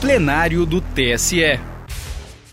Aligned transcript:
plenário 0.00 0.64
do 0.64 0.80
TSE. 0.80 1.60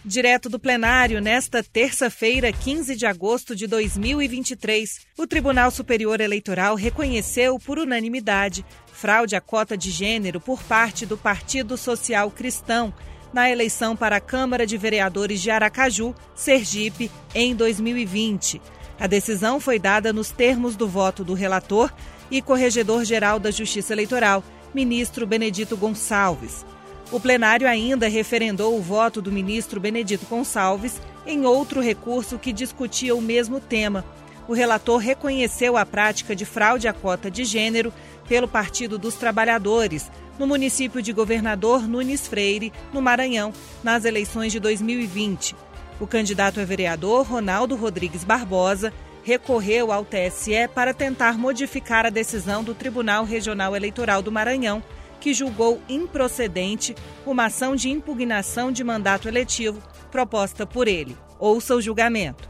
Direto 0.03 0.49
do 0.49 0.59
plenário, 0.59 1.21
nesta 1.21 1.63
terça-feira, 1.63 2.51
15 2.51 2.93
de 2.93 3.05
agosto 3.05 3.55
de 3.55 3.65
2023, 3.67 5.07
o 5.17 5.25
Tribunal 5.25 5.71
Superior 5.71 6.19
Eleitoral 6.19 6.75
reconheceu 6.75 7.57
por 7.57 7.79
unanimidade 7.79 8.65
fraude 8.91 9.33
à 9.33 9.39
cota 9.39 9.77
de 9.77 9.89
gênero 9.89 10.41
por 10.41 10.61
parte 10.61 11.05
do 11.05 11.17
Partido 11.17 11.77
Social 11.77 12.29
Cristão 12.31 12.93
na 13.31 13.49
eleição 13.49 13.95
para 13.95 14.17
a 14.17 14.21
Câmara 14.21 14.67
de 14.67 14.77
Vereadores 14.77 15.41
de 15.41 15.49
Aracaju, 15.49 16.13
Sergipe, 16.35 17.09
em 17.33 17.55
2020. 17.55 18.61
A 18.99 19.07
decisão 19.07 19.57
foi 19.61 19.79
dada 19.79 20.11
nos 20.11 20.31
termos 20.31 20.75
do 20.75 20.87
voto 20.87 21.23
do 21.23 21.33
relator 21.33 21.93
e 22.29 22.41
corregedor-geral 22.41 23.39
da 23.39 23.51
Justiça 23.51 23.93
Eleitoral, 23.93 24.43
ministro 24.73 25.25
Benedito 25.25 25.77
Gonçalves. 25.77 26.65
O 27.09 27.21
plenário 27.21 27.67
ainda 27.67 28.09
referendou 28.09 28.77
o 28.77 28.81
voto 28.81 29.21
do 29.21 29.31
ministro 29.31 29.79
Benedito 29.79 30.25
Gonçalves 30.25 30.99
em 31.25 31.45
outro 31.45 31.79
recurso 31.79 32.37
que 32.37 32.51
discutia 32.51 33.15
o 33.15 33.21
mesmo 33.21 33.61
tema. 33.61 34.03
O 34.45 34.53
relator 34.53 34.97
reconheceu 34.97 35.77
a 35.77 35.85
prática 35.85 36.35
de 36.35 36.43
fraude 36.43 36.87
à 36.87 36.93
cota 36.93 37.31
de 37.31 37.45
gênero 37.45 37.93
pelo 38.27 38.47
Partido 38.47 38.97
dos 38.97 39.15
Trabalhadores, 39.15 40.11
no 40.37 40.45
município 40.45 41.01
de 41.01 41.13
Governador 41.13 41.87
Nunes 41.87 42.27
Freire, 42.27 42.73
no 42.93 43.01
Maranhão, 43.01 43.53
nas 43.81 44.03
eleições 44.03 44.51
de 44.51 44.59
2020. 44.59 45.55
O 45.99 46.07
candidato 46.07 46.59
a 46.59 46.65
vereador, 46.65 47.25
Ronaldo 47.25 47.75
Rodrigues 47.75 48.23
Barbosa, 48.23 48.93
recorreu 49.23 49.91
ao 49.91 50.05
TSE 50.05 50.67
para 50.73 50.93
tentar 50.93 51.37
modificar 51.37 52.05
a 52.05 52.09
decisão 52.09 52.63
do 52.63 52.75
Tribunal 52.75 53.23
Regional 53.23 53.75
Eleitoral 53.75 54.21
do 54.21 54.31
Maranhão 54.31 54.83
que 55.19 55.33
julgou 55.33 55.81
improcedente 55.89 56.95
uma 57.25 57.45
ação 57.45 57.75
de 57.75 57.89
impugnação 57.89 58.71
de 58.71 58.83
mandato 58.83 59.27
eletivo 59.27 59.81
proposta 60.11 60.65
por 60.65 60.87
ele. 60.87 61.17
Ouça 61.39 61.75
o 61.75 61.81
julgamento. 61.81 62.49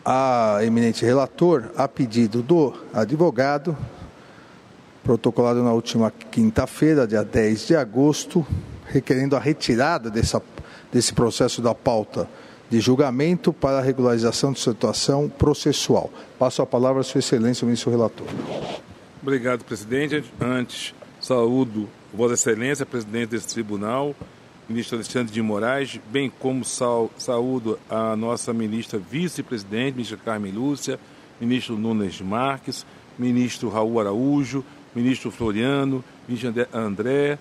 a 0.06 0.60
eminente 0.62 1.04
relator, 1.04 1.72
a 1.76 1.88
pedido 1.88 2.44
do 2.44 2.74
advogado, 2.94 3.76
protocolado 5.04 5.64
na 5.64 5.74
última 5.74 6.14
quinta-feira, 6.32 7.08
dia 7.08 7.24
10 7.24 7.68
de 7.68 7.76
agosto, 7.76 8.46
requerendo 8.86 9.36
a 9.36 9.40
retirada 9.40 10.10
dessa, 10.10 10.42
desse 10.92 11.12
processo 11.12 11.62
da 11.62 11.74
pauta 11.74 12.30
de 12.70 12.80
julgamento 12.80 13.52
para 13.52 13.80
a 13.80 13.82
regularização 13.82 14.54
de 14.54 14.60
situação 14.60 15.28
processual. 15.30 16.10
Passo 16.40 16.62
a 16.62 16.66
palavra 16.66 17.02
a 17.02 17.04
Sua 17.04 17.20
Excelência, 17.20 17.66
o 17.66 17.68
ministro 17.68 17.92
relator. 17.92 18.28
Obrigado, 19.22 19.64
presidente. 19.66 20.24
Antes, 20.40 20.94
saúdo 21.20 21.90
Vossa 22.14 22.36
Excelência, 22.36 22.86
presidente 22.86 23.30
desse 23.30 23.48
tribunal, 23.48 24.16
ministro 24.70 24.98
Alexandre 24.98 25.34
de 25.34 25.42
Moraes, 25.42 26.00
bem 26.12 26.32
como 26.40 26.64
sal, 26.64 27.10
saúdo 27.18 27.80
a 27.90 28.16
nossa 28.16 28.54
ministra 28.54 29.00
vice-presidente, 29.00 29.96
ministra 29.96 30.20
Carmen 30.24 30.52
Lúcia, 30.52 31.00
ministro 31.42 31.76
Nunes 31.76 32.22
Marques, 32.22 32.86
ministro 33.18 33.68
Raul 33.68 34.00
Araújo, 34.00 34.64
ministro 34.94 35.32
Floriano, 35.32 36.04
ministro 36.28 36.54
André, 36.72 37.40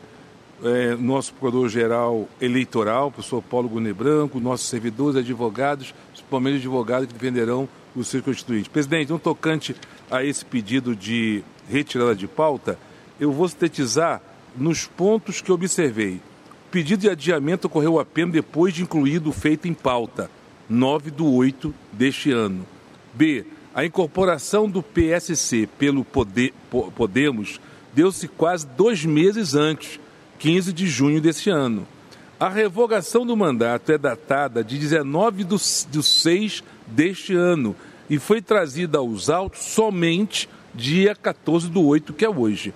é, 0.64 0.96
nosso 0.96 1.32
procurador-geral 1.34 2.26
eleitoral, 2.40 3.10
professor 3.10 3.42
Paulo 3.42 3.68
Gune 3.68 3.92
Branco, 3.92 4.40
nossos 4.40 4.68
servidores, 4.68 5.16
advogados, 5.16 5.94
principalmente 6.12 6.56
advogados 6.56 7.08
que 7.08 7.12
defenderão 7.12 7.68
os 7.94 8.08
seus 8.08 8.24
constituintes. 8.24 8.68
Presidente, 8.68 9.12
um 9.12 9.18
tocante 9.18 9.76
a 10.10 10.24
esse 10.24 10.42
pedido 10.42 10.96
de 10.96 11.44
retirada 11.68 12.14
de 12.14 12.26
pauta, 12.26 12.78
eu 13.20 13.30
vou 13.32 13.46
sintetizar 13.46 14.22
nos 14.56 14.86
pontos 14.86 15.40
que 15.40 15.52
observei. 15.52 16.20
O 16.68 16.70
pedido 16.70 17.00
de 17.00 17.10
adiamento 17.10 17.66
ocorreu 17.66 17.98
apenas 17.98 18.32
depois 18.32 18.74
de 18.74 18.82
incluído 18.82 19.30
o 19.30 19.32
feito 19.32 19.68
em 19.68 19.74
pauta, 19.74 20.30
9 20.68 21.10
de 21.10 21.22
8 21.22 21.74
deste 21.92 22.30
ano. 22.32 22.66
B. 23.14 23.44
A 23.74 23.84
incorporação 23.84 24.68
do 24.68 24.82
PSC 24.82 25.66
pelo 25.78 26.04
Podemos 26.94 27.58
deu-se 27.94 28.28
quase 28.28 28.66
dois 28.66 29.04
meses 29.04 29.54
antes, 29.54 29.98
15 30.38 30.72
de 30.72 30.86
junho 30.86 31.20
deste 31.20 31.50
ano. 31.50 31.86
A 32.38 32.48
revogação 32.48 33.24
do 33.24 33.36
mandato 33.36 33.92
é 33.92 33.96
datada 33.96 34.64
de 34.64 34.76
19 34.78 35.44
de 35.44 36.02
6 36.02 36.64
deste 36.86 37.34
ano 37.34 37.76
e 38.10 38.18
foi 38.18 38.42
trazida 38.42 38.98
aos 38.98 39.30
autos 39.30 39.62
somente 39.62 40.48
dia 40.74 41.14
14 41.14 41.70
do 41.70 41.82
8, 41.84 42.12
que 42.12 42.24
é 42.24 42.28
hoje. 42.28 42.74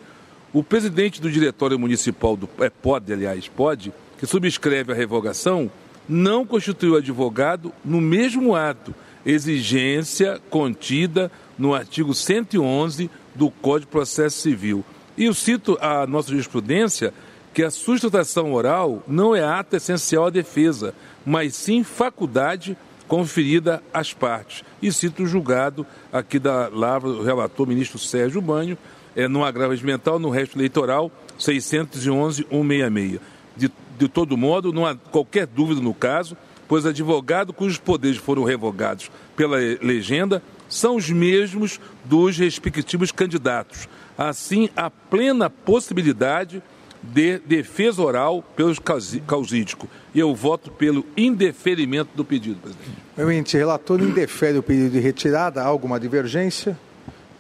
O 0.57 0.63
presidente 0.63 1.21
do 1.21 1.31
Diretório 1.31 1.79
Municipal, 1.79 2.35
do, 2.35 2.49
é, 2.61 2.73
aliás, 3.13 3.47
pode, 3.47 3.93
que 4.19 4.25
subscreve 4.25 4.91
a 4.91 4.95
revogação, 4.95 5.71
não 6.09 6.47
constituiu 6.47 6.97
advogado 6.97 7.75
no 7.85 8.01
mesmo 8.01 8.57
ato, 8.57 8.95
exigência 9.27 10.41
contida 10.49 11.31
no 11.59 11.75
artigo 11.75 12.15
111 12.15 13.11
do 13.35 13.51
Código 13.51 13.81
de 13.81 13.93
Processo 13.93 14.39
Civil. 14.39 14.83
E 15.15 15.27
eu 15.27 15.35
cito 15.35 15.77
a 15.79 16.07
nossa 16.07 16.31
jurisprudência 16.31 17.13
que 17.53 17.63
a 17.63 17.71
sustentação 17.71 18.55
oral 18.55 19.05
não 19.07 19.37
é 19.37 19.45
ato 19.45 19.77
essencial 19.77 20.25
à 20.25 20.31
defesa, 20.31 20.95
mas 21.23 21.55
sim 21.55 21.85
faculdade 21.85 22.79
conferida 23.07 23.83
às 23.93 24.15
partes. 24.15 24.65
E 24.81 24.91
cito 24.91 25.25
o 25.25 25.27
julgado 25.27 25.87
aqui 26.11 26.39
da 26.39 26.69
Lavra, 26.69 27.13
do 27.13 27.23
relator 27.23 27.67
ministro 27.67 27.99
Sérgio 27.99 28.41
Banho, 28.41 28.79
é, 29.17 29.27
no 29.27 29.43
agravamento 29.43 29.85
mental, 29.85 30.19
no 30.19 30.29
resto 30.29 30.57
eleitoral, 30.57 31.11
611-166. 31.41 33.19
De, 33.57 33.73
de 33.99 34.09
todo 34.09 34.37
modo, 34.37 34.73
não 34.73 34.85
há 34.85 34.95
qualquer 34.95 35.47
dúvida 35.47 35.81
no 35.81 35.95
caso, 35.95 36.37
pois 36.69 36.85
advogado 36.85 37.55
cujos 37.55 37.79
poderes 37.79 38.19
foram 38.19 38.45
revogados 38.45 39.11
pela 39.35 39.57
legenda 39.81 40.43
são 40.69 40.97
os 40.97 41.09
mesmos 41.09 41.81
dos 42.05 42.37
respectivos 42.37 43.13
candidatos. 43.13 43.89
Assim, 44.19 44.69
há 44.77 44.91
plena 44.91 45.49
possibilidade 45.49 46.63
de 47.03 47.39
defesa 47.39 48.03
oral 48.03 48.43
pelos 48.57 48.81
causídico. 49.27 49.89
E 50.13 50.19
eu 50.19 50.35
voto 50.35 50.71
pelo 50.73 51.07
indeferimento 51.17 52.11
do 52.17 52.25
pedido, 52.25 52.59
presidente. 52.61 53.39
Ente 53.39 53.57
relator 53.57 54.01
indefere 54.01 54.59
o 54.59 54.63
pedido 54.63 54.91
de 54.91 54.99
retirada. 54.99 55.63
Há 55.63 55.67
alguma 55.67 56.01
divergência? 56.01 56.77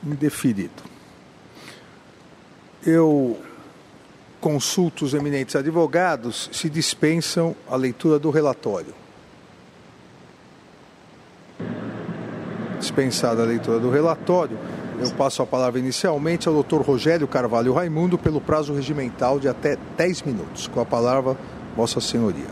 Indeferido 0.04 0.95
eu 2.86 3.36
consulto 4.40 5.04
os 5.04 5.12
eminentes 5.12 5.56
advogados 5.56 6.48
se 6.52 6.70
dispensam 6.70 7.54
a 7.68 7.74
leitura 7.74 8.18
do 8.18 8.30
relatório. 8.30 8.94
Dispensada 12.78 13.42
a 13.42 13.46
leitura 13.46 13.80
do 13.80 13.90
relatório, 13.90 14.56
Eu 14.98 15.10
passo 15.10 15.42
a 15.42 15.46
palavra 15.46 15.78
inicialmente 15.78 16.48
ao 16.48 16.54
doutor 16.54 16.80
Rogério 16.80 17.28
Carvalho 17.28 17.74
Raimundo 17.74 18.16
pelo 18.16 18.40
prazo 18.40 18.72
regimental 18.72 19.38
de 19.38 19.46
até 19.46 19.76
10 19.94 20.22
minutos. 20.22 20.68
Com 20.68 20.80
a 20.80 20.86
palavra, 20.86 21.36
Vossa 21.76 22.00
Senhoria. 22.00 22.48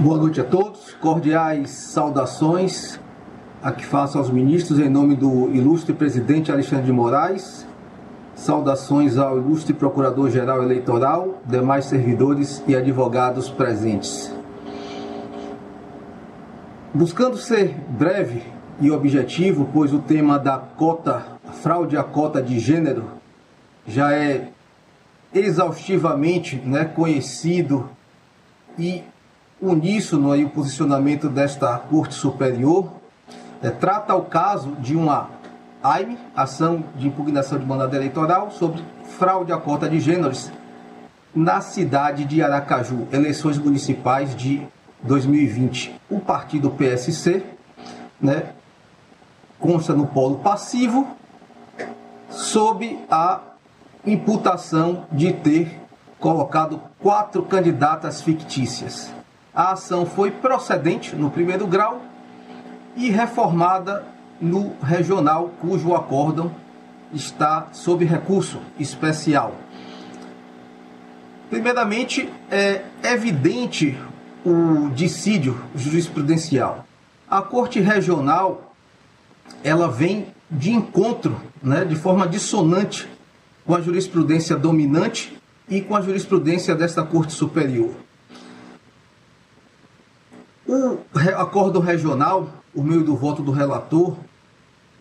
Boa 0.00 0.18
noite 0.18 0.40
a 0.40 0.44
todos, 0.44 0.94
cordiais 0.94 1.70
saudações 1.70 2.98
a 3.62 3.70
que 3.70 3.86
faço 3.86 4.18
aos 4.18 4.28
ministros 4.28 4.80
em 4.80 4.88
nome 4.88 5.14
do 5.14 5.48
ilustre 5.54 5.92
presidente 5.92 6.50
Alexandre 6.50 6.86
de 6.86 6.92
Moraes, 6.92 7.64
saudações 8.34 9.16
ao 9.16 9.38
ilustre 9.38 9.72
procurador-geral 9.72 10.62
eleitoral, 10.62 11.40
demais 11.46 11.84
servidores 11.84 12.62
e 12.66 12.74
advogados 12.74 13.48
presentes. 13.48 14.34
Buscando 16.92 17.36
ser 17.36 17.76
breve 17.88 18.42
e 18.80 18.90
objetivo, 18.90 19.68
pois 19.72 19.92
o 19.92 20.00
tema 20.00 20.38
da 20.38 20.58
cota, 20.58 21.24
a 21.48 21.52
fraude 21.52 21.96
à 21.96 22.02
cota 22.02 22.42
de 22.42 22.58
gênero, 22.58 23.04
já 23.86 24.12
é 24.12 24.48
exaustivamente 25.32 26.56
né, 26.56 26.84
conhecido 26.84 27.88
e 28.76 29.04
uníssono 29.60 30.32
aí 30.32 30.44
o 30.44 30.50
posicionamento 30.50 31.28
desta 31.28 31.78
Corte 31.78 32.14
Superior, 32.14 33.01
é, 33.62 33.70
trata 33.70 34.14
o 34.14 34.24
caso 34.24 34.72
de 34.80 34.96
uma 34.96 35.30
AIME, 35.82 36.18
Ação 36.34 36.84
de 36.96 37.06
Impugnação 37.06 37.58
de 37.58 37.64
Mandado 37.64 37.94
Eleitoral, 37.94 38.50
sobre 38.50 38.82
fraude 39.18 39.52
à 39.52 39.56
cota 39.56 39.88
de 39.88 40.00
gêneros 40.00 40.50
na 41.34 41.60
cidade 41.60 42.24
de 42.24 42.42
Aracaju, 42.42 43.08
eleições 43.12 43.58
municipais 43.58 44.34
de 44.34 44.66
2020. 45.02 45.98
O 46.10 46.20
partido 46.20 46.70
PSC 46.70 47.42
né, 48.20 48.50
consta 49.58 49.94
no 49.94 50.06
polo 50.06 50.38
passivo 50.38 51.06
sob 52.28 52.98
a 53.10 53.40
imputação 54.04 55.06
de 55.10 55.32
ter 55.32 55.80
colocado 56.18 56.80
quatro 56.98 57.42
candidatas 57.42 58.20
fictícias. 58.20 59.12
A 59.54 59.72
ação 59.72 60.06
foi 60.06 60.30
procedente 60.30 61.16
no 61.16 61.30
primeiro 61.30 61.66
grau 61.66 62.00
e 62.96 63.10
reformada 63.10 64.06
no 64.40 64.74
regional, 64.82 65.50
cujo 65.60 65.94
acórdão 65.94 66.52
está 67.12 67.68
sob 67.72 68.04
recurso 68.04 68.58
especial. 68.78 69.54
Primeiramente, 71.48 72.28
é 72.50 72.82
evidente 73.02 73.98
o 74.44 74.88
dissídio 74.90 75.60
jurisprudencial. 75.74 76.86
A 77.30 77.40
Corte 77.42 77.80
Regional 77.80 78.72
ela 79.62 79.88
vem 79.88 80.26
de 80.50 80.70
encontro, 80.70 81.40
né, 81.62 81.84
de 81.84 81.96
forma 81.96 82.26
dissonante 82.26 83.08
com 83.64 83.74
a 83.74 83.80
jurisprudência 83.80 84.56
dominante 84.56 85.36
e 85.68 85.80
com 85.80 85.94
a 85.94 86.00
jurisprudência 86.00 86.74
desta 86.74 87.02
Corte 87.02 87.32
Superior. 87.32 87.94
O 90.72 91.00
acordo 91.36 91.80
regional, 91.80 92.48
o 92.74 92.82
meio 92.82 93.04
do 93.04 93.14
voto 93.14 93.42
do 93.42 93.52
relator, 93.52 94.16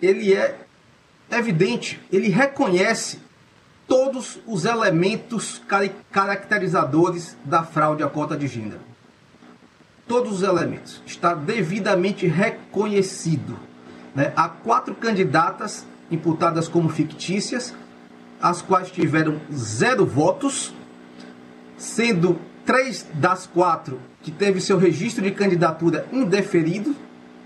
ele 0.02 0.34
é 0.34 0.66
evidente, 1.32 1.98
ele 2.12 2.28
reconhece 2.28 3.20
todos 3.88 4.38
os 4.46 4.66
elementos 4.66 5.62
caracterizadores 6.12 7.38
da 7.46 7.64
fraude 7.64 8.04
à 8.04 8.10
cota 8.10 8.36
de 8.36 8.50
gênero. 8.50 8.82
Todos 10.06 10.34
os 10.34 10.44
elementos. 10.44 11.02
Está 11.06 11.34
devidamente 11.34 12.28
reconhecido. 12.28 13.58
Né? 14.14 14.34
Há 14.36 14.50
quatro 14.50 14.94
candidatas 14.94 15.88
imputadas 16.12 16.68
como 16.68 16.90
fictícias, 16.90 17.74
as 18.42 18.62
quais 18.62 18.92
tiveram 18.92 19.40
zero 19.54 20.06
votos, 20.06 20.74
sendo 21.78 22.38
três 22.66 23.08
das 23.14 23.48
quatro 23.48 24.11
que 24.22 24.32
teve 24.32 24.62
seu 24.62 24.78
registro 24.78 25.24
de 25.24 25.32
candidatura 25.32 26.08
indeferido, 26.12 26.96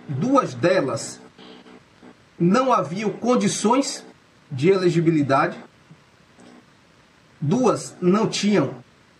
duas 0.08 0.54
delas 0.54 1.20
não 2.38 2.74
haviam 2.74 3.10
condições 3.10 4.06
de 4.52 4.70
elegibilidade, 4.70 5.58
duas 7.40 7.96
não 8.02 8.28
tinham 8.28 8.76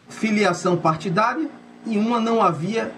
filiação 0.10 0.78
partidária 0.78 1.50
e 1.86 1.98
uma 1.98 2.20
não 2.20 2.42
havia 2.42 2.92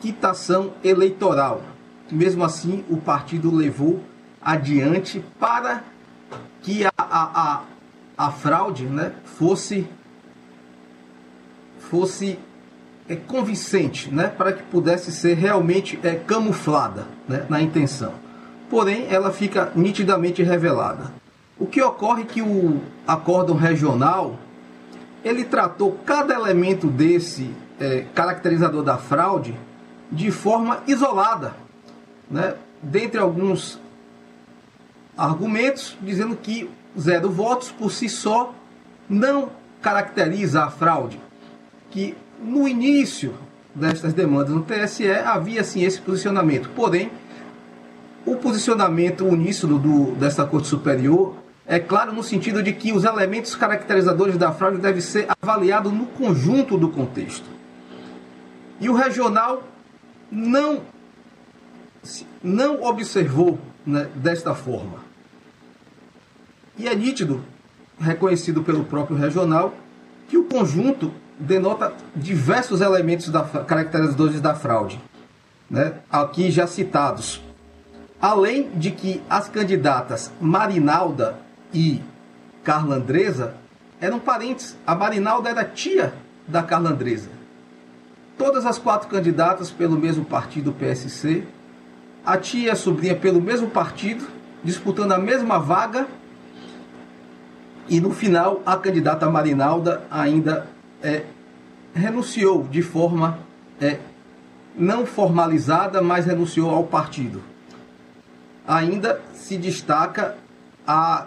quitação 0.00 0.72
eleitoral. 0.82 1.62
Mesmo 2.10 2.44
assim, 2.44 2.84
o 2.88 2.96
partido 2.96 3.54
levou 3.54 4.02
adiante 4.40 5.22
para 5.38 5.84
que 6.62 6.84
a, 6.84 6.92
a, 6.96 7.52
a, 7.52 7.62
a 8.16 8.30
fraude 8.30 8.84
né, 8.84 9.12
fosse, 9.24 9.86
fosse 11.78 12.38
é, 13.08 13.16
convincente, 13.16 14.12
né, 14.12 14.28
para 14.28 14.52
que 14.52 14.62
pudesse 14.64 15.10
ser 15.10 15.34
realmente 15.34 15.98
é, 16.02 16.14
camuflada 16.14 17.06
né, 17.28 17.46
na 17.48 17.60
intenção. 17.60 18.12
Porém, 18.68 19.06
ela 19.08 19.32
fica 19.32 19.72
nitidamente 19.74 20.42
revelada. 20.42 21.10
O 21.58 21.66
que 21.66 21.80
ocorre 21.82 22.22
é 22.22 22.26
que 22.26 22.42
o 22.42 22.80
acórdão 23.06 23.56
regional 23.56 24.38
ele 25.24 25.44
tratou 25.44 25.98
cada 26.04 26.34
elemento 26.34 26.86
desse 26.86 27.50
é, 27.80 28.04
caracterizador 28.14 28.82
da 28.82 28.96
fraude 28.96 29.54
de 30.10 30.30
forma 30.30 30.82
isolada, 30.86 31.54
né? 32.30 32.54
dentre 32.82 33.18
alguns 33.18 33.80
argumentos, 35.16 35.96
dizendo 36.00 36.36
que 36.36 36.70
zero 36.98 37.30
votos 37.30 37.70
por 37.70 37.90
si 37.90 38.08
só 38.08 38.54
não 39.08 39.50
caracteriza 39.82 40.64
a 40.64 40.70
fraude, 40.70 41.20
que 41.90 42.16
no 42.42 42.68
início 42.68 43.34
destas 43.74 44.12
demandas 44.12 44.50
no 44.50 44.62
TSE 44.62 45.10
havia 45.10 45.62
sim 45.62 45.82
esse 45.82 46.00
posicionamento, 46.00 46.70
porém 46.74 47.10
o 48.26 48.36
posicionamento 48.36 49.24
uníssono 49.24 49.78
do, 49.78 50.12
desta 50.16 50.44
Corte 50.44 50.68
Superior 50.68 51.36
é 51.66 51.78
claro 51.78 52.12
no 52.12 52.22
sentido 52.22 52.62
de 52.62 52.72
que 52.72 52.92
os 52.92 53.04
elementos 53.04 53.54
caracterizadores 53.54 54.36
da 54.36 54.52
fraude 54.52 54.78
devem 54.78 55.00
ser 55.00 55.26
avaliados 55.40 55.92
no 55.92 56.06
conjunto 56.06 56.78
do 56.78 56.88
contexto. 56.88 57.44
E 58.80 58.88
o 58.88 58.94
regional 58.94 59.62
não, 60.30 60.80
não 62.42 62.82
observou 62.82 63.58
né, 63.86 64.08
desta 64.14 64.54
forma. 64.54 65.04
E 66.78 66.86
é 66.86 66.94
nítido, 66.94 67.44
reconhecido 68.00 68.62
pelo 68.62 68.84
próprio 68.84 69.16
regional, 69.16 69.74
que 70.28 70.38
o 70.38 70.44
conjunto 70.44 71.12
denota 71.38 71.92
diversos 72.14 72.80
elementos 72.80 73.28
da, 73.28 73.42
caracterizadores 73.42 74.40
da 74.40 74.54
fraude, 74.54 75.00
né, 75.70 75.94
aqui 76.10 76.50
já 76.50 76.66
citados. 76.66 77.42
Além 78.20 78.70
de 78.70 78.90
que 78.90 79.22
as 79.30 79.48
candidatas 79.48 80.32
Marinalda 80.40 81.36
e 81.72 82.02
Carla 82.64 82.96
Andresa 82.96 83.54
eram 84.00 84.18
parentes. 84.18 84.76
A 84.86 84.94
Marinalda 84.94 85.48
era 85.48 85.64
tia 85.64 86.12
da 86.46 86.62
Carla 86.62 86.90
Andresa. 86.90 87.28
Todas 88.36 88.64
as 88.64 88.78
quatro 88.78 89.08
candidatas 89.08 89.70
pelo 89.70 89.96
mesmo 89.96 90.24
partido 90.24 90.72
PSC. 90.72 91.44
A 92.24 92.36
tia 92.36 92.66
e 92.66 92.70
a 92.70 92.76
sobrinha 92.76 93.16
pelo 93.16 93.40
mesmo 93.40 93.70
partido, 93.70 94.26
disputando 94.62 95.12
a 95.12 95.18
mesma 95.18 95.58
vaga. 95.58 96.06
E 97.88 98.00
no 98.00 98.10
final, 98.10 98.62
a 98.66 98.76
candidata 98.76 99.30
Marinalda 99.30 100.02
ainda 100.10 100.66
é, 101.02 101.24
renunciou 101.94 102.64
de 102.64 102.82
forma 102.82 103.38
é, 103.80 103.98
não 104.76 105.04
formalizada, 105.04 106.00
mas 106.00 106.26
renunciou 106.26 106.70
ao 106.70 106.84
partido. 106.84 107.42
Ainda 108.66 109.20
se 109.32 109.56
destaca 109.56 110.36
a, 110.86 111.26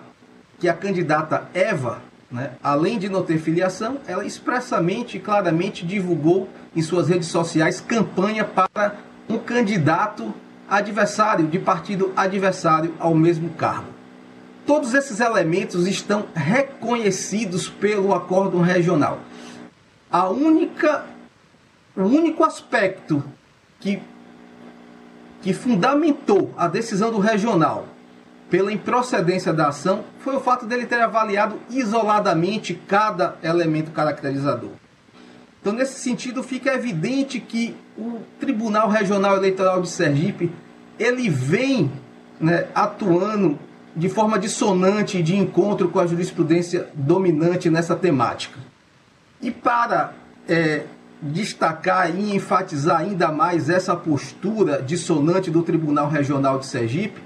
que 0.59 0.69
a 0.69 0.73
candidata 0.73 1.47
Eva, 1.53 2.01
né, 2.31 2.51
além 2.63 2.97
de 2.97 3.09
não 3.09 3.23
ter 3.23 3.39
filiação, 3.39 3.97
ela 4.07 4.25
expressamente 4.25 5.17
e 5.17 5.19
claramente 5.19 5.85
divulgou 5.85 6.47
em 6.75 6.81
suas 6.81 7.09
redes 7.09 7.27
sociais 7.27 7.81
campanha 7.81 8.45
para 8.45 8.95
um 9.27 9.37
candidato 9.37 10.33
adversário, 10.69 11.47
de 11.47 11.59
partido 11.59 12.13
adversário 12.15 12.93
ao 12.99 13.13
mesmo 13.13 13.49
cargo. 13.49 13.87
Todos 14.65 14.93
esses 14.93 15.19
elementos 15.19 15.87
estão 15.87 16.25
reconhecidos 16.33 17.67
pelo 17.67 18.13
acordo 18.13 18.61
regional. 18.61 19.19
A 20.11 20.27
única, 20.29 21.05
o 21.95 22.01
único 22.01 22.43
aspecto 22.43 23.23
que, 23.79 24.01
que 25.41 25.53
fundamentou 25.53 26.53
a 26.57 26.67
decisão 26.67 27.11
do 27.11 27.19
regional 27.19 27.87
pela 28.49 28.73
improcedência 28.73 29.53
da 29.53 29.69
ação 29.69 30.03
foi 30.19 30.35
o 30.35 30.41
fato 30.41 30.65
dele 30.65 30.85
ter 30.85 30.99
avaliado 30.99 31.57
isoladamente 31.69 32.73
cada 32.73 33.37
elemento 33.41 33.91
caracterizador. 33.91 34.71
Então, 35.61 35.71
nesse 35.71 35.99
sentido, 36.01 36.43
fica 36.43 36.73
evidente 36.73 37.39
que 37.39 37.73
o 37.97 38.19
Tribunal 38.39 38.89
Regional 38.89 39.37
Eleitoral 39.37 39.81
de 39.81 39.89
Sergipe 39.89 40.51
ele 40.99 41.29
vem 41.29 41.89
né, 42.39 42.67
atuando 42.75 43.57
de 43.95 44.09
forma 44.09 44.37
dissonante 44.37 45.23
de 45.23 45.37
encontro 45.37 45.87
com 45.89 45.99
a 45.99 46.07
jurisprudência 46.07 46.89
dominante 46.93 47.69
nessa 47.69 47.95
temática. 47.95 48.70
E 49.41 49.49
para 49.49 50.13
é, 50.47 50.83
destacar 51.21 52.15
e 52.15 52.35
enfatizar 52.35 53.01
ainda 53.01 53.31
mais 53.31 53.69
essa 53.69 53.95
postura 53.95 54.81
dissonante 54.81 55.49
do 55.49 55.63
Tribunal 55.63 56.09
Regional 56.09 56.59
de 56.59 56.65
Sergipe, 56.65 57.21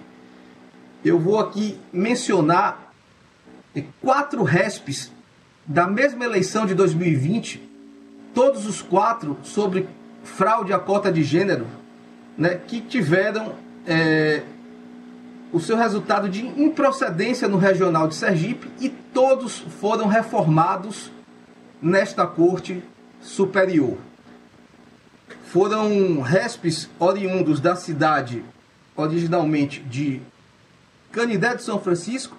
eu 1.03 1.19
vou 1.19 1.39
aqui 1.39 1.77
mencionar 1.93 2.91
quatro 4.01 4.43
RESPs 4.43 5.11
da 5.65 5.87
mesma 5.87 6.23
eleição 6.23 6.65
de 6.65 6.73
2020, 6.73 7.61
todos 8.33 8.65
os 8.65 8.81
quatro 8.81 9.37
sobre 9.43 9.87
fraude 10.23 10.73
à 10.73 10.79
cota 10.79 11.11
de 11.11 11.23
gênero, 11.23 11.65
né, 12.37 12.59
que 12.67 12.81
tiveram 12.81 13.53
é, 13.87 14.43
o 15.51 15.59
seu 15.59 15.77
resultado 15.77 16.27
de 16.27 16.45
improcedência 16.61 17.47
no 17.47 17.57
Regional 17.57 18.07
de 18.07 18.15
Sergipe 18.15 18.69
e 18.79 18.89
todos 18.89 19.59
foram 19.79 20.07
reformados 20.07 21.11
nesta 21.81 22.25
Corte 22.25 22.83
Superior. 23.21 23.97
Foram 25.45 26.21
respes 26.21 26.89
oriundos 26.99 27.59
da 27.59 27.75
cidade, 27.75 28.43
originalmente 28.95 29.81
de 29.81 30.21
Canidé 31.11 31.55
de 31.55 31.63
São 31.63 31.79
Francisco, 31.79 32.35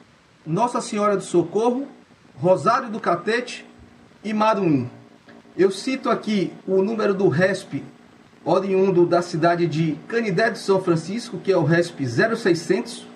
Nossa 0.46 0.80
Senhora 0.80 1.16
do 1.16 1.22
Socorro, 1.22 1.88
Rosário 2.36 2.90
do 2.90 3.00
Catete 3.00 3.64
e 4.22 4.32
Maruim. 4.34 4.90
Eu 5.56 5.70
cito 5.70 6.10
aqui 6.10 6.52
o 6.66 6.82
número 6.82 7.14
do 7.14 7.28
RESP 7.28 7.82
oriundo 8.44 9.06
da 9.06 9.22
cidade 9.22 9.66
de 9.66 9.96
Canidé 10.06 10.50
de 10.50 10.58
São 10.58 10.80
Francisco, 10.80 11.38
que 11.38 11.50
é 11.50 11.56
o 11.56 11.64
RESP 11.64 12.06
0600 12.06 13.06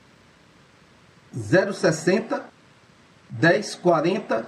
060 1.34 2.46
1040 3.30 4.46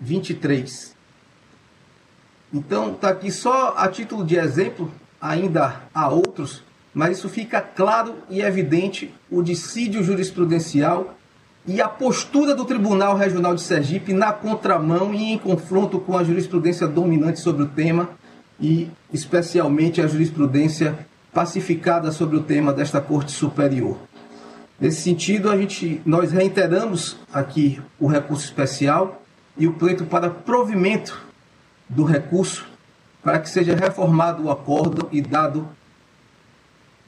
23. 0.00 0.96
Então, 2.52 2.92
está 2.92 3.10
aqui 3.10 3.30
só 3.30 3.74
a 3.76 3.88
título 3.88 4.26
de 4.26 4.36
exemplo, 4.36 4.92
ainda 5.20 5.82
há 5.94 6.08
outros 6.08 6.62
mas 6.94 7.18
isso 7.18 7.28
fica 7.28 7.60
claro 7.60 8.18
e 8.28 8.42
evidente 8.42 9.14
o 9.30 9.42
dissídio 9.42 10.02
jurisprudencial 10.02 11.16
e 11.66 11.80
a 11.80 11.88
postura 11.88 12.54
do 12.54 12.64
Tribunal 12.64 13.16
Regional 13.16 13.54
de 13.54 13.62
Sergipe 13.62 14.12
na 14.12 14.32
contramão 14.32 15.14
e 15.14 15.32
em 15.32 15.38
confronto 15.38 16.00
com 16.00 16.16
a 16.16 16.24
jurisprudência 16.24 16.86
dominante 16.88 17.40
sobre 17.40 17.62
o 17.62 17.68
tema 17.68 18.10
e 18.60 18.90
especialmente 19.12 20.00
a 20.00 20.06
jurisprudência 20.06 21.06
pacificada 21.32 22.10
sobre 22.10 22.36
o 22.36 22.42
tema 22.42 22.72
desta 22.72 23.00
Corte 23.00 23.32
Superior. 23.32 23.98
Nesse 24.78 25.02
sentido, 25.02 25.50
a 25.50 25.56
gente, 25.56 26.02
nós 26.04 26.32
reiteramos 26.32 27.16
aqui 27.32 27.80
o 27.98 28.06
recurso 28.08 28.44
especial 28.44 29.22
e 29.56 29.66
o 29.66 29.74
pleito 29.74 30.04
para 30.04 30.28
provimento 30.28 31.20
do 31.88 32.04
recurso 32.04 32.66
para 33.22 33.38
que 33.38 33.48
seja 33.48 33.76
reformado 33.76 34.44
o 34.44 34.50
acordo 34.50 35.08
e 35.12 35.20
dado 35.22 35.68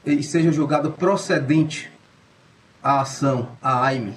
e 0.05 0.23
seja 0.23 0.51
julgado 0.51 0.91
procedente 0.91 1.91
a 2.81 3.01
ação, 3.01 3.49
a 3.61 3.83
AIME, 3.85 4.13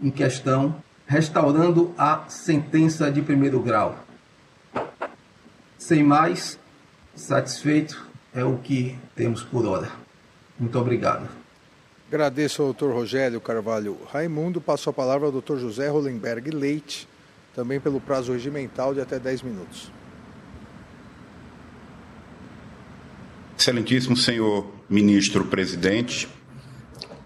em 0.00 0.10
questão, 0.10 0.82
restaurando 1.06 1.94
a 1.96 2.24
sentença 2.28 3.10
de 3.10 3.22
primeiro 3.22 3.60
grau. 3.60 3.98
Sem 5.78 6.02
mais, 6.02 6.58
satisfeito 7.14 8.06
é 8.34 8.44
o 8.44 8.58
que 8.58 8.98
temos 9.14 9.42
por 9.42 9.64
hora. 9.66 9.90
Muito 10.58 10.78
obrigado. 10.78 11.28
Agradeço 12.08 12.62
ao 12.62 12.68
doutor 12.68 12.94
Rogério 12.94 13.40
Carvalho 13.40 13.98
Raimundo. 14.12 14.60
Passo 14.60 14.88
a 14.88 14.92
palavra 14.92 15.26
ao 15.26 15.32
doutor 15.32 15.58
José 15.58 15.88
Rolenberg 15.88 16.50
Leite, 16.50 17.08
também 17.54 17.80
pelo 17.80 18.00
prazo 18.00 18.32
regimental 18.32 18.94
de 18.94 19.00
até 19.00 19.18
10 19.18 19.42
minutos. 19.42 19.90
Excelentíssimo 23.58 24.16
senhor 24.16 24.70
ministro 24.88 25.44
presidente, 25.46 26.28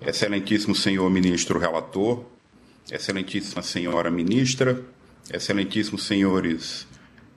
excelentíssimo 0.00 0.74
senhor 0.74 1.10
ministro 1.10 1.58
relator, 1.58 2.24
excelentíssima 2.90 3.62
senhora 3.62 4.10
ministra, 4.10 4.82
excelentíssimos 5.32 6.04
senhores 6.04 6.86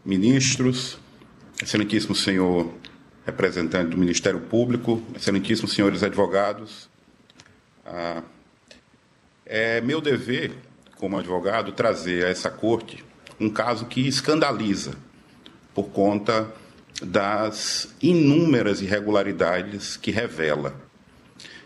ministros, 0.03 0.97
excelentíssimo 1.61 2.15
senhor 2.15 2.73
representante 3.25 3.91
do 3.91 3.97
Ministério 3.97 4.41
Público, 4.41 5.01
excelentíssimos 5.15 5.73
senhores 5.73 6.03
advogados. 6.03 6.89
Ah, 7.85 8.23
é 9.45 9.81
meu 9.81 10.01
dever, 10.01 10.53
como 10.97 11.17
advogado, 11.17 11.71
trazer 11.71 12.25
a 12.25 12.29
essa 12.29 12.49
corte 12.49 13.03
um 13.39 13.49
caso 13.49 13.85
que 13.85 14.07
escandaliza 14.07 14.95
por 15.73 15.89
conta 15.89 16.53
das 17.01 17.93
inúmeras 18.01 18.81
irregularidades 18.81 19.97
que 19.97 20.11
revela. 20.11 20.75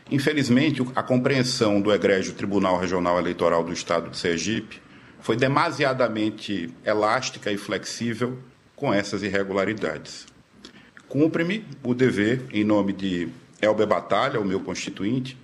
Infelizmente, 0.10 0.82
a 0.96 1.04
compreensão 1.04 1.82
do 1.82 1.92
egrégio 1.92 2.34
Tribunal 2.34 2.80
Regional 2.80 3.20
Eleitoral 3.20 3.64
do 3.64 3.74
Estado 3.74 4.10
de 4.10 4.18
Sergipe 4.18 4.82
foi 5.20 5.36
demasiadamente 5.36 6.70
elástica 6.86 7.52
e 7.52 7.58
flexível 7.58 8.38
com 8.76 8.94
essas 8.94 9.24
irregularidades. 9.24 10.26
Cumpre-me 11.10 11.66
o 11.84 11.94
dever, 11.94 12.46
em 12.52 12.64
nome 12.64 12.94
de 12.94 13.28
Elber 13.62 13.88
Batalha, 13.88 14.40
o 14.40 14.46
meu 14.46 14.60
constituinte, 14.60 15.38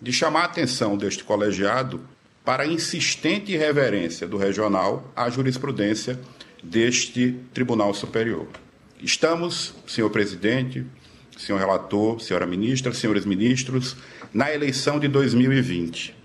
de 0.00 0.12
chamar 0.12 0.42
a 0.42 0.44
atenção 0.44 0.96
deste 0.96 1.24
colegiado 1.24 2.00
para 2.44 2.62
a 2.62 2.66
insistente 2.66 3.52
irreverência 3.52 4.26
do 4.26 4.36
regional 4.36 5.12
à 5.16 5.28
jurisprudência 5.28 6.18
deste 6.62 7.34
Tribunal 7.52 7.92
Superior. 7.92 8.46
Estamos, 9.02 9.74
senhor 9.86 10.10
presidente, 10.10 10.86
senhor 11.36 11.58
relator, 11.58 12.20
senhora 12.20 12.46
ministra, 12.46 12.92
senhores 12.92 13.24
ministros, 13.24 13.96
na 14.32 14.52
eleição 14.52 14.98
de 14.98 15.08
2020. 15.08 16.16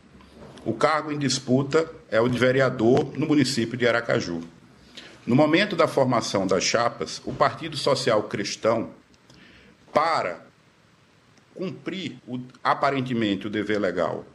O 0.65 0.73
cargo 0.73 1.11
em 1.11 1.17
disputa 1.17 1.89
é 2.09 2.19
o 2.21 2.27
de 2.27 2.37
vereador 2.37 3.17
no 3.17 3.25
município 3.25 3.77
de 3.77 3.87
Aracaju. 3.87 4.41
No 5.25 5.35
momento 5.35 5.75
da 5.75 5.87
formação 5.87 6.47
das 6.47 6.63
chapas, 6.63 7.21
o 7.25 7.33
Partido 7.33 7.77
Social 7.77 8.23
Cristão, 8.23 8.91
para 9.93 10.45
cumprir 11.53 12.17
o, 12.27 12.39
aparentemente 12.63 13.47
o 13.47 13.49
dever 13.49 13.79
legal 13.79 14.25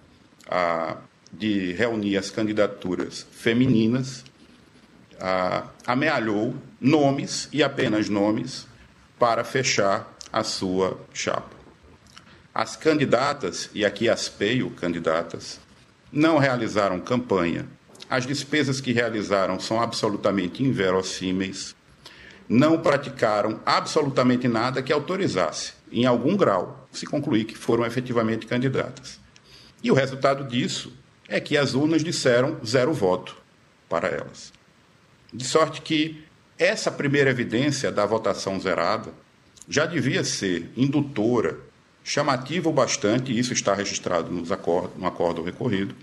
a, 0.48 0.96
de 1.32 1.72
reunir 1.72 2.16
as 2.16 2.30
candidaturas 2.30 3.26
femininas, 3.32 4.24
a, 5.18 5.68
amealhou 5.86 6.54
nomes 6.80 7.48
e 7.52 7.62
apenas 7.62 8.08
nomes 8.08 8.66
para 9.18 9.42
fechar 9.44 10.15
a 10.36 10.44
sua 10.44 11.00
chapa. 11.14 11.56
As 12.54 12.76
candidatas, 12.76 13.70
e 13.72 13.86
aqui 13.86 14.06
aspeio 14.06 14.68
candidatas, 14.68 15.58
não 16.12 16.36
realizaram 16.36 17.00
campanha. 17.00 17.66
As 18.10 18.26
despesas 18.26 18.78
que 18.78 18.92
realizaram 18.92 19.58
são 19.58 19.80
absolutamente 19.80 20.62
inverossímeis. 20.62 21.74
Não 22.46 22.82
praticaram 22.82 23.58
absolutamente 23.64 24.46
nada 24.46 24.82
que 24.82 24.92
autorizasse, 24.92 25.72
em 25.90 26.04
algum 26.04 26.36
grau, 26.36 26.86
se 26.92 27.06
concluir 27.06 27.46
que 27.46 27.56
foram 27.56 27.86
efetivamente 27.86 28.44
candidatas. 28.44 29.18
E 29.82 29.90
o 29.90 29.94
resultado 29.94 30.44
disso 30.44 30.92
é 31.26 31.40
que 31.40 31.56
as 31.56 31.72
urnas 31.72 32.04
disseram 32.04 32.60
zero 32.62 32.92
voto 32.92 33.34
para 33.88 34.08
elas. 34.08 34.52
De 35.32 35.46
sorte 35.46 35.80
que 35.80 36.22
essa 36.58 36.90
primeira 36.90 37.30
evidência 37.30 37.90
da 37.90 38.04
votação 38.04 38.60
zerada 38.60 39.14
já 39.68 39.86
devia 39.86 40.22
ser 40.24 40.70
indutora, 40.76 41.58
chamativa 42.04 42.68
o 42.68 42.72
bastante, 42.72 43.32
e 43.32 43.38
isso 43.38 43.52
está 43.52 43.74
registrado 43.74 44.30
nos 44.30 44.52
acordo, 44.52 44.92
no 44.96 45.06
acordo 45.06 45.42
recorrido, 45.42 45.94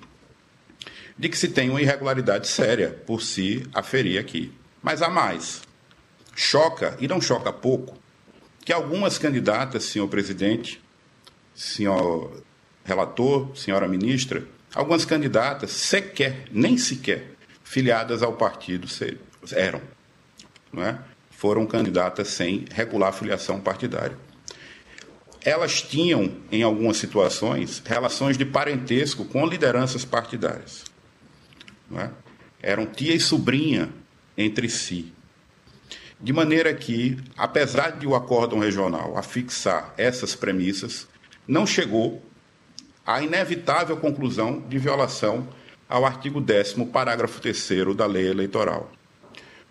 de 1.18 1.30
que 1.30 1.38
se 1.38 1.48
tem 1.48 1.70
uma 1.70 1.82
irregularidade 1.82 2.48
séria 2.48 2.90
por 3.06 3.22
se 3.22 3.66
aferir 3.74 4.20
aqui. 4.20 4.52
Mas 4.82 5.02
há 5.02 5.10
mais. 5.10 5.62
Choca, 6.36 6.98
e 7.00 7.08
não 7.08 7.22
choca 7.22 7.54
pouco, 7.54 7.98
que 8.66 8.74
algumas 8.74 9.18
candidatas, 9.18 9.86
senhor 9.86 10.08
presidente, 10.08 10.82
senhor 11.56 12.44
relator, 12.84 13.56
senhora 13.56 13.88
ministra, 13.88 14.44
algumas 14.74 15.06
candidatas 15.06 15.72
sequer, 15.72 16.48
nem 16.52 16.78
sequer, 16.78 17.36
filiadas 17.64 18.22
ao 18.22 18.34
partido 18.34 18.88
eram. 19.52 19.82
Não 20.72 20.84
é? 20.84 21.00
Foram 21.44 21.66
candidatas 21.66 22.30
sem 22.30 22.64
regular 22.72 23.12
filiação 23.12 23.60
partidária 23.60 24.18
elas 25.46 25.82
tinham, 25.82 26.38
em 26.50 26.64
algumas 26.64 26.96
situações, 26.96 27.82
relações 27.86 28.38
de 28.38 28.46
parentesco 28.46 29.26
com 29.26 29.46
lideranças 29.46 30.06
partidárias. 30.06 30.86
É? 31.98 32.10
Eram 32.62 32.86
tia 32.86 33.14
e 33.14 33.20
sobrinha 33.20 33.90
entre 34.38 34.70
si. 34.70 35.14
De 36.18 36.32
maneira 36.32 36.74
que, 36.74 37.18
apesar 37.36 37.98
de 37.98 38.08
o 38.08 38.16
acórdão 38.16 38.60
regional 38.60 39.18
afixar 39.18 39.94
essas 39.98 40.34
premissas, 40.34 41.10
não 41.46 41.68
chegou 41.68 42.24
à 43.06 43.22
inevitável 43.22 43.98
conclusão 43.98 44.62
de 44.62 44.78
violação 44.78 45.46
ao 45.90 46.06
artigo 46.06 46.40
10 46.40 46.76
parágrafo 46.94 47.42
3 47.42 47.94
da 47.98 48.06
lei 48.06 48.30
eleitoral. 48.30 48.90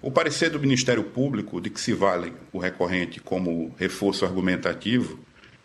O 0.02 0.10
parecer 0.10 0.50
do 0.50 0.58
Ministério 0.58 1.04
Público, 1.04 1.60
de 1.60 1.70
que 1.70 1.80
se 1.80 1.92
vale 1.92 2.32
o 2.52 2.58
recorrente 2.58 3.20
como 3.20 3.72
reforço 3.78 4.24
argumentativo, 4.24 5.20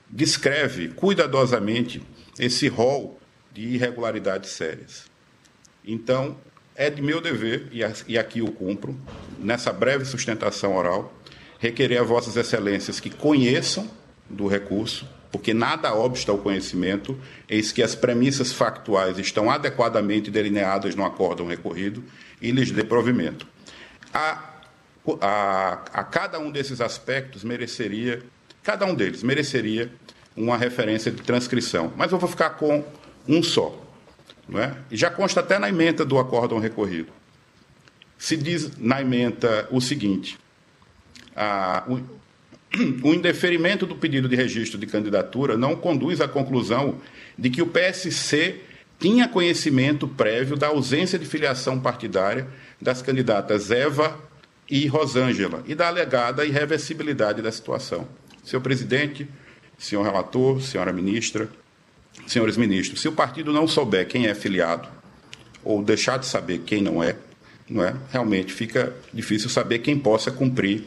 descreve 0.07 0.89
cuidadosamente 0.89 2.03
esse 2.37 2.67
rol 2.67 3.19
de 3.51 3.63
irregularidades 3.63 4.51
sérias. 4.51 5.05
Então, 5.83 6.37
é 6.75 6.87
de 6.87 7.01
meu 7.01 7.19
dever, 7.19 7.67
e 8.07 8.15
aqui 8.15 8.37
eu 8.37 8.51
cumpro, 8.51 8.95
nessa 9.39 9.73
breve 9.73 10.05
sustentação 10.05 10.75
oral, 10.75 11.11
requerer 11.57 11.99
a 11.99 12.03
Vossas 12.03 12.37
Excelências 12.37 12.99
que 12.99 13.09
conheçam 13.09 13.89
do 14.29 14.45
recurso, 14.45 15.09
porque 15.31 15.51
nada 15.51 15.95
obsta 15.95 16.31
ao 16.31 16.37
conhecimento, 16.37 17.19
eis 17.49 17.71
que 17.71 17.81
as 17.81 17.95
premissas 17.95 18.53
factuais 18.53 19.17
estão 19.17 19.49
adequadamente 19.49 20.29
delineadas 20.29 20.93
no 20.93 21.03
acórdão 21.03 21.47
recorrido 21.47 22.03
e 22.39 22.51
lhes 22.51 22.69
dê 22.69 22.83
provimento. 22.83 23.47
A, 24.17 24.53
a, 25.21 25.73
a 25.93 26.03
cada 26.03 26.39
um 26.39 26.49
desses 26.49 26.81
aspectos 26.81 27.43
mereceria 27.43 28.23
Cada 28.67 28.85
um 28.85 28.93
deles 28.93 29.23
mereceria 29.23 29.89
uma 30.35 30.57
referência 30.57 31.09
de 31.09 31.21
transcrição, 31.21 31.93
mas 31.95 32.11
eu 32.11 32.19
vou 32.19 32.27
ficar 32.27 32.49
com 32.49 32.83
um 33.25 33.41
só. 33.41 33.81
Não 34.45 34.59
é? 34.59 34.75
E 34.91 34.97
já 34.97 35.09
consta 35.09 35.39
até 35.39 35.57
na 35.57 35.69
emenda 35.69 36.03
do 36.03 36.19
acórdão 36.19 36.59
recorrido. 36.59 37.07
Se 38.17 38.35
diz 38.35 38.77
na 38.77 39.01
emenda 39.01 39.69
o 39.71 39.79
seguinte: 39.79 40.37
a, 41.33 41.85
o, 41.87 42.01
o 43.07 43.13
indeferimento 43.13 43.85
do 43.85 43.95
pedido 43.95 44.27
de 44.27 44.35
registro 44.35 44.77
de 44.77 44.85
candidatura 44.85 45.55
não 45.55 45.73
conduz 45.73 46.19
à 46.19 46.27
conclusão 46.27 46.99
de 47.37 47.49
que 47.49 47.61
o 47.61 47.67
PSC 47.67 48.59
tinha 48.99 49.29
conhecimento 49.29 50.09
prévio 50.09 50.57
da 50.57 50.67
ausência 50.67 51.17
de 51.17 51.25
filiação 51.25 51.79
partidária 51.79 52.45
das 52.81 53.01
candidatas 53.01 53.71
Eva 53.71 54.17
e 54.69 54.85
Rosângela 54.87 55.63
e 55.65 55.73
da 55.73 55.87
alegada 55.87 56.45
irreversibilidade 56.45 57.41
da 57.41 57.51
situação. 57.51 58.07
Senhor 58.43 58.61
presidente, 58.61 59.27
senhor 59.77 60.03
relator, 60.03 60.61
senhora 60.61 60.93
ministra, 60.93 61.49
senhores 62.25 62.57
ministros, 62.57 63.01
se 63.01 63.07
o 63.07 63.11
partido 63.11 63.53
não 63.53 63.67
souber 63.67 64.07
quem 64.07 64.27
é 64.27 64.33
filiado, 64.33 64.87
ou 65.63 65.83
deixar 65.83 66.17
de 66.17 66.25
saber 66.25 66.59
quem 66.59 66.81
não 66.81 67.03
é, 67.03 67.15
não 67.69 67.83
é, 67.83 67.95
realmente 68.09 68.53
fica 68.53 68.95
difícil 69.13 69.49
saber 69.49 69.79
quem 69.79 69.99
possa 69.99 70.31
cumprir 70.31 70.85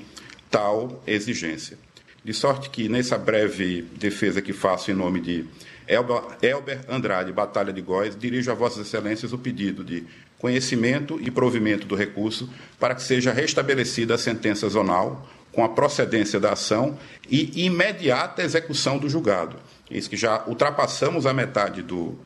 tal 0.50 1.02
exigência. 1.06 1.78
De 2.25 2.32
sorte 2.34 2.69
que, 2.71 2.88
nessa 2.88 3.17
breve 3.17 3.82
defesa 3.97 4.43
que 4.43 4.52
faço 4.52 4.91
em 4.91 4.95
nome 4.95 5.21
de 5.21 5.45
Elber 5.86 6.80
Andrade, 6.88 7.32
Batalha 7.32 7.73
de 7.73 7.80
Góis, 7.80 8.17
dirijo 8.17 8.50
a 8.50 8.54
Vossas 8.54 8.86
Excelências 8.86 9.32
o 9.32 9.38
pedido 9.38 9.82
de 9.84 10.04
conhecimento 10.41 11.21
e 11.21 11.31
provimento 11.31 11.87
do 11.87 11.95
recurso 11.95 12.49
para 12.79 12.95
que 12.95 13.03
seja 13.03 13.33
restabelecida 13.33 14.15
a 14.15 14.19
sentença 14.19 14.69
zonal 14.69 15.29
com 15.53 15.65
a 15.65 15.69
procedência 15.69 16.41
da 16.41 16.53
ação 16.53 16.99
e 17.29 17.65
imediata 17.65 18.43
execução 18.43 18.99
do 18.99 19.09
julgado. 19.09 19.57
Isso 19.91 20.09
que 20.09 20.17
já 20.17 20.45
ultrapassamos 20.47 21.26
a 21.26 21.35
metade 21.35 21.83
do, 21.83 22.19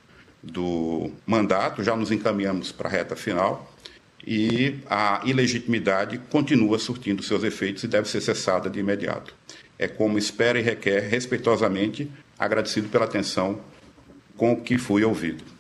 do 0.43 1.11
mandato, 1.27 1.83
já 1.83 1.97
nos 1.97 2.11
encaminhamos 2.11 2.71
para 2.71 2.89
a 2.89 2.93
reta 2.93 3.17
final 3.17 3.73
e 4.27 4.77
a 4.89 5.21
ilegitimidade 5.25 6.19
continua 6.31 6.79
surtindo 6.79 7.23
seus 7.23 7.43
efeitos 7.43 7.83
e 7.83 7.89
deve 7.89 8.09
ser 8.09 8.21
cessada 8.21 8.71
de 8.71 8.79
imediato. 8.79 9.35
É 9.79 9.89
como 9.89 10.19
espera 10.19 10.59
e 10.59 10.63
requer, 10.63 11.01
respeitosamente, 11.01 12.11
agradecido 12.39 12.89
pela 12.89 13.07
atenção 13.07 13.61
com 14.37 14.61
que 14.61 14.79
fui 14.79 15.05
ouvido. 15.05 15.54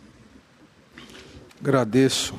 Agradeço. 1.64 2.34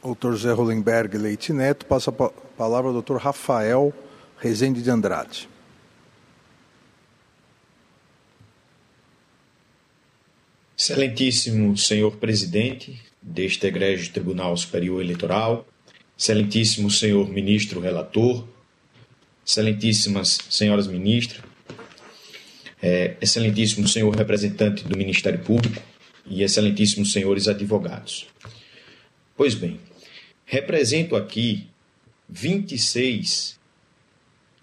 Doutor 0.00 0.36
Zé 0.36 0.52
Rolenberg 0.52 1.18
Leite 1.18 1.52
Neto, 1.52 1.84
passa 1.86 2.08
a 2.10 2.30
palavra 2.56 2.86
ao 2.86 2.92
doutor 2.92 3.20
Rafael 3.20 3.92
Rezende 4.38 4.80
de 4.80 4.88
Andrade. 4.88 5.48
Excelentíssimo 10.78 11.76
senhor 11.76 12.16
presidente 12.18 13.02
deste 13.20 13.66
egrégio 13.66 14.12
Tribunal 14.12 14.56
Superior 14.56 15.00
Eleitoral, 15.00 15.66
excelentíssimo 16.16 16.88
senhor 16.88 17.28
ministro 17.28 17.80
relator, 17.80 18.46
excelentíssimas 19.44 20.38
senhoras 20.48 20.86
ministras, 20.86 21.42
é, 22.80 23.16
excelentíssimo 23.20 23.88
senhor 23.88 24.14
representante 24.14 24.84
do 24.84 24.96
Ministério 24.96 25.40
Público 25.40 25.82
e 26.26 26.42
excelentíssimos 26.42 27.12
senhores 27.12 27.48
advogados. 27.48 28.26
Pois 29.36 29.54
bem, 29.54 29.80
represento 30.44 31.14
aqui 31.14 31.68
26 32.28 33.60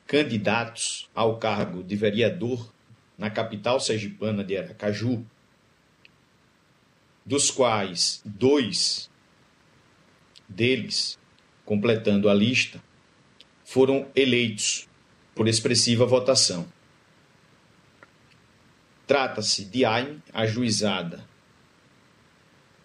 candidatos 0.05 1.09
ao 1.15 1.37
cargo 1.37 1.83
de 1.83 1.95
vereador 1.95 2.71
na 3.17 3.29
capital 3.29 3.79
sergipana 3.79 4.43
de 4.43 4.57
Aracaju, 4.57 5.25
dos 7.25 7.49
quais 7.49 8.21
dois 8.25 9.09
deles, 10.49 11.17
completando 11.63 12.29
a 12.29 12.33
lista, 12.33 12.83
foram 13.63 14.07
eleitos 14.15 14.87
por 15.33 15.47
expressiva 15.47 16.05
votação. 16.05 16.67
Trata-se 19.07 19.65
de 19.65 19.85
AIM, 19.85 20.21
ajuizada 20.33 21.32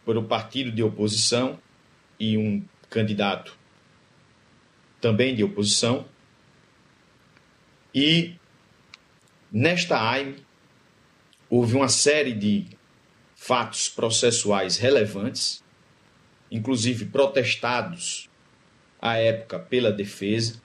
por 0.08 0.16
o 0.16 0.22
partido 0.22 0.72
de 0.72 0.82
oposição 0.82 1.60
e 2.18 2.38
um 2.38 2.64
candidato 2.88 3.54
também 5.02 5.34
de 5.34 5.44
oposição, 5.44 6.06
e 7.94 8.34
nesta 9.52 10.02
AIM 10.02 10.36
houve 11.50 11.76
uma 11.76 11.90
série 11.90 12.32
de 12.32 12.68
fatos 13.36 13.90
processuais 13.90 14.78
relevantes, 14.78 15.62
inclusive 16.50 17.04
protestados 17.04 18.30
à 19.02 19.18
época 19.18 19.58
pela 19.58 19.92
defesa, 19.92 20.58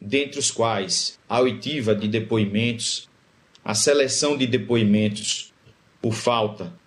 dentre 0.00 0.38
os 0.38 0.52
quais 0.52 1.18
a 1.28 1.40
oitiva 1.40 1.96
de 1.96 2.06
depoimentos, 2.06 3.10
a 3.64 3.74
seleção 3.74 4.36
de 4.38 4.46
depoimentos 4.46 5.52
por 6.00 6.12
falta 6.12 6.77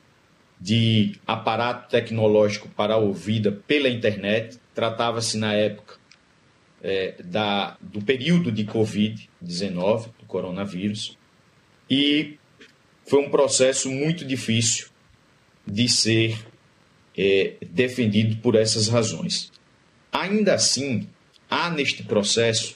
de 0.62 1.16
aparato 1.26 1.90
tecnológico 1.90 2.70
para 2.70 2.96
ouvida 2.96 3.52
pela 3.52 3.90
internet. 3.90 4.60
Tratava-se 4.76 5.36
na 5.36 5.56
época 5.56 5.96
é, 6.84 7.16
da, 7.24 7.76
do 7.82 8.00
período 8.00 8.52
de 8.52 8.64
Covid-19, 8.66 10.10
do 10.20 10.26
coronavírus, 10.28 11.18
e 11.90 12.38
foi 13.08 13.26
um 13.26 13.30
processo 13.32 13.90
muito 13.90 14.24
difícil 14.24 14.90
de 15.66 15.90
ser 15.90 16.38
é, 17.18 17.56
defendido 17.68 18.38
por 18.38 18.56
essas 18.56 18.88
razões. 18.88 19.52
Ainda 20.12 20.54
assim, 20.54 21.10
há 21.50 21.72
neste 21.72 22.04
processo, 22.04 22.76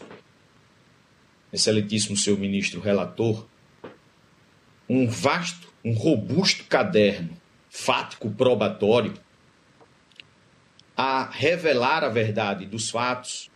excelentíssimo 1.54 2.17
seu 2.17 2.36
ministro 2.36 2.82
relator, 2.82 3.45
um 4.89 5.08
vasto, 5.08 5.71
um 5.84 5.93
robusto 5.93 6.65
caderno 6.65 7.44
fático 7.75 8.31
probatório 8.31 9.13
a 10.95 11.29
revelar 11.29 12.05
a 12.05 12.09
verdade 12.09 12.65
dos 12.65 12.89
fatos. 12.89 13.51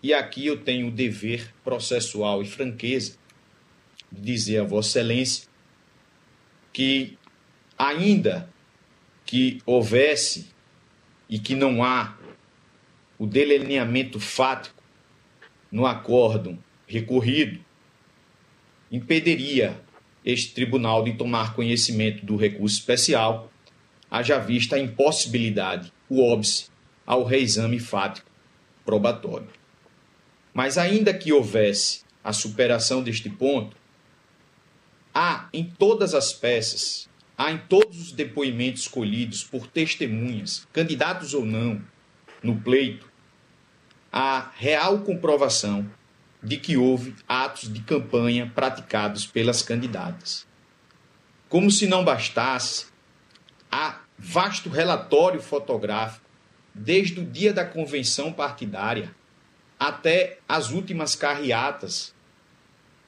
E 0.00 0.14
aqui 0.14 0.46
eu 0.46 0.62
tenho 0.62 0.86
o 0.86 0.90
dever 0.92 1.52
processual 1.64 2.40
e 2.40 2.46
franqueza 2.46 3.18
de 4.10 4.20
dizer 4.20 4.60
a 4.60 4.64
Vossa 4.64 5.00
Excelência 5.00 5.48
que, 6.72 7.18
ainda 7.76 8.48
que 9.24 9.60
houvesse 9.66 10.48
e 11.28 11.36
que 11.36 11.56
não 11.56 11.82
há 11.82 12.16
o 13.18 13.26
delineamento 13.26 14.20
fático 14.20 14.82
no 15.70 15.84
acórdão 15.84 16.56
recorrido, 16.86 17.60
impediria 18.90 19.80
este 20.24 20.54
tribunal 20.54 21.02
de 21.02 21.14
tomar 21.14 21.54
conhecimento 21.54 22.24
do 22.24 22.36
recurso 22.36 22.78
especial, 22.78 23.50
haja 24.10 24.38
vista 24.38 24.76
a 24.76 24.78
impossibilidade, 24.78 25.92
o 26.08 26.22
óbice, 26.22 26.66
ao 27.06 27.24
reexame 27.24 27.78
fático 27.78 28.30
probatório. 28.84 29.48
Mas 30.54 30.78
ainda 30.78 31.12
que 31.14 31.32
houvesse 31.32 32.02
a 32.22 32.32
superação 32.32 33.02
deste 33.02 33.28
ponto, 33.28 33.76
há 35.14 35.48
em 35.52 35.64
todas 35.64 36.14
as 36.14 36.32
peças, 36.32 37.08
há 37.36 37.50
em 37.50 37.58
todos 37.58 38.00
os 38.00 38.12
depoimentos 38.12 38.86
colhidos 38.86 39.42
por 39.42 39.66
testemunhas, 39.66 40.66
candidatos 40.72 41.34
ou 41.34 41.44
não, 41.44 41.82
no 42.42 42.60
pleito, 42.60 43.10
a 44.12 44.52
real 44.56 45.00
comprovação 45.00 45.88
de 46.42 46.56
que 46.56 46.76
houve 46.76 47.14
atos 47.28 47.72
de 47.72 47.80
campanha 47.80 48.50
praticados 48.54 49.26
pelas 49.26 49.62
candidatas. 49.62 50.46
Como 51.48 51.70
se 51.70 51.86
não 51.86 52.04
bastasse, 52.04 52.86
há 53.70 54.00
vasto 54.18 54.68
relatório 54.68 55.40
fotográfico 55.40 56.24
desde 56.74 57.20
o 57.20 57.24
dia 57.24 57.52
da 57.52 57.64
convenção 57.64 58.32
partidária 58.32 59.14
até 59.78 60.38
as 60.48 60.70
últimas 60.70 61.14
carreatas 61.14 62.14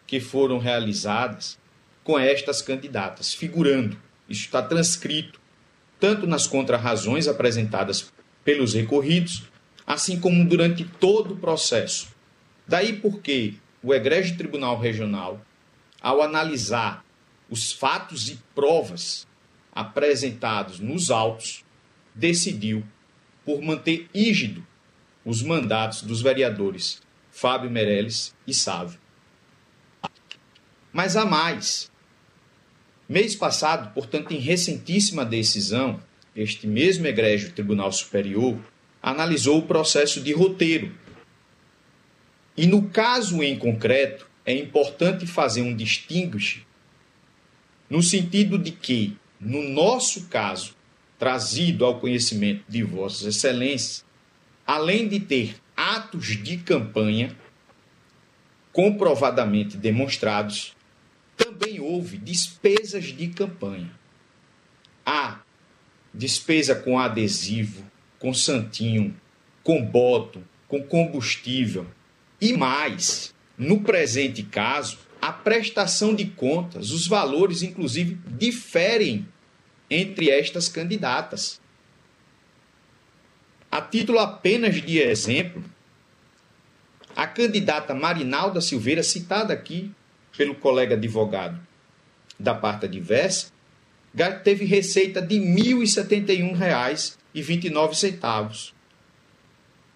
que 0.06 0.20
foram 0.20 0.58
realizadas 0.58 1.58
com 2.02 2.18
estas 2.18 2.60
candidatas, 2.60 3.32
figurando. 3.32 3.96
Isso 4.28 4.44
está 4.44 4.62
transcrito 4.62 5.40
tanto 5.98 6.26
nas 6.26 6.46
contrarrazões 6.46 7.26
apresentadas 7.26 8.12
pelos 8.44 8.74
recorridos, 8.74 9.44
assim 9.86 10.20
como 10.20 10.44
durante 10.44 10.84
todo 10.84 11.32
o 11.32 11.36
processo. 11.36 12.13
Daí 12.66 12.94
porque 12.94 13.54
o 13.82 13.92
Egrégio 13.92 14.36
Tribunal 14.36 14.78
Regional, 14.78 15.44
ao 16.00 16.22
analisar 16.22 17.04
os 17.50 17.72
fatos 17.72 18.28
e 18.28 18.38
provas 18.54 19.26
apresentados 19.72 20.80
nos 20.80 21.10
autos, 21.10 21.64
decidiu 22.14 22.84
por 23.44 23.60
manter 23.60 24.08
rígido 24.14 24.66
os 25.24 25.42
mandatos 25.42 26.02
dos 26.02 26.22
vereadores 26.22 27.02
Fábio 27.30 27.70
Meirelles 27.70 28.34
e 28.46 28.54
Sávio. 28.54 28.98
Mas 30.92 31.16
há 31.16 31.24
mais. 31.24 31.90
Mês 33.08 33.34
passado, 33.34 33.92
portanto, 33.92 34.32
em 34.32 34.38
recentíssima 34.38 35.24
decisão, 35.24 36.00
este 36.34 36.66
mesmo 36.66 37.06
egrégio 37.06 37.52
Tribunal 37.52 37.92
Superior 37.92 38.58
analisou 39.02 39.58
o 39.58 39.66
processo 39.66 40.20
de 40.20 40.32
roteiro. 40.32 40.94
E 42.56 42.66
no 42.66 42.88
caso 42.88 43.42
em 43.42 43.58
concreto, 43.58 44.28
é 44.46 44.54
importante 44.54 45.26
fazer 45.26 45.62
um 45.62 45.74
distinguish 45.74 46.64
no 47.88 48.02
sentido 48.02 48.58
de 48.58 48.70
que, 48.70 49.16
no 49.40 49.62
nosso 49.62 50.26
caso, 50.28 50.74
trazido 51.18 51.84
ao 51.84 51.98
conhecimento 51.98 52.64
de 52.68 52.82
Vossas 52.82 53.36
Excelências, 53.36 54.04
além 54.66 55.08
de 55.08 55.20
ter 55.20 55.56
atos 55.76 56.36
de 56.36 56.56
campanha 56.58 57.36
comprovadamente 58.72 59.76
demonstrados, 59.76 60.74
também 61.36 61.80
houve 61.80 62.16
despesas 62.18 63.04
de 63.06 63.28
campanha. 63.28 63.90
Há 65.04 65.40
despesa 66.12 66.74
com 66.74 66.98
adesivo, 66.98 67.84
com 68.18 68.32
santinho, 68.32 69.14
com 69.62 69.84
boto, 69.84 70.42
com 70.68 70.82
combustível 70.82 71.86
e 72.44 72.56
mais. 72.56 73.34
No 73.56 73.80
presente 73.80 74.42
caso, 74.42 74.98
a 75.22 75.32
prestação 75.32 76.12
de 76.14 76.26
contas, 76.26 76.90
os 76.90 77.06
valores 77.06 77.62
inclusive 77.62 78.18
diferem 78.26 79.26
entre 79.88 80.28
estas 80.28 80.68
candidatas. 80.68 81.58
A 83.70 83.80
título 83.80 84.18
apenas 84.18 84.82
de 84.82 84.98
exemplo, 84.98 85.64
a 87.16 87.26
candidata 87.26 87.94
Marinalda 87.94 88.60
Silveira, 88.60 89.02
citada 89.02 89.54
aqui 89.54 89.90
pelo 90.36 90.54
colega 90.54 90.96
advogado 90.96 91.58
da 92.38 92.54
parte 92.54 92.84
adversa, 92.84 93.50
teve 94.42 94.66
receita 94.66 95.22
de 95.22 95.38
R$ 95.38 95.74
1.071,29. 95.74 98.74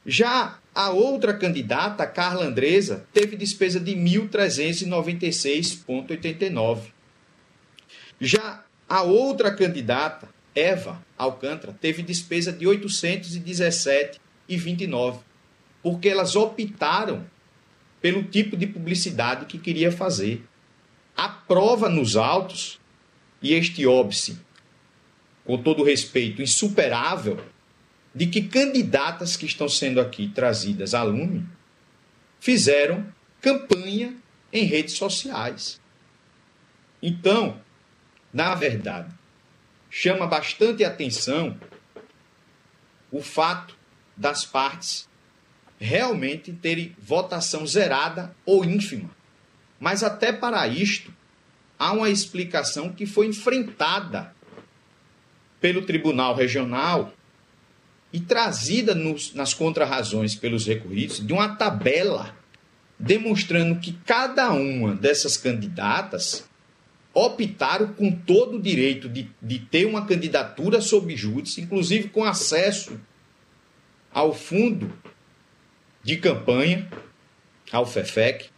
Já 0.07 0.58
a 0.79 0.89
outra 0.91 1.35
candidata, 1.35 2.07
Carla 2.07 2.45
Andresa, 2.45 3.05
teve 3.13 3.35
despesa 3.35 3.81
de 3.81 3.95
R$ 3.95 4.29
1.396,89. 4.29 6.93
Já 8.21 8.65
a 8.89 9.03
outra 9.03 9.53
candidata, 9.53 10.29
Eva 10.55 11.05
Alcântara, 11.19 11.77
teve 11.81 12.05
despesa 12.05 12.53
de 12.53 12.65
R$ 12.65 12.79
817,29, 12.79 15.19
porque 15.83 16.09
elas 16.09 16.37
optaram 16.37 17.27
pelo 18.01 18.23
tipo 18.23 18.57
de 18.57 18.69
publicidade 18.69 19.47
que 19.47 19.59
queria 19.59 19.91
fazer. 19.91 20.45
A 21.17 21.29
prova 21.29 21.89
nos 21.89 22.17
autos, 22.17 22.79
e 23.43 23.53
este 23.53 23.85
óbice, 23.85 24.39
com 25.45 25.61
todo 25.61 25.83
respeito, 25.83 26.41
insuperável, 26.41 27.41
de 28.15 28.27
que 28.27 28.43
candidatas 28.43 29.37
que 29.37 29.47
estão 29.47 29.69
sendo 29.69 30.01
aqui 30.01 30.29
trazidas 30.29 30.95
a 30.95 31.03
lume 31.03 31.47
fizeram 32.41 33.07
campanha 33.41 34.17
em 34.53 34.65
redes 34.65 34.95
sociais. 34.95 35.81
Então, 37.03 37.61
na 38.33 38.55
verdade, 38.55 39.15
chama 39.91 40.27
bastante 40.27 40.85
atenção 40.85 41.59
o 43.11 43.23
fato 43.23 43.77
das 44.17 44.45
partes 44.45 45.09
realmente 45.79 46.53
terem 46.53 46.95
votação 46.99 47.67
zerada 47.67 48.35
ou 48.45 48.65
ínfima. 48.65 49.11
Mas 49.79 50.03
até 50.03 50.33
para 50.33 50.67
isto, 50.67 51.15
há 51.79 51.93
uma 51.93 52.11
explicação 52.11 52.93
que 52.93 53.07
foi 53.07 53.27
enfrentada 53.27 54.35
pelo 55.61 55.83
Tribunal 55.83 56.35
Regional 56.35 57.13
e 58.13 58.21
trazida 58.21 58.95
nos, 58.95 59.35
nas 59.35 59.53
contrarrazões 59.53 60.35
pelos 60.35 60.67
recorridos 60.67 61.25
de 61.25 61.33
uma 61.33 61.57
tabela 61.57 62.35
demonstrando 62.99 63.79
que 63.79 63.93
cada 64.05 64.51
uma 64.53 64.95
dessas 64.95 65.37
candidatas 65.37 66.49
optaram 67.15 67.93
com 67.93 68.11
todo 68.11 68.57
o 68.57 68.63
direito 68.63 69.09
de, 69.09 69.31
de 69.41 69.59
ter 69.59 69.87
uma 69.87 70.07
candidatura 70.07 70.81
sob 70.81 71.15
júdice, 71.17 71.61
inclusive 71.61 72.09
com 72.09 72.25
acesso 72.25 73.01
ao 74.13 74.35
fundo 74.35 74.93
de 76.03 76.17
campanha, 76.17 76.89
ao 77.71 77.87
FEFEC, 77.87 78.49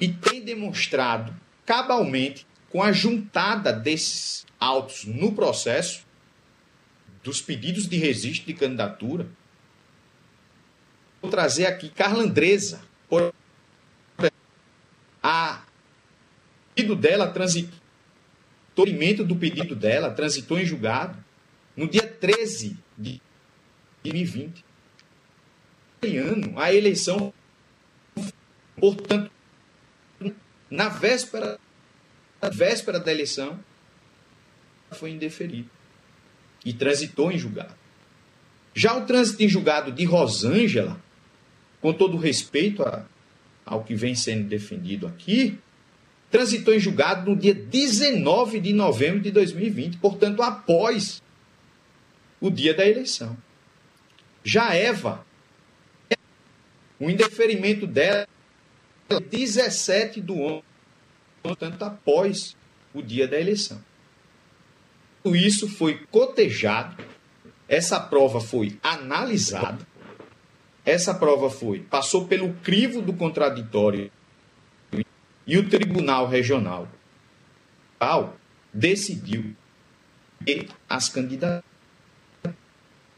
e 0.00 0.08
tem 0.08 0.42
demonstrado 0.42 1.34
cabalmente, 1.64 2.46
com 2.70 2.82
a 2.82 2.90
juntada 2.90 3.72
desses 3.72 4.44
autos 4.58 5.04
no 5.04 5.32
processo, 5.32 6.04
dos 7.24 7.40
pedidos 7.40 7.88
de 7.88 7.96
registro 7.96 8.46
de 8.46 8.52
candidatura, 8.52 9.26
vou 11.22 11.30
trazer 11.30 11.64
aqui 11.64 11.88
Carla 11.88 12.22
Andresa, 12.22 12.82
por 13.08 13.34
a 15.22 15.64
pedido 16.74 16.94
dela 16.94 17.26
transitou, 17.30 17.80
o 18.76 19.24
do 19.24 19.36
pedido 19.36 19.74
dela 19.74 20.10
transitou 20.10 20.58
em 20.58 20.66
julgado 20.66 21.16
no 21.74 21.88
dia 21.88 22.06
13 22.06 22.76
de 22.98 23.22
2020. 24.02 24.62
ano, 26.18 26.60
a 26.60 26.74
eleição, 26.74 27.32
portanto, 28.76 29.30
na 30.68 30.90
véspera, 30.90 31.58
na 32.42 32.50
véspera 32.50 33.00
da 33.00 33.10
eleição, 33.10 33.58
foi 34.90 35.10
indeferido 35.10 35.70
e 36.64 36.72
transitou 36.72 37.30
em 37.30 37.38
julgado. 37.38 37.74
Já 38.74 38.96
o 38.96 39.06
trânsito 39.06 39.42
em 39.42 39.48
julgado 39.48 39.92
de 39.92 40.04
Rosângela, 40.04 41.00
com 41.80 41.92
todo 41.92 42.16
respeito 42.16 42.82
a, 42.82 43.04
ao 43.64 43.84
que 43.84 43.94
vem 43.94 44.14
sendo 44.14 44.48
defendido 44.48 45.06
aqui, 45.06 45.58
transitou 46.30 46.74
em 46.74 46.80
julgado 46.80 47.30
no 47.30 47.36
dia 47.36 47.54
19 47.54 48.58
de 48.58 48.72
novembro 48.72 49.20
de 49.20 49.30
2020, 49.30 49.98
portanto, 49.98 50.42
após 50.42 51.22
o 52.40 52.50
dia 52.50 52.74
da 52.74 52.86
eleição. 52.86 53.36
Já 54.42 54.74
Eva, 54.74 55.24
o 56.98 57.08
indeferimento 57.08 57.86
dela 57.86 58.26
17 59.08 60.20
do 60.20 60.40
11, 60.40 60.62
portanto, 61.42 61.82
após 61.82 62.56
o 62.92 63.02
dia 63.02 63.28
da 63.28 63.40
eleição. 63.40 63.80
Isso 65.24 65.68
foi 65.68 66.04
cotejado 66.10 66.96
essa 67.68 67.98
prova 67.98 68.40
foi 68.40 68.78
analisada, 68.82 69.86
essa 70.84 71.14
prova 71.14 71.48
foi, 71.48 71.80
passou 71.80 72.26
pelo 72.26 72.52
crivo 72.54 73.00
do 73.00 73.12
contraditório 73.14 74.10
e 75.46 75.58
o 75.58 75.68
Tribunal 75.68 76.28
Regional 76.28 76.88
decidiu 78.72 79.56
que 80.44 80.68
as 80.88 81.08
candidaturas. 81.08 81.64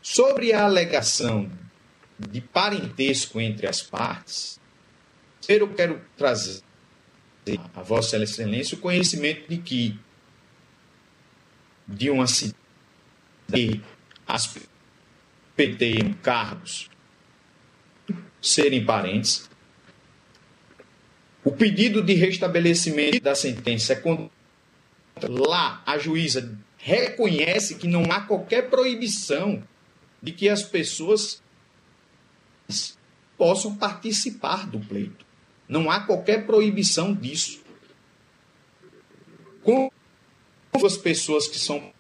Sobre 0.01 0.53
a 0.53 0.65
alegação 0.65 1.51
de 2.17 2.41
parentesco 2.41 3.41
entre 3.41 3.67
as 3.67 3.83
partes, 3.83 4.61
eu 5.49 5.69
quero 5.75 6.01
trazer 6.17 6.63
a 7.75 7.83
Vossa 7.83 8.17
Excelência 8.17 8.79
o 8.79 8.81
conhecimento 8.81 9.49
de 9.49 9.59
que 9.59 9.99
de 11.87 12.11
uma 12.11 12.27
cidade 12.27 12.57
as 14.27 14.57
PT 15.55 16.15
cargos 16.23 16.91
serem 18.43 18.85
parentes. 18.85 19.49
O 21.45 21.53
pedido 21.53 22.03
de 22.03 22.15
restabelecimento 22.15 23.21
da 23.21 23.35
sentença 23.35 23.93
é 23.93 23.97
contra 23.97 24.31
lá 25.29 25.83
a 25.87 25.97
juíza 25.97 26.59
reconhece 26.77 27.77
que 27.77 27.87
não 27.87 28.11
há 28.11 28.21
qualquer 28.21 28.69
proibição 28.69 29.63
de 30.23 30.33
que 30.33 30.49
as 30.49 30.63
pessoas 30.63 31.43
possam 33.37 33.77
participar 33.77 34.67
do 34.67 34.81
pleito. 34.81 35.25
Não 35.69 35.91
há 35.91 36.01
qualquer 36.01 36.47
proibição 36.47 37.15
disso. 37.15 37.61
Com 39.63 39.91
as 40.85 40.97
pessoas 40.97 41.47
que 41.47 41.59
são 41.59 41.93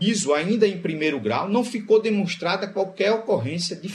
ISO 0.00 0.32
ainda 0.32 0.66
em 0.66 0.80
primeiro 0.80 1.18
grau, 1.18 1.48
não 1.48 1.64
ficou 1.64 2.00
demonstrada 2.00 2.68
qualquer 2.68 3.12
ocorrência 3.12 3.74
de. 3.74 3.92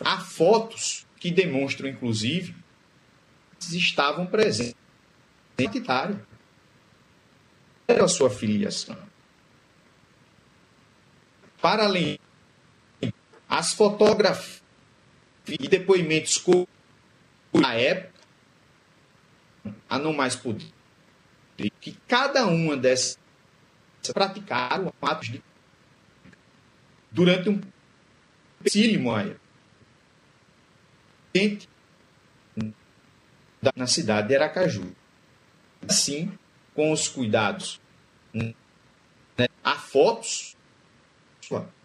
Há 0.00 0.18
fotos 0.18 1.06
que 1.18 1.30
demonstram, 1.30 1.88
inclusive, 1.88 2.54
que 3.58 3.76
estavam 3.76 4.26
presentes 4.26 4.80
identitário. 5.60 6.24
Era 7.86 8.04
a 8.04 8.08
sua 8.08 8.30
filiação. 8.30 8.96
Para 11.60 11.84
além, 11.84 12.18
as 13.48 13.74
fotografias 13.74 14.62
e 15.46 15.68
depoimentos 15.68 16.42
na 17.52 17.74
época, 17.74 18.20
a 19.88 19.98
não 19.98 20.12
mais 20.12 20.36
poder, 20.36 20.72
que 21.68 21.96
cada 22.08 22.46
uma 22.46 22.76
dessas 22.76 23.18
praticaram 24.14 24.92
atos 25.02 25.28
de 25.28 25.42
durante 27.10 27.50
um 27.50 27.60
exílio 28.64 29.00
na 33.74 33.86
cidade 33.86 34.28
de 34.28 34.36
Aracaju. 34.36 34.94
Assim, 35.86 36.32
com 36.74 36.92
os 36.92 37.08
cuidados, 37.08 37.80
né, 38.32 38.54
há 39.62 39.74
fotos 39.74 40.56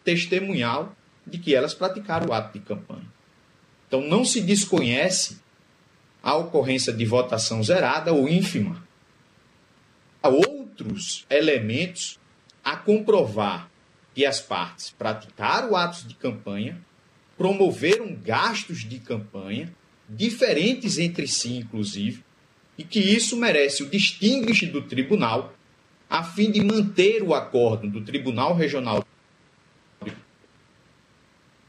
testemunhal 0.03 0.95
de 1.25 1.39
que 1.39 1.55
elas 1.55 1.73
praticaram 1.73 2.27
o 2.29 2.33
ato 2.33 2.57
de 2.57 2.63
campanha. 2.63 3.07
Então, 3.87 4.01
não 4.01 4.23
se 4.23 4.41
desconhece 4.41 5.41
a 6.21 6.35
ocorrência 6.35 6.93
de 6.93 7.05
votação 7.05 7.63
zerada 7.63 8.13
ou 8.13 8.29
ínfima. 8.29 8.84
Outros 10.27 11.25
elementos 11.29 12.19
a 12.63 12.75
comprovar 12.75 13.69
que 14.13 14.25
as 14.25 14.39
partes 14.39 14.89
praticaram 14.89 15.75
atos 15.75 16.07
de 16.07 16.15
campanha, 16.15 16.81
promoveram 17.37 18.15
gastos 18.15 18.79
de 18.79 18.99
campanha, 18.99 19.73
diferentes 20.07 20.97
entre 20.97 21.27
si, 21.27 21.57
inclusive, 21.57 22.23
e 22.77 22.83
que 22.83 22.99
isso 22.99 23.35
merece 23.37 23.83
o 23.83 23.89
distinguish 23.89 24.65
do 24.71 24.81
tribunal, 24.81 25.53
a 26.09 26.23
fim 26.23 26.51
de 26.51 26.63
manter 26.63 27.21
o 27.23 27.33
acordo 27.33 27.89
do 27.89 28.01
Tribunal 28.01 28.53
Regional 28.53 29.05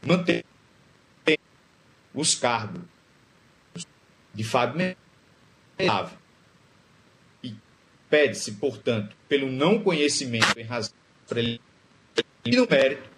manter 0.05 0.45
os 2.13 2.33
cargos 2.33 2.81
de 4.33 4.43
Fábio 4.43 4.95
Menava. 5.77 6.26
Pede-se, 8.09 8.53
portanto, 8.53 9.15
pelo 9.27 9.51
não 9.51 9.79
conhecimento 9.79 10.57
em 10.57 10.63
razão 10.63 10.93
no 12.45 12.67
mérito 12.69 13.17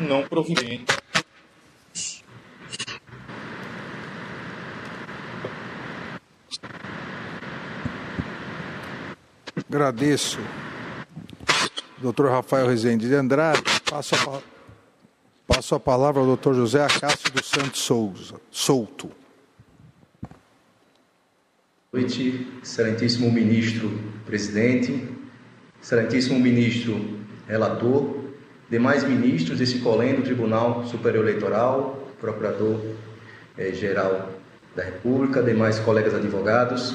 não 0.00 0.22
provimento 0.28 0.94
Agradeço. 9.68 10.38
Doutor 11.98 12.30
Rafael 12.30 12.68
Rezende 12.68 13.08
de 13.08 13.14
Andrade, 13.14 13.62
passo 13.90 14.14
a, 14.14 14.40
passo 15.46 15.74
a 15.74 15.80
palavra 15.80 16.20
ao 16.20 16.26
doutor 16.26 16.54
José 16.54 16.84
Acácio 16.84 17.32
dos 17.32 17.46
Santos 17.46 17.80
Souza, 17.80 18.40
Souto. 18.50 19.10
Noite, 22.06 22.46
excelentíssimo 22.62 23.32
ministro 23.32 23.90
presidente, 24.24 25.08
excelentíssimo 25.82 26.38
ministro 26.38 27.18
relator, 27.48 28.18
demais 28.70 29.02
ministros 29.02 29.58
desse 29.58 29.80
colém 29.80 30.14
do 30.14 30.22
Tribunal 30.22 30.86
Superior 30.86 31.24
Eleitoral, 31.24 32.08
procurador-geral 32.20 32.94
eh, 33.58 34.76
da 34.76 34.84
República, 34.84 35.42
demais 35.42 35.80
colegas 35.80 36.14
advogados, 36.14 36.94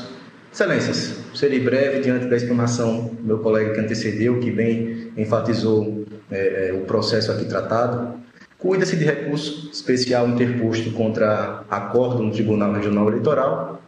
Excelências, 0.53 1.17
serei 1.33 1.59
breve 1.59 2.01
diante 2.01 2.27
da 2.27 2.37
explanação 2.37 3.07
do 3.07 3.23
meu 3.23 3.39
colega 3.39 3.73
que 3.73 3.81
antecedeu, 3.81 4.39
que 4.39 4.49
bem 4.49 5.11
enfatizou 5.17 6.05
é, 6.29 6.73
o 6.73 6.85
processo 6.85 7.31
aqui 7.31 7.45
tratado. 7.45 8.15
Cuida-se 8.57 8.95
de 8.95 9.03
recurso 9.03 9.69
especial 9.71 10.27
interposto 10.27 10.91
contra 10.91 11.63
acordo 11.69 12.23
no 12.23 12.31
Tribunal 12.31 12.73
Regional 12.73 13.07
Eleitoral, 13.07 13.80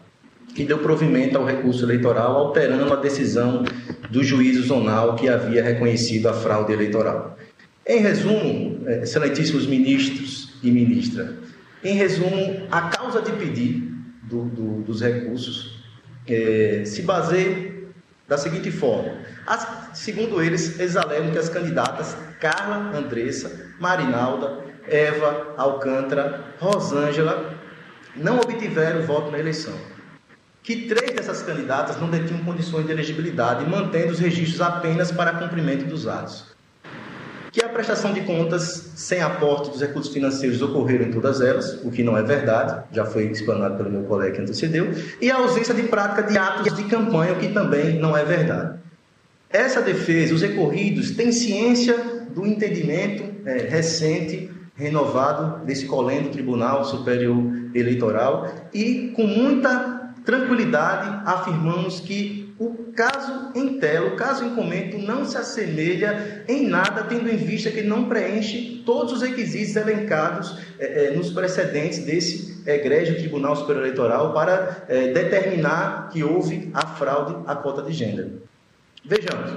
que 0.53 0.63
deu 0.63 0.79
provimento 0.79 1.37
ao 1.37 1.45
recurso 1.45 1.83
eleitoral, 1.83 2.37
alterando 2.37 2.93
a 2.93 2.97
decisão 2.97 3.63
do 4.09 4.23
juízo 4.23 4.63
zonal 4.63 5.15
que 5.15 5.27
havia 5.27 5.63
reconhecido 5.63 6.27
a 6.27 6.33
fraude 6.33 6.71
eleitoral. 6.71 7.37
Em 7.85 7.99
resumo, 7.99 8.83
é, 8.85 9.03
excelentíssimos 9.03 9.65
ministros 9.65 10.53
e 10.61 10.71
ministra, 10.71 11.35
em 11.83 11.95
resumo, 11.95 12.65
a 12.71 12.81
causa 12.83 13.21
de 13.21 13.31
pedir 13.33 13.91
do, 14.23 14.45
do, 14.45 14.81
dos 14.83 15.01
recursos 15.01 15.83
é, 16.27 16.83
se 16.85 17.01
baseia 17.01 17.73
da 18.27 18.37
seguinte 18.37 18.71
forma: 18.71 19.17
as, 19.45 19.89
segundo 19.93 20.41
eles, 20.41 20.79
eles 20.79 20.95
alegam 20.95 21.31
que 21.31 21.37
as 21.37 21.49
candidatas 21.49 22.15
Carla 22.39 22.97
Andressa, 22.97 23.73
Marinalda, 23.79 24.59
Eva 24.87 25.53
Alcântara, 25.57 26.53
Rosângela 26.59 27.53
não 28.15 28.37
obtiveram 28.37 29.01
voto 29.01 29.31
na 29.31 29.39
eleição. 29.39 29.73
Que 30.63 30.87
três 30.87 31.11
dessas 31.11 31.43
candidatas 31.43 31.99
não 31.99 32.09
detinham 32.09 32.43
condições 32.43 32.85
de 32.85 32.91
elegibilidade, 32.91 33.69
mantendo 33.69 34.13
os 34.13 34.19
registros 34.19 34.61
apenas 34.61 35.11
para 35.11 35.33
cumprimento 35.33 35.85
dos 35.85 36.07
atos 36.07 36.53
que 37.53 37.63
a 37.63 37.69
prestação 37.69 38.11
de 38.11 38.21
contas 38.21 38.93
sem 38.95 39.21
aporte 39.21 39.69
dos 39.69 39.79
recursos 39.79 40.11
financeiros 40.11 40.59
ocorreram 40.59 41.05
em 41.05 41.11
todas 41.11 41.39
elas, 41.39 41.79
o 41.83 41.91
que 41.91 42.01
não 42.01 42.17
é 42.17 42.23
verdade, 42.23 42.83
já 42.91 43.05
foi 43.05 43.25
explanado 43.25 43.77
pelo 43.77 43.91
meu 43.91 44.03
colega 44.05 44.31
que 44.31 44.41
antecedeu, 44.41 44.91
e 45.21 45.29
a 45.29 45.35
ausência 45.35 45.71
de 45.71 45.83
prática 45.83 46.23
de 46.23 46.35
atos 46.35 46.75
de 46.75 46.83
campanha, 46.85 47.33
o 47.33 47.35
que 47.35 47.49
também 47.49 47.99
não 47.99 48.17
é 48.17 48.25
verdade. 48.25 48.79
Essa 49.51 49.83
defesa, 49.83 50.33
os 50.33 50.41
recorridos, 50.41 51.11
têm 51.11 51.31
ciência 51.31 51.95
do 52.33 52.43
entendimento 52.43 53.23
é, 53.47 53.67
recente, 53.69 54.49
renovado 54.75 55.63
desse 55.63 55.85
colém 55.85 56.23
do 56.23 56.29
Tribunal 56.29 56.83
Superior 56.83 57.37
Eleitoral 57.75 58.51
e 58.73 59.13
com 59.15 59.27
muita 59.27 59.92
tranquilidade 60.25 61.21
afirmamos 61.25 61.99
que 61.99 62.43
o 62.59 62.93
caso 62.95 63.51
em 63.55 63.79
tela, 63.79 64.13
o 64.13 64.15
caso 64.15 64.45
em 64.45 64.55
comento, 64.55 64.97
não 64.97 65.25
se 65.25 65.37
assemelha 65.37 66.45
em 66.47 66.67
nada, 66.67 67.03
tendo 67.03 67.29
em 67.29 67.37
vista 67.37 67.71
que 67.71 67.81
não 67.81 68.07
preenche 68.07 68.83
todos 68.85 69.13
os 69.13 69.21
requisitos 69.21 69.75
elencados 69.75 70.57
eh, 70.79 71.07
eh, 71.07 71.11
nos 71.15 71.31
precedentes 71.31 71.99
desse 72.05 72.61
egrégio 72.65 73.15
Tribunal 73.17 73.55
Superior 73.55 73.83
Eleitoral 73.85 74.33
para 74.33 74.85
eh, 74.87 75.11
determinar 75.11 76.09
que 76.09 76.23
houve 76.23 76.69
a 76.73 76.85
fraude 76.85 77.35
à 77.47 77.55
cota 77.55 77.81
de 77.81 77.91
gênero. 77.91 78.41
Vejamos, 79.03 79.51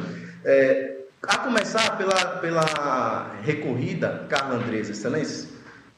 a 1.23 1.39
começar 1.39 1.97
pela, 1.97 2.39
pela 2.41 3.37
recorrida, 3.43 4.25
Carla 4.29 4.57
Andresa, 4.57 4.91
excelência, 4.91 5.49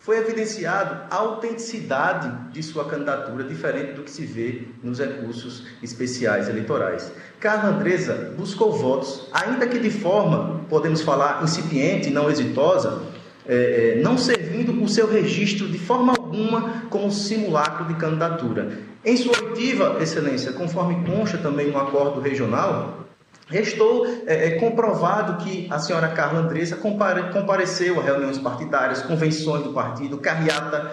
foi 0.09 0.17
evidenciado 0.17 1.03
a 1.11 1.17
autenticidade 1.17 2.51
de 2.51 2.63
sua 2.63 2.87
candidatura, 2.87 3.45
diferente 3.45 3.93
do 3.93 4.03
que 4.03 4.11
se 4.11 4.25
vê 4.25 4.63
nos 4.83 4.99
recursos 4.99 5.67
especiais 5.83 6.49
eleitorais. 6.49 7.13
Carla 7.39 7.77
Andresa 7.77 8.33
buscou 8.35 8.73
votos, 8.73 9.29
ainda 9.31 9.67
que 9.67 9.79
de 9.79 9.91
forma, 9.91 10.65
podemos 10.67 11.03
falar, 11.03 11.45
incipiente, 11.45 12.09
não 12.09 12.31
exitosa, 12.31 13.03
é, 13.47 13.99
é, 13.99 14.01
não 14.03 14.17
servindo 14.17 14.83
o 14.83 14.89
seu 14.89 15.07
registro 15.07 15.69
de 15.69 15.79
forma 15.79 16.15
alguma 16.15 16.85
como 16.89 17.13
simulacro 17.13 17.85
de 17.85 17.95
candidatura. 17.97 18.79
Em 19.05 19.15
sua 19.15 19.35
oitiva, 19.45 19.99
Excelência, 20.01 20.53
conforme 20.53 21.05
consta 21.05 21.37
também 21.37 21.71
no 21.71 21.77
acordo 21.77 22.19
regional, 22.19 23.08
Restou 23.49 24.07
é, 24.27 24.49
é, 24.49 24.51
comprovado 24.59 25.43
que 25.43 25.67
a 25.71 25.79
senhora 25.79 26.09
Carla 26.09 26.41
Andressa 26.41 26.77
compare, 26.77 27.33
compareceu 27.33 27.99
a 27.99 28.03
reuniões 28.03 28.39
partidárias, 28.39 29.03
convenções 29.03 29.63
do 29.63 29.73
partido, 29.73 30.19
carreata, 30.19 30.93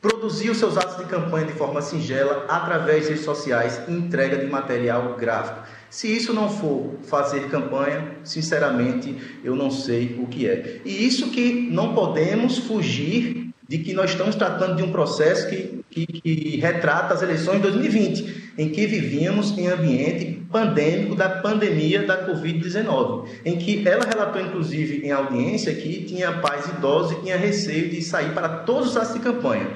produziu 0.00 0.54
seus 0.54 0.76
atos 0.76 0.98
de 0.98 1.04
campanha 1.04 1.46
de 1.46 1.52
forma 1.52 1.80
singela 1.80 2.44
através 2.48 3.04
de 3.04 3.10
redes 3.10 3.24
sociais 3.24 3.80
e 3.88 3.92
entrega 3.92 4.36
de 4.36 4.46
material 4.46 5.14
gráfico. 5.14 5.60
Se 5.88 6.14
isso 6.14 6.32
não 6.32 6.50
for 6.50 6.96
fazer 7.04 7.48
campanha, 7.48 8.16
sinceramente, 8.24 9.16
eu 9.44 9.54
não 9.54 9.70
sei 9.70 10.18
o 10.20 10.26
que 10.26 10.48
é. 10.48 10.80
E 10.84 11.06
isso 11.06 11.30
que 11.30 11.68
não 11.70 11.94
podemos 11.94 12.58
fugir 12.58 13.43
de 13.68 13.78
que 13.78 13.94
nós 13.94 14.10
estamos 14.10 14.34
tratando 14.34 14.76
de 14.76 14.82
um 14.82 14.92
processo 14.92 15.48
que, 15.48 15.84
que, 15.90 16.06
que, 16.06 16.56
retrata 16.56 17.14
as 17.14 17.22
eleições 17.22 17.56
de 17.56 17.62
2020, 17.62 18.52
em 18.58 18.68
que 18.68 18.86
vivíamos 18.86 19.56
em 19.56 19.68
ambiente 19.68 20.42
pandêmico 20.52 21.14
da 21.14 21.28
pandemia 21.28 22.06
da 22.06 22.26
Covid-19, 22.28 23.26
em 23.44 23.56
que 23.56 23.86
ela 23.88 24.04
relatou, 24.04 24.40
inclusive, 24.40 25.06
em 25.06 25.10
audiência 25.10 25.74
que 25.74 26.04
tinha 26.04 26.32
pais 26.32 26.66
idosos 26.68 27.12
e 27.12 27.22
tinha 27.22 27.36
receio 27.36 27.88
de 27.88 28.02
sair 28.02 28.32
para 28.32 28.48
todos 28.48 28.90
os 28.90 28.96
atos 28.96 29.14
de 29.14 29.20
campanha. 29.20 29.68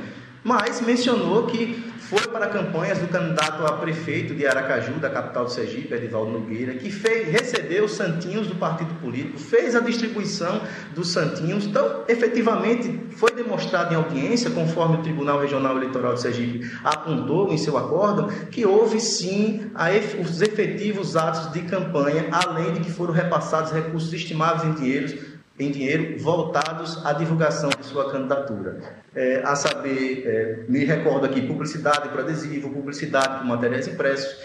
Mas 0.44 0.80
mencionou 0.80 1.46
que 1.46 1.82
foi 2.08 2.26
para 2.28 2.46
campanhas 2.46 2.98
do 2.98 3.06
candidato 3.08 3.66
a 3.66 3.72
prefeito 3.72 4.34
de 4.34 4.46
Aracaju, 4.46 4.94
da 4.94 5.10
capital 5.10 5.44
do 5.44 5.50
Sergipe, 5.50 5.92
Edivaldo 5.92 6.32
Nogueira, 6.32 6.72
que 6.72 6.90
fez, 6.90 7.28
recebeu 7.28 7.84
os 7.84 7.92
santinhos 7.92 8.46
do 8.46 8.54
partido 8.54 8.94
político, 8.94 9.38
fez 9.38 9.76
a 9.76 9.80
distribuição 9.80 10.62
dos 10.94 11.10
santinhos. 11.10 11.66
Então, 11.66 12.04
efetivamente, 12.08 12.98
foi 13.10 13.32
demonstrado 13.32 13.92
em 13.92 13.96
audiência, 13.96 14.50
conforme 14.50 14.96
o 14.96 15.02
Tribunal 15.02 15.38
Regional 15.38 15.76
Eleitoral 15.76 16.14
de 16.14 16.22
Sergipe 16.22 16.70
apontou 16.82 17.52
em 17.52 17.58
seu 17.58 17.76
acórdão, 17.76 18.28
que 18.50 18.64
houve 18.64 19.00
sim 19.00 19.70
os 20.18 20.40
efetivos 20.40 21.14
atos 21.14 21.52
de 21.52 21.60
campanha, 21.62 22.28
além 22.32 22.72
de 22.72 22.80
que 22.80 22.90
foram 22.90 23.12
repassados 23.12 23.70
recursos 23.70 24.10
estimados 24.14 24.64
em 24.64 24.72
dinheiros 24.72 25.27
em 25.58 25.70
dinheiro 25.70 26.18
voltados 26.18 27.04
à 27.04 27.12
divulgação 27.12 27.70
de 27.70 27.84
sua 27.84 28.10
candidatura. 28.10 28.80
É, 29.14 29.42
a 29.44 29.56
saber, 29.56 30.22
é, 30.26 30.64
me 30.68 30.84
recordo 30.84 31.26
aqui, 31.26 31.40
publicidade 31.42 32.08
para 32.10 32.22
adesivo, 32.22 32.70
publicidade 32.70 33.38
para 33.38 33.44
materiais 33.44 33.88
impressos. 33.88 34.36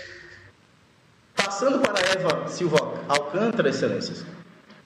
Passando 1.35 1.79
para 1.79 1.99
Eva 1.99 2.47
Silva 2.47 2.77
Alcântara, 3.07 3.69
excelências, 3.69 4.25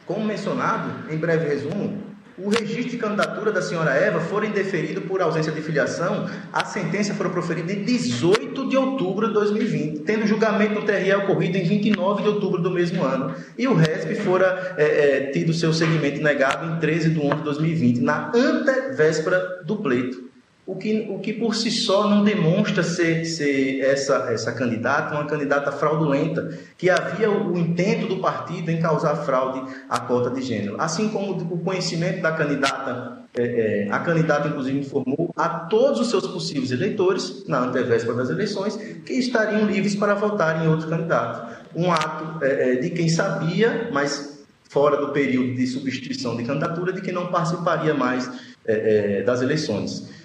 como 0.06 0.26
mencionado, 0.26 1.12
em 1.12 1.18
breve 1.18 1.48
resumo, 1.48 2.07
o 2.38 2.50
registro 2.50 2.92
de 2.92 2.98
candidatura 2.98 3.52
da 3.52 3.62
senhora 3.62 3.92
Eva 3.92 4.20
for 4.20 4.44
indeferido 4.44 5.02
por 5.02 5.22
ausência 5.22 5.52
de 5.52 5.60
filiação, 5.62 6.30
a 6.54 6.64
sentença 6.64 7.14
foi 7.16 7.30
proferida 7.30 7.74
em 7.74 7.84
18 7.84 8.70
de 8.70 8.78
outubro 8.78 9.28
de 9.28 9.34
2020, 9.34 10.02
tendo 10.02 10.28
julgamento 10.28 10.76
no 10.76 10.84
TRE 10.84 11.12
ocorrido 11.16 11.58
em 11.58 11.64
29 11.64 12.22
de 12.22 12.30
outubro 12.30 12.62
do 12.62 12.70
mesmo 12.70 13.04
ano, 13.04 13.34
e 13.58 13.68
o 13.68 13.74
RESP 13.74 14.16
fora 14.16 14.76
é, 14.78 14.84
é, 14.84 15.32
tido 15.32 15.52
seu 15.52 15.74
segmento 15.74 16.22
negado 16.22 16.76
em 16.76 16.80
13 16.80 17.10
de 17.10 17.20
11 17.20 17.36
de 17.38 17.44
2020, 17.44 18.02
na 18.02 18.32
antevéspera 18.36 19.64
do 19.66 19.78
pleito 19.78 20.27
o 20.68 20.76
que, 20.76 21.08
o 21.10 21.18
que 21.20 21.32
por 21.32 21.56
si 21.56 21.72
só 21.72 22.10
não 22.10 22.26
demonstra 22.26 22.84
ser, 22.84 23.24
ser 23.24 23.80
essa, 23.80 24.28
essa 24.34 24.52
candidata 24.52 25.16
uma 25.16 25.26
candidata 25.26 25.72
fraudulenta, 25.72 26.60
que 26.78 26.90
havia 26.90 27.32
o 27.32 27.58
intento 27.58 28.06
do 28.06 28.18
partido 28.18 28.70
em 28.70 28.78
causar 28.78 29.16
fraude 29.16 29.64
à 29.90 30.02
cota 30.02 30.30
de 30.30 30.42
gênero. 30.42 30.76
Assim 30.78 31.08
como 31.08 31.32
o 31.32 31.60
conhecimento 31.60 32.22
da 32.22 32.34
candidata, 32.34 33.20
é, 33.38 33.86
é, 33.86 33.90
a 33.90 34.00
candidata 34.00 34.50
inclusive 34.50 34.78
informou 34.78 35.34
a 35.38 35.48
todos 35.48 36.02
os 36.02 36.10
seus 36.10 36.28
possíveis 36.28 36.70
eleitores, 36.70 37.46
na 37.48 37.60
antevéspera 37.60 38.16
das 38.16 38.30
eleições, 38.30 38.76
que 38.76 39.14
estariam 39.14 39.66
livres 39.66 39.96
para 39.96 40.16
votar 40.16 40.66
em 40.66 40.68
outro 40.68 40.90
candidato. 40.90 41.66
Um 41.74 41.90
ato 41.90 42.44
é, 42.44 42.74
é 42.74 42.76
de 42.76 42.90
quem 42.90 43.08
sabia, 43.08 43.90
mas 43.94 44.46
fora 44.70 44.98
do 44.98 45.14
período 45.14 45.56
de 45.56 45.66
substituição 45.66 46.36
de 46.36 46.44
candidatura, 46.44 46.92
de 46.92 47.02
que 47.02 47.14
não 47.14 47.28
participaria 47.28 47.94
mais 47.94 48.30
é, 48.66 49.20
é, 49.20 49.24
das 49.24 49.42
eleições. 49.42 50.17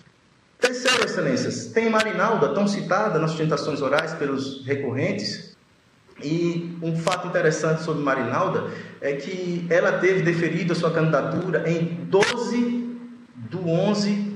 Terceiro, 0.62 1.04
excelências, 1.04 1.66
tem 1.66 1.90
Marinalda, 1.90 2.54
tão 2.54 2.68
citada 2.68 3.18
nas 3.18 3.30
sustentações 3.30 3.82
orais 3.82 4.14
pelos 4.14 4.64
recorrentes, 4.64 5.56
e 6.22 6.78
um 6.80 6.96
fato 6.96 7.26
interessante 7.26 7.82
sobre 7.82 8.00
Marinalda 8.00 8.70
é 9.00 9.14
que 9.14 9.66
ela 9.68 9.98
teve 9.98 10.22
deferido 10.22 10.72
a 10.72 10.76
sua 10.76 10.92
candidatura 10.92 11.68
em 11.68 12.04
12 12.04 12.96
de 13.50 13.56
11 13.56 14.32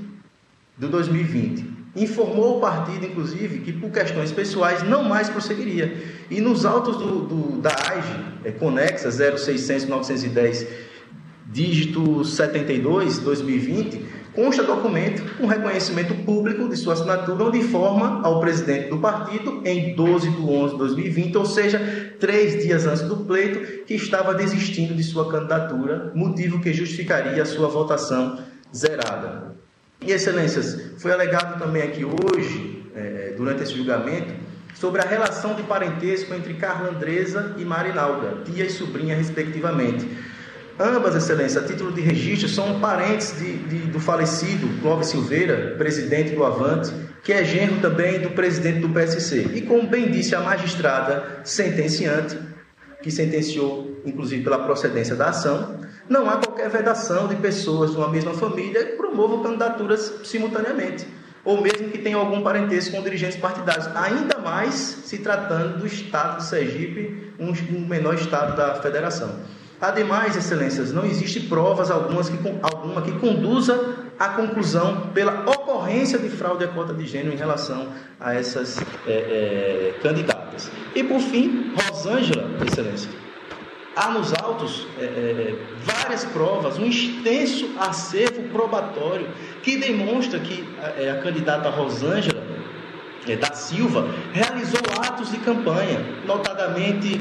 de 0.76 0.86
2020. 0.88 1.76
Informou 1.94 2.58
o 2.58 2.60
partido, 2.60 3.06
inclusive, 3.06 3.60
que 3.60 3.72
por 3.72 3.92
questões 3.92 4.32
pessoais 4.32 4.82
não 4.82 5.04
mais 5.04 5.28
prosseguiria. 5.28 5.96
E 6.28 6.40
nos 6.40 6.66
autos 6.66 6.96
do, 6.96 7.20
do 7.20 7.60
da 7.60 7.70
AIGE, 7.70 8.24
é, 8.44 8.50
conexa 8.50 9.12
0600 9.12 9.86
910, 9.86 10.66
dígito 11.46 12.24
72, 12.24 13.20
2020, 13.20 14.15
consta 14.36 14.62
documento 14.62 15.22
com 15.38 15.46
reconhecimento 15.46 16.14
público 16.16 16.68
de 16.68 16.76
sua 16.76 16.92
assinatura, 16.92 17.44
onde 17.44 17.58
informa 17.58 18.20
ao 18.22 18.38
presidente 18.38 18.90
do 18.90 18.98
partido, 18.98 19.62
em 19.64 19.96
12 19.96 20.28
de 20.28 20.42
11 20.42 20.72
de 20.72 20.78
2020, 20.78 21.38
ou 21.38 21.46
seja, 21.46 22.14
três 22.20 22.62
dias 22.62 22.86
antes 22.86 23.02
do 23.02 23.16
pleito, 23.24 23.84
que 23.84 23.94
estava 23.94 24.34
desistindo 24.34 24.94
de 24.94 25.02
sua 25.02 25.30
candidatura, 25.30 26.12
motivo 26.14 26.60
que 26.60 26.70
justificaria 26.72 27.42
a 27.42 27.46
sua 27.46 27.66
votação 27.68 28.38
zerada. 28.74 29.56
E, 30.02 30.12
excelências, 30.12 30.92
foi 30.98 31.12
alegado 31.12 31.58
também 31.58 31.82
aqui 31.82 32.04
hoje, 32.04 32.84
é, 32.94 33.32
durante 33.34 33.62
esse 33.62 33.74
julgamento, 33.74 34.34
sobre 34.74 35.00
a 35.00 35.04
relação 35.06 35.54
de 35.54 35.62
parentesco 35.62 36.34
entre 36.34 36.52
Carla 36.54 36.90
Andresa 36.90 37.54
e 37.56 37.64
Marinalda, 37.64 38.42
tia 38.44 38.66
e 38.66 38.70
sobrinha, 38.70 39.16
respectivamente. 39.16 40.06
Ambas, 40.78 41.16
Excelência, 41.16 41.62
a 41.62 41.64
título 41.64 41.90
de 41.90 42.02
registro, 42.02 42.50
são 42.50 42.78
parentes 42.80 43.34
de, 43.38 43.56
de, 43.60 43.78
do 43.90 43.98
falecido 43.98 44.68
Clóvis 44.82 45.06
Silveira, 45.08 45.74
presidente 45.78 46.34
do 46.34 46.44
Avante, 46.44 46.92
que 47.24 47.32
é 47.32 47.42
genro 47.42 47.80
também 47.80 48.20
do 48.20 48.30
presidente 48.30 48.80
do 48.80 48.90
PSC. 48.90 49.52
E 49.54 49.62
como 49.62 49.88
bem 49.88 50.10
disse 50.10 50.34
a 50.34 50.40
magistrada 50.40 51.40
sentenciante, 51.44 52.38
que 53.02 53.10
sentenciou, 53.10 54.02
inclusive, 54.04 54.44
pela 54.44 54.58
procedência 54.58 55.16
da 55.16 55.30
ação, 55.30 55.80
não 56.10 56.28
há 56.28 56.36
qualquer 56.36 56.68
vedação 56.68 57.26
de 57.26 57.36
pessoas 57.36 57.92
de 57.92 57.96
uma 57.96 58.10
mesma 58.10 58.34
família 58.34 58.84
que 58.84 58.96
promovam 58.96 59.42
candidaturas 59.42 60.12
simultaneamente, 60.24 61.06
ou 61.42 61.58
mesmo 61.58 61.88
que 61.88 61.98
tenham 61.98 62.20
algum 62.20 62.42
parentesco 62.42 62.94
com 62.94 63.02
dirigentes 63.02 63.38
partidários, 63.38 63.88
ainda 63.94 64.38
mais 64.40 64.74
se 64.74 65.16
tratando 65.18 65.78
do 65.78 65.86
Estado 65.86 66.36
de 66.36 66.44
Sergipe, 66.44 67.32
um 67.38 67.86
menor 67.86 68.14
estado 68.14 68.54
da 68.54 68.74
federação. 68.74 69.40
Ademais, 69.80 70.36
excelências, 70.36 70.92
não 70.92 71.04
existe 71.04 71.40
provas 71.40 71.90
algumas 71.90 72.30
que, 72.30 72.38
alguma 72.62 73.02
que 73.02 73.12
conduza 73.12 73.96
à 74.18 74.30
conclusão 74.30 75.08
pela 75.12 75.42
ocorrência 75.42 76.18
de 76.18 76.30
fraude 76.30 76.64
à 76.64 76.68
cota 76.68 76.94
de 76.94 77.06
gênero 77.06 77.34
em 77.34 77.36
relação 77.36 77.88
a 78.18 78.34
essas 78.34 78.80
é, 79.06 79.12
é, 79.12 79.94
candidatas. 80.02 80.70
E 80.94 81.04
por 81.04 81.20
fim, 81.20 81.74
Rosângela, 81.90 82.48
excelência, 82.66 83.10
há 83.94 84.08
nos 84.08 84.32
autos 84.32 84.86
é, 84.98 85.04
é 85.04 85.54
várias 85.84 86.24
provas, 86.24 86.78
um 86.78 86.86
extenso 86.86 87.68
acervo 87.78 88.44
probatório 88.44 89.28
que 89.62 89.76
demonstra 89.76 90.40
que 90.40 90.66
a, 90.82 91.02
é, 91.02 91.10
a 91.10 91.20
candidata 91.20 91.68
Rosângela 91.68 92.42
é, 93.28 93.36
da 93.36 93.52
Silva 93.52 94.08
realizou 94.32 94.80
atos 95.02 95.30
de 95.30 95.38
campanha, 95.38 96.00
notadamente 96.24 97.20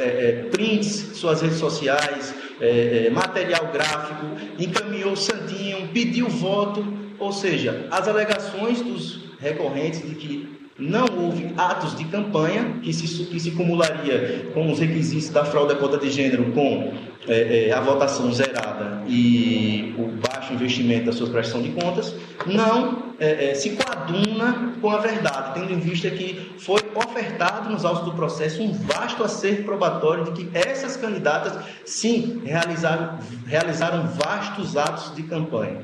é, 0.00 0.04
é, 0.04 0.32
prints, 0.50 1.10
suas 1.14 1.42
redes 1.42 1.58
sociais, 1.58 2.34
é, 2.60 3.06
é, 3.06 3.10
material 3.10 3.68
gráfico, 3.72 4.26
encaminhou 4.58 5.14
santinho, 5.14 5.88
pediu 5.88 6.28
voto, 6.28 6.84
ou 7.18 7.32
seja, 7.32 7.86
as 7.90 8.08
alegações 8.08 8.80
dos 8.80 9.20
recorrentes 9.38 10.00
de 10.00 10.14
que 10.14 10.60
não 10.78 11.04
houve 11.18 11.52
atos 11.58 11.94
de 11.94 12.04
campanha 12.06 12.78
que 12.82 12.92
se, 12.92 13.24
que 13.24 13.38
se 13.38 13.50
acumularia 13.50 14.50
com 14.54 14.72
os 14.72 14.78
requisitos 14.78 15.28
da 15.28 15.44
fraude 15.44 15.74
à 15.74 15.76
cota 15.76 15.98
de 15.98 16.10
gênero 16.10 16.52
com 16.52 16.94
é, 17.28 17.68
é, 17.68 17.72
a 17.72 17.80
votação 17.80 18.32
zerada 18.32 19.02
e 19.06 19.94
o 19.98 20.08
investimento 20.54 21.06
da 21.06 21.12
sua 21.12 21.28
prestação 21.28 21.62
de 21.62 21.70
contas, 21.70 22.14
não 22.46 23.14
é, 23.18 23.50
é, 23.50 23.54
se 23.54 23.70
coaduna 23.70 24.74
com 24.80 24.90
a 24.90 24.98
verdade, 24.98 25.54
tendo 25.54 25.72
em 25.72 25.78
vista 25.78 26.10
que 26.10 26.54
foi 26.58 26.80
ofertado 26.94 27.70
nos 27.70 27.84
autos 27.84 28.04
do 28.04 28.12
processo 28.12 28.62
um 28.62 28.72
vasto 28.72 29.22
acerto 29.22 29.64
probatório 29.64 30.24
de 30.24 30.32
que 30.32 30.50
essas 30.56 30.96
candidatas, 30.96 31.58
sim, 31.84 32.42
realizaram, 32.44 33.18
realizaram 33.46 34.06
vastos 34.08 34.76
atos 34.76 35.14
de 35.14 35.22
campanha. 35.24 35.82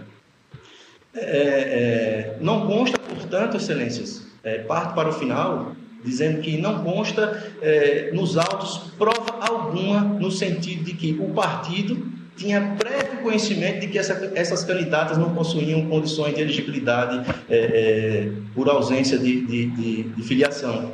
É, 1.14 1.20
é, 1.20 2.36
não 2.40 2.66
consta, 2.66 2.98
portanto, 2.98 3.56
excelências, 3.56 4.26
é, 4.42 4.58
parte 4.58 4.94
para 4.94 5.08
o 5.08 5.12
final 5.12 5.74
dizendo 6.04 6.40
que 6.40 6.56
não 6.56 6.84
consta 6.84 7.52
é, 7.60 8.12
nos 8.12 8.36
autos 8.36 8.92
prova 8.96 9.40
alguma 9.40 10.00
no 10.00 10.30
sentido 10.30 10.84
de 10.84 10.92
que 10.94 11.18
o 11.20 11.30
partido 11.30 12.06
tinha 12.36 12.76
prévio 12.78 13.22
conhecimento 13.22 13.80
de 13.80 13.88
que 13.88 13.98
essa, 13.98 14.30
essas 14.34 14.62
candidatas 14.62 15.18
não 15.18 15.34
possuíam 15.34 15.86
condições 15.86 16.34
de 16.34 16.42
elegibilidade 16.42 17.26
é, 17.48 17.56
é, 17.56 18.32
por 18.54 18.68
ausência 18.68 19.18
de, 19.18 19.40
de, 19.46 19.66
de, 19.66 20.02
de 20.04 20.22
filiação. 20.22 20.92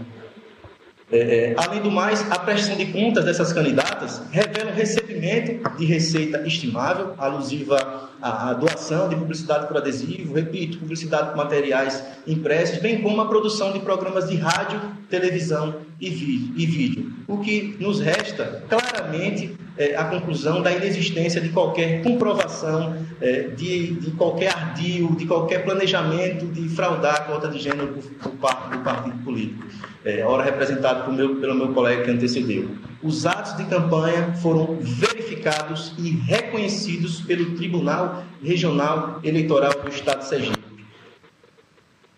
É, 1.10 1.18
é, 1.18 1.54
além 1.58 1.82
do 1.82 1.90
mais, 1.90 2.22
a 2.30 2.38
prestação 2.38 2.74
de 2.74 2.86
contas 2.86 3.26
dessas 3.26 3.52
candidatas 3.52 4.22
revela 4.30 4.70
o 4.70 4.74
recebimento 4.74 5.76
de 5.76 5.84
receita 5.84 6.46
estimável, 6.46 7.14
alusiva 7.18 8.08
à, 8.22 8.54
doação 8.54 9.10
de 9.10 9.16
publicidade 9.16 9.66
por 9.66 9.76
adesivo, 9.76 10.32
repito, 10.32 10.78
publicidade 10.78 11.28
por 11.28 11.36
materiais 11.36 12.02
impressos, 12.26 12.78
bem 12.78 13.02
como 13.02 13.20
a 13.20 13.28
produção 13.28 13.72
de 13.72 13.80
programas 13.80 14.30
de 14.30 14.36
rádio, 14.36 14.80
televisão 15.10 15.74
e 16.00 16.08
vídeo. 16.08 16.54
E 16.56 16.64
vídeo 16.64 17.12
o 17.32 17.38
que 17.38 17.76
nos 17.80 18.00
resta 18.00 18.62
claramente 18.68 19.56
é, 19.82 19.96
a 19.96 20.04
conclusão 20.04 20.62
da 20.62 20.72
inexistência 20.72 21.40
de 21.40 21.48
qualquer 21.48 22.02
comprovação, 22.02 22.96
é, 23.20 23.48
de, 23.48 23.94
de, 23.94 24.10
qualquer 24.12 24.54
ardil, 24.54 25.14
de 25.16 25.26
qualquer 25.26 25.64
planejamento 25.64 26.46
de 26.46 26.68
fraudar 26.68 27.16
a 27.16 27.20
cota 27.20 27.48
de 27.48 27.58
gênero 27.58 27.88
por, 27.88 28.02
por 28.02 28.32
parte 28.38 28.76
do 28.76 28.84
partido 28.84 29.18
político 29.24 29.66
é, 30.04 30.24
ora 30.24 30.44
representado 30.44 31.12
meu, 31.12 31.36
pelo 31.36 31.54
meu 31.54 31.68
colega 31.68 32.04
que 32.04 32.10
antecedeu. 32.10 32.68
Os 33.02 33.26
atos 33.26 33.56
de 33.56 33.64
campanha 33.64 34.34
foram 34.34 34.78
verificados 34.80 35.92
e 35.98 36.10
reconhecidos 36.10 37.20
pelo 37.20 37.56
Tribunal 37.56 38.24
Regional 38.42 39.20
Eleitoral 39.24 39.72
do 39.82 39.88
Estado 39.88 40.20
de 40.20 40.28
Sergipe. 40.28 40.71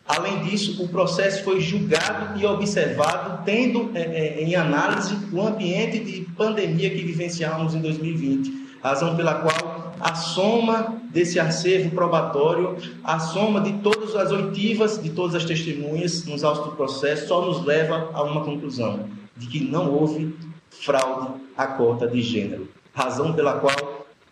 Além 0.06 0.42
disso, 0.42 0.82
o 0.82 0.88
processo 0.88 1.42
foi 1.44 1.60
julgado 1.60 2.38
e 2.38 2.44
observado, 2.44 3.42
tendo 3.44 3.90
é, 3.94 4.02
é, 4.02 4.42
em 4.42 4.54
análise 4.54 5.16
o 5.32 5.40
ambiente 5.40 5.98
de 5.98 6.22
pandemia 6.36 6.90
que 6.90 7.02
vivenciamos 7.02 7.74
em 7.74 7.80
2020, 7.80 8.78
razão 8.82 9.16
pela 9.16 9.36
qual 9.36 9.94
a 9.98 10.14
soma 10.14 11.00
desse 11.10 11.40
acervo 11.40 11.90
probatório, 11.90 12.76
a 13.02 13.18
soma 13.18 13.60
de 13.62 13.72
todas 13.74 14.14
as 14.14 14.30
oitivas 14.30 15.02
de 15.02 15.08
todas 15.08 15.34
as 15.36 15.44
testemunhas 15.44 16.26
nos 16.26 16.44
autos 16.44 16.64
do 16.64 16.76
processo, 16.76 17.28
só 17.28 17.42
nos 17.46 17.64
leva 17.64 18.10
a 18.12 18.22
uma 18.24 18.44
conclusão: 18.44 19.08
de 19.36 19.46
que 19.46 19.60
não 19.60 19.90
houve 19.90 20.36
fraude 20.70 21.40
à 21.56 21.66
cota 21.66 22.06
de 22.06 22.20
gênero. 22.20 22.68
Razão 22.92 23.32
pela 23.32 23.54
qual 23.54 23.72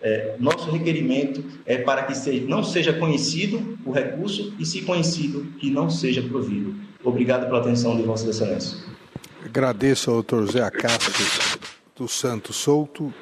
é, 0.03 0.37
nosso 0.39 0.71
requerimento 0.71 1.45
é 1.65 1.79
para 1.79 2.03
que 2.03 2.15
seja, 2.15 2.47
não 2.47 2.63
seja 2.63 2.93
conhecido 2.93 3.79
o 3.85 3.93
recurso 3.93 4.53
e, 4.59 4.67
se 4.67 4.83
conhecido, 4.83 5.45
que 5.59 5.71
não 5.71 5.89
seja 5.89 6.21
provido. 6.23 6.75
Obrigado 7.05 7.47
pela 7.47 7.61
atenção 7.61 7.97
de 7.97 8.03
Vossa 8.03 8.29
Excelência. 8.29 8.79
Agradeço 9.45 10.11
ao 10.11 10.17
doutor 10.17 10.51
Zé 10.51 10.63
Acácio 10.63 11.13
dos 11.97 12.13
Santos 12.13 12.57
Souto 12.57 13.13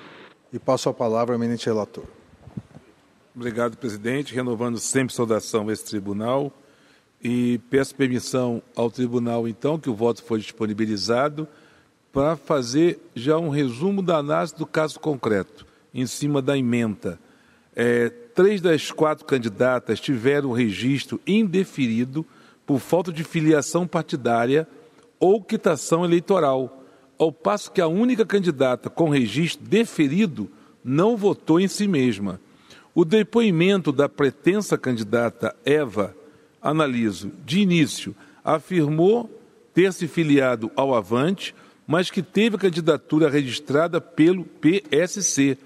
e 0.52 0.58
passo 0.58 0.88
a 0.88 0.94
palavra 0.94 1.34
ao 1.34 1.40
eminente 1.40 1.66
relator. 1.66 2.04
Obrigado, 3.34 3.76
presidente. 3.76 4.34
Renovando 4.34 4.78
sempre 4.78 5.14
saudação 5.14 5.68
a 5.68 5.72
esse 5.72 5.84
tribunal 5.84 6.52
e 7.22 7.60
peço 7.70 7.94
permissão 7.94 8.62
ao 8.74 8.90
tribunal, 8.90 9.46
então, 9.46 9.78
que 9.78 9.90
o 9.90 9.94
voto 9.94 10.22
foi 10.22 10.40
disponibilizado 10.40 11.46
para 12.12 12.36
fazer 12.36 12.98
já 13.14 13.38
um 13.38 13.50
resumo 13.50 14.02
da 14.02 14.16
análise 14.16 14.54
do 14.56 14.66
caso 14.66 14.98
concreto, 14.98 15.66
em 15.92 16.06
cima 16.06 16.40
da 16.40 16.56
emenda. 16.56 17.18
É, 17.74 18.08
três 18.08 18.60
das 18.60 18.90
quatro 18.90 19.24
candidatas 19.24 20.00
tiveram 20.00 20.52
registro 20.52 21.20
indeferido 21.26 22.26
por 22.66 22.78
falta 22.78 23.12
de 23.12 23.24
filiação 23.24 23.86
partidária 23.86 24.66
ou 25.18 25.42
quitação 25.42 26.04
eleitoral, 26.04 26.84
ao 27.18 27.30
passo 27.30 27.70
que 27.70 27.80
a 27.80 27.86
única 27.86 28.24
candidata 28.24 28.88
com 28.88 29.10
registro 29.10 29.66
deferido 29.66 30.50
não 30.82 31.16
votou 31.16 31.60
em 31.60 31.68
si 31.68 31.86
mesma. 31.86 32.40
O 32.94 33.04
depoimento 33.04 33.92
da 33.92 34.08
pretensa 34.08 34.78
candidata 34.78 35.54
Eva, 35.64 36.16
analiso, 36.60 37.30
de 37.44 37.60
início, 37.60 38.16
afirmou 38.44 39.30
ter 39.74 39.92
se 39.92 40.08
filiado 40.08 40.70
ao 40.74 40.94
Avante, 40.94 41.54
mas 41.86 42.10
que 42.10 42.22
teve 42.22 42.56
a 42.56 42.58
candidatura 42.58 43.28
registrada 43.28 44.00
pelo 44.00 44.44
PSC, 44.44 45.58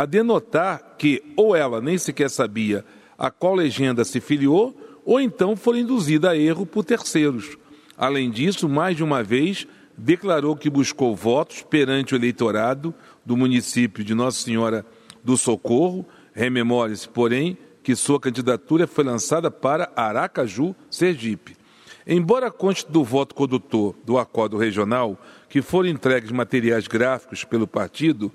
a 0.00 0.06
denotar 0.06 0.94
que 0.96 1.22
ou 1.36 1.54
ela 1.54 1.78
nem 1.78 1.98
sequer 1.98 2.30
sabia 2.30 2.86
a 3.18 3.30
qual 3.30 3.54
legenda 3.54 4.02
se 4.02 4.18
filiou, 4.18 4.74
ou 5.04 5.20
então 5.20 5.54
foi 5.54 5.80
induzida 5.80 6.30
a 6.30 6.36
erro 6.38 6.64
por 6.64 6.86
terceiros. 6.86 7.58
Além 7.98 8.30
disso, 8.30 8.66
mais 8.66 8.96
de 8.96 9.04
uma 9.04 9.22
vez, 9.22 9.66
declarou 9.98 10.56
que 10.56 10.70
buscou 10.70 11.14
votos 11.14 11.60
perante 11.60 12.14
o 12.14 12.16
eleitorado 12.16 12.94
do 13.26 13.36
município 13.36 14.02
de 14.02 14.14
Nossa 14.14 14.40
Senhora 14.40 14.86
do 15.22 15.36
Socorro, 15.36 16.06
Rememore-se, 16.32 17.06
porém, 17.06 17.58
que 17.82 17.94
sua 17.94 18.18
candidatura 18.18 18.86
foi 18.86 19.04
lançada 19.04 19.50
para 19.50 19.92
Aracaju, 19.94 20.74
Sergipe. 20.90 21.58
Embora 22.06 22.50
conste 22.50 22.90
do 22.90 23.04
voto 23.04 23.34
condutor 23.34 23.94
do 24.02 24.16
acordo 24.16 24.56
regional 24.56 25.20
que 25.46 25.60
foram 25.60 25.90
entregues 25.90 26.30
materiais 26.30 26.88
gráficos 26.88 27.44
pelo 27.44 27.66
partido, 27.66 28.32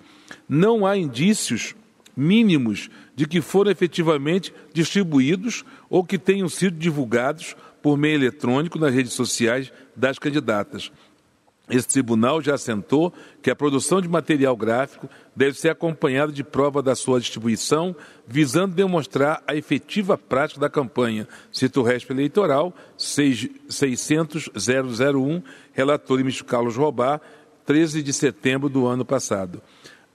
não 0.48 0.86
há 0.86 0.98
indícios 0.98 1.76
mínimos 2.16 2.90
de 3.16 3.28
que 3.28 3.42
foram 3.42 3.72
efetivamente 3.72 4.54
distribuídos 4.74 5.66
ou 5.90 6.04
que 6.04 6.18
tenham 6.18 6.50
sido 6.50 6.78
divulgados 6.78 7.56
por 7.82 7.98
meio 7.98 8.16
eletrônico 8.16 8.80
nas 8.80 8.94
redes 8.94 9.14
sociais 9.14 9.72
das 9.96 10.18
candidatas. 10.18 10.92
Esse 11.68 11.88
tribunal 11.88 12.44
já 12.44 12.54
assentou 12.54 13.12
que 13.42 13.50
a 13.50 13.56
produção 13.56 14.00
de 14.00 14.08
material 14.08 14.56
gráfico 14.56 15.10
deve 15.36 15.58
ser 15.58 15.70
acompanhada 15.70 16.32
de 16.32 16.44
prova 16.44 16.80
da 16.80 16.96
sua 16.96 17.20
distribuição, 17.20 17.96
visando 18.28 18.76
demonstrar 18.76 19.42
a 19.48 19.56
efetiva 19.56 20.16
prática 20.16 20.60
da 20.60 20.70
campanha. 20.70 21.28
Cito 21.52 21.82
o 21.82 21.84
resto 21.84 22.14
eleitoral 22.14 22.72
600.001, 23.00 25.44
relator 25.74 26.20
ministro 26.20 26.46
Carlos 26.46 26.76
Robá, 26.76 27.20
13 27.66 28.04
de 28.04 28.14
setembro 28.14 28.70
do 28.70 28.86
ano 28.86 29.04
passado. 29.04 29.60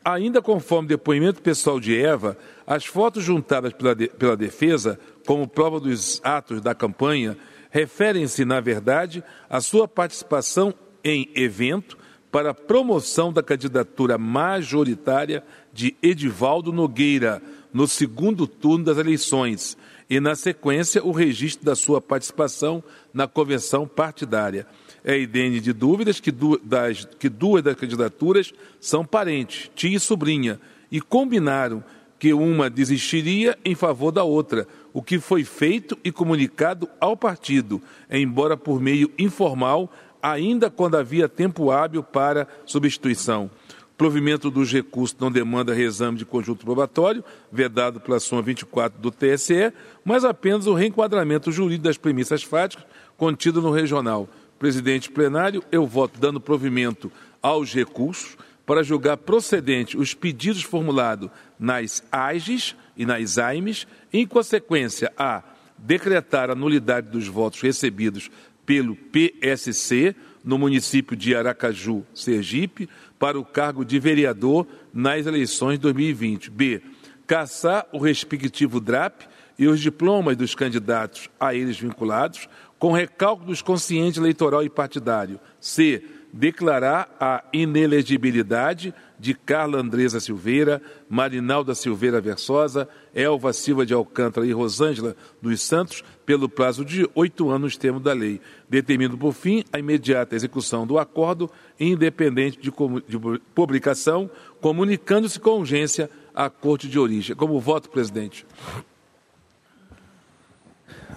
Ainda 0.05 0.41
conforme 0.41 0.89
depoimento 0.89 1.43
pessoal 1.43 1.79
de 1.79 1.97
Eva, 1.97 2.37
as 2.67 2.87
fotos 2.87 3.23
juntadas 3.23 3.73
pela, 3.75 3.95
de, 3.95 4.09
pela 4.09 4.37
defesa 4.37 4.99
como 5.27 5.47
prova 5.47 5.79
dos 5.79 6.21
atos 6.25 6.63
da 6.63 6.75
campanha 6.75 7.37
referem-se, 7.71 8.45
na 8.45 8.61
verdade, 8.61 9.23
à 9.49 9.61
sua 9.61 9.87
participação 9.87 10.75
em 11.05 11.31
evento 11.35 11.99
para 12.31 12.55
promoção 12.55 13.33
da 13.33 13.43
candidatura 13.43 14.17
majoritária 14.17 15.45
de 15.73 15.95
Edivaldo 16.03 16.73
Nogueira 16.73 17.43
no 17.73 17.87
segundo 17.87 18.47
turno 18.47 18.85
das 18.85 18.99
eleições 18.99 19.77
e, 20.09 20.19
na 20.19 20.35
sequência, 20.35 21.05
o 21.05 21.13
registro 21.13 21.65
da 21.65 21.77
sua 21.77 22.01
participação 22.01 22.83
na 23.13 23.29
convenção 23.29 23.87
partidária. 23.87 24.67
É 25.05 25.19
idênea 25.19 25.61
de 25.61 25.73
dúvidas 25.73 26.21
que, 26.21 26.31
du 26.31 26.59
das, 26.63 27.07
que 27.19 27.29
duas 27.29 27.63
das 27.63 27.75
candidaturas 27.75 28.53
são 28.81 29.05
parentes, 29.05 29.71
tia 29.75 29.97
e 29.97 30.01
sobrinha, 30.01 30.61
e 30.91 31.01
combinaram 31.01 31.83
que 32.19 32.35
uma 32.35 32.69
desistiria 32.69 33.59
em 33.65 33.75
favor 33.75 34.13
da 34.13 34.23
outra, 34.23 34.69
o 34.93 35.03
que 35.03 35.19
foi 35.19 35.43
feito 35.43 35.97
e 36.05 36.13
comunicado 36.13 36.89
ao 37.01 37.17
partido, 37.17 37.81
embora 38.11 38.57
por 38.57 38.81
meio 38.81 39.11
informal 39.19 39.91
ainda 40.23 40.71
quando 40.71 40.97
havia 40.97 41.29
tempo 41.29 41.71
hábil 41.71 42.03
para 42.03 42.47
substituição. 42.67 43.51
Provimento 43.97 44.51
dos 44.51 44.73
recursos 44.73 45.17
não 45.21 45.31
demanda 45.31 45.75
reexame 45.75 46.17
de 46.17 46.25
conjunto 46.25 46.65
probatório, 46.65 47.23
vedado 47.53 48.01
pela 48.01 48.19
súmula 48.19 48.47
24 48.47 48.99
do 48.99 49.11
TSE, 49.11 49.73
mas 50.05 50.25
apenas 50.25 50.67
o 50.67 50.75
reenquadramento 50.75 51.53
jurídico 51.53 51.85
das 51.85 51.99
premissas 51.99 52.43
fáticas 52.43 52.87
contido 53.17 53.61
no 53.61 53.71
regional. 53.71 54.27
Presidente 54.61 55.11
plenário, 55.11 55.65
eu 55.73 55.87
voto 55.87 56.21
dando 56.21 56.39
provimento 56.39 57.11
aos 57.41 57.73
recursos 57.73 58.37
para 58.67 58.83
julgar 58.83 59.17
procedente 59.17 59.97
os 59.97 60.13
pedidos 60.13 60.63
formulados 60.63 61.31
nas 61.59 62.05
AGES 62.13 62.77
e 62.95 63.07
nas 63.07 63.39
AIMES, 63.39 63.87
em 64.13 64.27
consequência 64.27 65.11
a 65.17 65.43
decretar 65.79 66.51
a 66.51 66.55
nulidade 66.55 67.09
dos 67.09 67.27
votos 67.27 67.63
recebidos 67.63 68.31
pelo 68.67 68.95
PSC 68.95 70.15
no 70.45 70.59
município 70.59 71.17
de 71.17 71.35
Aracaju, 71.35 72.05
Sergipe, 72.13 72.87
para 73.19 73.41
o 73.41 73.45
cargo 73.47 73.83
de 73.83 73.99
vereador 73.99 74.67
nas 74.93 75.25
eleições 75.25 75.79
de 75.79 75.85
2020. 75.85 76.51
B. 76.51 76.83
Caçar 77.27 77.87
o 77.93 77.99
respectivo 77.99 78.79
DRAP 78.79 79.23
e 79.59 79.67
os 79.67 79.81
diplomas 79.81 80.37
dos 80.37 80.55
candidatos 80.55 81.31
a 81.39 81.55
eles 81.55 81.79
vinculados, 81.79 82.47
com 82.81 82.93
recálculo 82.93 83.51
dos 83.51 83.61
conscientes 83.61 84.19
eleitoral 84.19 84.65
e 84.65 84.71
partidário. 84.71 85.39
C. 85.61 86.03
declarar 86.33 87.15
a 87.21 87.45
inelegibilidade 87.53 88.95
de 89.19 89.35
Carla 89.35 89.79
Andresa 89.79 90.19
Silveira, 90.19 90.81
Marinalda 91.09 91.75
Silveira 91.75 92.23
Versosa, 92.23 92.89
Elva 93.15 93.53
Silva 93.53 93.85
de 93.85 93.93
Alcântara 93.93 94.47
e 94.47 94.53
Rosângela 94.53 95.15
dos 95.43 95.61
Santos 95.61 96.03
pelo 96.25 96.49
prazo 96.49 96.83
de 96.83 97.07
oito 97.15 97.51
anos, 97.51 97.77
termo 97.77 98.01
da 98.01 98.15
lei, 98.15 98.41
determinando, 98.67 99.19
por 99.19 99.35
fim, 99.35 99.63
a 99.73 99.79
imediata 99.79 100.35
execução 100.35 100.87
do 100.87 100.99
acordo, 100.99 101.51
independente 101.79 102.59
de, 102.59 102.71
de 102.71 103.41
publicação, 103.55 104.31
comunicando-se 104.59 105.39
com 105.39 105.59
urgência 105.59 106.09
à 106.35 106.49
Corte 106.49 106.89
de 106.89 106.99
Origem. 106.99 107.37
Como 107.37 107.61
voto, 107.61 107.91
presidente. 107.91 108.47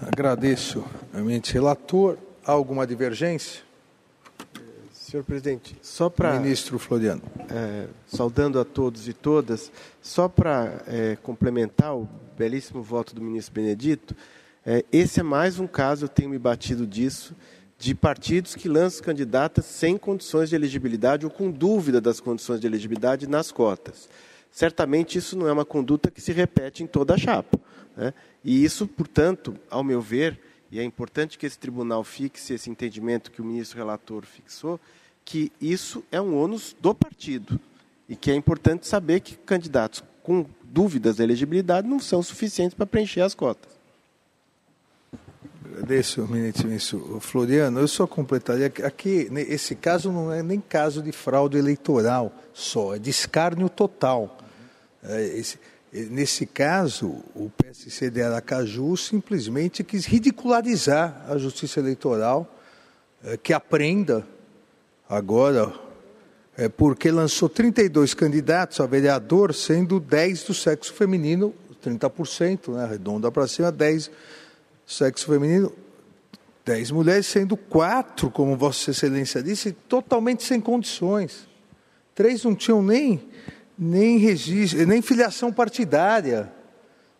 Agradeço, 0.02 0.84
eminente 1.14 1.52
relator. 1.52 2.18
Há 2.44 2.52
alguma 2.52 2.86
divergência? 2.86 3.62
Senhor 4.92 5.22
presidente, 5.22 5.76
só 5.80 6.10
para. 6.10 6.40
Ministro 6.40 6.78
Floriano. 6.78 7.22
É, 7.48 7.86
saudando 8.06 8.58
a 8.58 8.64
todos 8.64 9.06
e 9.06 9.12
todas, 9.12 9.70
só 10.02 10.28
para 10.28 10.82
é, 10.86 11.16
complementar 11.22 11.96
o 11.96 12.08
belíssimo 12.36 12.82
voto 12.82 13.14
do 13.14 13.20
ministro 13.20 13.54
Benedito, 13.54 14.16
é, 14.66 14.84
esse 14.90 15.20
é 15.20 15.22
mais 15.22 15.60
um 15.60 15.66
caso, 15.66 16.06
eu 16.06 16.08
tenho 16.08 16.30
me 16.30 16.38
batido 16.38 16.86
disso, 16.86 17.34
de 17.78 17.94
partidos 17.94 18.54
que 18.54 18.68
lançam 18.68 19.04
candidatas 19.04 19.66
sem 19.66 19.96
condições 19.98 20.48
de 20.48 20.56
elegibilidade 20.56 21.26
ou 21.26 21.30
com 21.30 21.50
dúvida 21.50 22.00
das 22.00 22.18
condições 22.18 22.60
de 22.60 22.66
elegibilidade 22.66 23.28
nas 23.28 23.52
cotas. 23.52 24.08
Certamente 24.50 25.18
isso 25.18 25.36
não 25.36 25.46
é 25.46 25.52
uma 25.52 25.64
conduta 25.64 26.10
que 26.10 26.20
se 26.20 26.32
repete 26.32 26.82
em 26.82 26.86
toda 26.86 27.14
a 27.14 27.18
chapa. 27.18 27.58
Né? 27.96 28.12
E 28.44 28.64
isso, 28.64 28.86
portanto, 28.86 29.56
ao 29.70 29.84
meu 29.84 30.00
ver, 30.00 30.38
e 30.70 30.78
é 30.78 30.82
importante 30.82 31.38
que 31.38 31.46
esse 31.46 31.58
tribunal 31.58 32.02
fixe 32.02 32.54
esse 32.54 32.68
entendimento 32.68 33.30
que 33.30 33.40
o 33.40 33.44
ministro 33.44 33.78
relator 33.78 34.24
fixou, 34.26 34.80
que 35.24 35.52
isso 35.60 36.04
é 36.10 36.20
um 36.20 36.36
ônus 36.36 36.74
do 36.80 36.94
partido 36.94 37.58
e 38.08 38.16
que 38.16 38.30
é 38.30 38.34
importante 38.34 38.86
saber 38.86 39.20
que 39.20 39.36
candidatos 39.36 40.02
com 40.22 40.44
dúvidas 40.62 41.16
da 41.16 41.24
elegibilidade 41.24 41.86
não 41.86 42.00
são 42.00 42.22
suficientes 42.22 42.74
para 42.74 42.86
preencher 42.86 43.20
as 43.20 43.34
cotas. 43.34 43.72
Agradeço, 45.64 46.26
ministro 46.28 47.18
Floriano. 47.20 47.80
Eu 47.80 47.88
só 47.88 48.06
completaria 48.06 48.66
aqui, 48.66 49.28
esse 49.48 49.74
caso 49.74 50.12
não 50.12 50.32
é 50.32 50.42
nem 50.42 50.60
caso 50.60 51.02
de 51.02 51.10
fraude 51.10 51.56
eleitoral 51.56 52.32
só, 52.52 52.94
é 52.94 52.98
de 52.98 53.10
escárnio 53.10 53.68
total. 53.68 54.38
É, 55.02 55.22
esse, 55.36 55.58
nesse 55.94 56.44
caso, 56.44 57.22
o 57.36 57.48
PSC 57.50 58.10
de 58.10 58.20
Aracaju 58.20 58.96
simplesmente 58.96 59.84
quis 59.84 60.04
ridicularizar 60.04 61.24
a 61.28 61.38
justiça 61.38 61.78
eleitoral, 61.78 62.52
é, 63.24 63.36
que 63.36 63.52
aprenda 63.52 64.26
agora, 65.08 65.72
é 66.56 66.68
porque 66.68 67.10
lançou 67.10 67.48
32 67.48 68.12
candidatos 68.12 68.80
a 68.80 68.86
vereador, 68.86 69.54
sendo 69.54 70.00
10 70.00 70.42
do 70.44 70.54
sexo 70.54 70.92
feminino, 70.92 71.54
30%, 71.82 72.74
né, 72.74 72.84
arredonda 72.84 73.30
para 73.30 73.46
cima, 73.46 73.70
10 73.70 74.10
sexo 74.86 75.26
feminino, 75.26 75.72
10 76.64 76.90
mulheres, 76.90 77.26
sendo 77.26 77.56
4, 77.56 78.30
como 78.30 78.56
Vossa 78.56 78.90
Excelência 78.90 79.42
disse, 79.42 79.72
totalmente 79.72 80.42
sem 80.42 80.60
condições. 80.60 81.46
Três 82.14 82.42
não 82.44 82.54
tinham 82.54 82.82
nem, 82.82 83.22
nem 83.78 84.18
registro, 84.18 84.86
nem 84.86 85.02
filiação 85.02 85.52
partidária. 85.52 86.50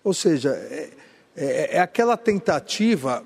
Ou 0.03 0.15
seja, 0.15 0.51
é, 0.51 0.91
é, 1.37 1.77
é 1.77 1.81
aquela 1.81 2.17
tentativa 2.17 3.25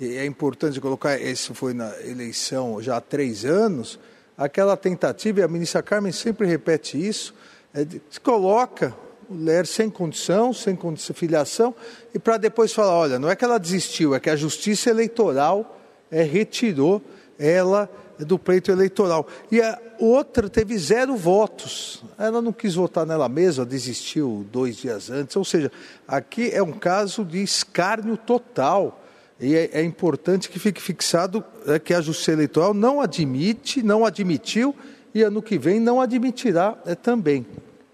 é 0.00 0.24
importante 0.24 0.80
colocar, 0.80 1.20
isso 1.20 1.54
foi 1.54 1.74
na 1.74 1.92
eleição 2.00 2.80
já 2.80 2.96
há 2.96 3.00
três 3.02 3.44
anos, 3.44 3.98
aquela 4.36 4.74
tentativa, 4.74 5.40
e 5.40 5.42
a 5.42 5.48
ministra 5.48 5.82
Carmen 5.82 6.10
sempre 6.10 6.46
repete 6.46 6.96
isso, 6.96 7.34
é 7.74 7.84
de, 7.84 8.00
se 8.08 8.18
coloca 8.18 8.96
mulher 9.28 9.66
sem 9.66 9.90
condição, 9.90 10.54
sem 10.54 10.74
condição, 10.74 11.14
filiação, 11.14 11.74
e 12.14 12.18
para 12.18 12.38
depois 12.38 12.72
falar, 12.72 12.94
olha, 12.94 13.18
não 13.18 13.28
é 13.28 13.36
que 13.36 13.44
ela 13.44 13.58
desistiu, 13.58 14.14
é 14.14 14.20
que 14.20 14.30
a 14.30 14.36
justiça 14.36 14.88
eleitoral 14.88 15.78
é, 16.10 16.22
retirou 16.22 17.02
ela 17.38 17.88
do 18.24 18.38
pleito 18.38 18.70
eleitoral. 18.70 19.26
E 19.50 19.60
a 19.60 19.78
outra 19.98 20.48
teve 20.48 20.76
zero 20.78 21.16
votos. 21.16 22.02
Ela 22.18 22.40
não 22.40 22.52
quis 22.52 22.74
votar 22.74 23.06
nela 23.06 23.28
mesma, 23.28 23.64
desistiu 23.64 24.46
dois 24.50 24.76
dias 24.76 25.10
antes. 25.10 25.36
Ou 25.36 25.44
seja, 25.44 25.70
aqui 26.06 26.50
é 26.50 26.62
um 26.62 26.72
caso 26.72 27.24
de 27.24 27.42
escárnio 27.42 28.16
total 28.16 29.00
e 29.40 29.56
é, 29.56 29.70
é 29.72 29.82
importante 29.82 30.50
que 30.50 30.58
fique 30.58 30.82
fixado 30.82 31.42
é, 31.66 31.78
que 31.78 31.94
a 31.94 32.00
Justiça 32.00 32.32
Eleitoral 32.32 32.74
não 32.74 33.00
admite, 33.00 33.82
não 33.82 34.04
admitiu 34.04 34.76
e 35.14 35.22
ano 35.22 35.40
que 35.40 35.58
vem 35.58 35.80
não 35.80 36.00
admitirá 36.00 36.76
é, 36.84 36.94
também. 36.94 37.46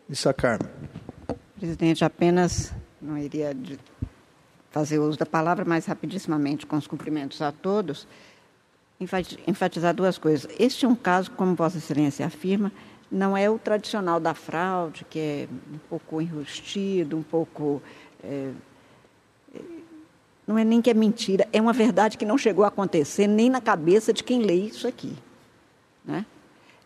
Missa 0.09 0.35
Carmen. 0.35 0.69
Presidente, 1.59 2.05
apenas 2.05 2.73
não 3.01 3.17
iria 3.17 3.57
fazer 4.71 4.99
uso 4.99 5.19
da 5.19 5.25
palavra, 5.25 5.65
mas 5.65 5.87
rapidissimamente, 5.87 6.67
com 6.67 6.77
os 6.77 6.87
cumprimentos 6.87 7.41
a 7.41 7.51
todos, 7.51 8.07
enfatizar 9.01 9.95
duas 9.95 10.19
coisas. 10.19 10.51
Este 10.59 10.87
é 10.87 10.89
um 10.89 10.95
caso, 10.95 11.31
como 11.33 11.55
Vossa 11.55 11.79
Excelência 11.79 12.27
afirma, 12.27 12.73
não 13.11 13.37
é 13.37 13.49
o 13.49 13.59
tradicional 13.59 14.19
da 14.19 14.35
fraude, 14.35 15.05
que 15.09 15.19
é 15.19 15.49
um 15.73 15.79
pouco 15.89 16.21
enrustido, 16.21 17.17
um 17.17 17.23
pouco 17.23 17.81
é, 18.23 18.51
não 20.47 20.57
é 20.57 20.65
nem 20.65 20.81
que 20.81 20.89
é 20.89 20.95
mentira, 20.95 21.47
é 21.53 21.61
uma 21.61 21.73
verdade 21.73 22.17
que 22.17 22.25
não 22.25 22.39
chegou 22.39 22.65
a 22.65 22.69
acontecer 22.69 23.27
nem 23.27 23.51
na 23.51 23.61
cabeça 23.61 24.13
de 24.13 24.23
quem 24.23 24.43
lê 24.43 24.55
isso 24.55 24.87
aqui. 24.87 25.15
Né? 26.05 26.25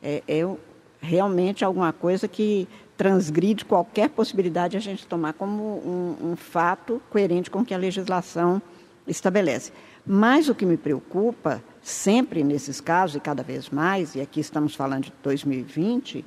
É, 0.02 0.22
é 0.26 0.56
realmente 1.00 1.64
alguma 1.64 1.92
coisa 1.92 2.26
que 2.26 2.66
transgride 2.96 3.64
qualquer 3.64 4.08
possibilidade 4.10 4.72
de 4.72 4.76
a 4.78 4.80
gente 4.80 5.06
tomar 5.06 5.34
como 5.34 5.62
um, 5.62 6.32
um 6.32 6.36
fato 6.36 7.00
coerente 7.10 7.50
com 7.50 7.60
o 7.60 7.64
que 7.64 7.74
a 7.74 7.78
legislação 7.78 8.60
estabelece. 9.06 9.72
Mas 10.12 10.48
o 10.48 10.56
que 10.56 10.66
me 10.66 10.76
preocupa, 10.76 11.62
sempre 11.80 12.42
nesses 12.42 12.80
casos, 12.80 13.14
e 13.14 13.20
cada 13.20 13.44
vez 13.44 13.70
mais, 13.70 14.16
e 14.16 14.20
aqui 14.20 14.40
estamos 14.40 14.74
falando 14.74 15.04
de 15.04 15.12
2020, 15.22 16.24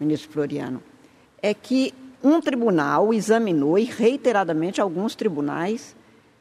ministro 0.00 0.30
Floriano, 0.30 0.82
é 1.42 1.52
que 1.52 1.92
um 2.24 2.40
tribunal 2.40 3.12
examinou, 3.12 3.78
e 3.78 3.84
reiteradamente 3.84 4.80
alguns 4.80 5.14
tribunais 5.14 5.94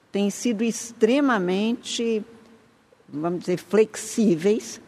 têm 0.10 0.30
sido 0.30 0.64
extremamente, 0.64 2.24
vamos 3.10 3.42
dizer, 3.42 3.58
flexíveis, 3.58 4.80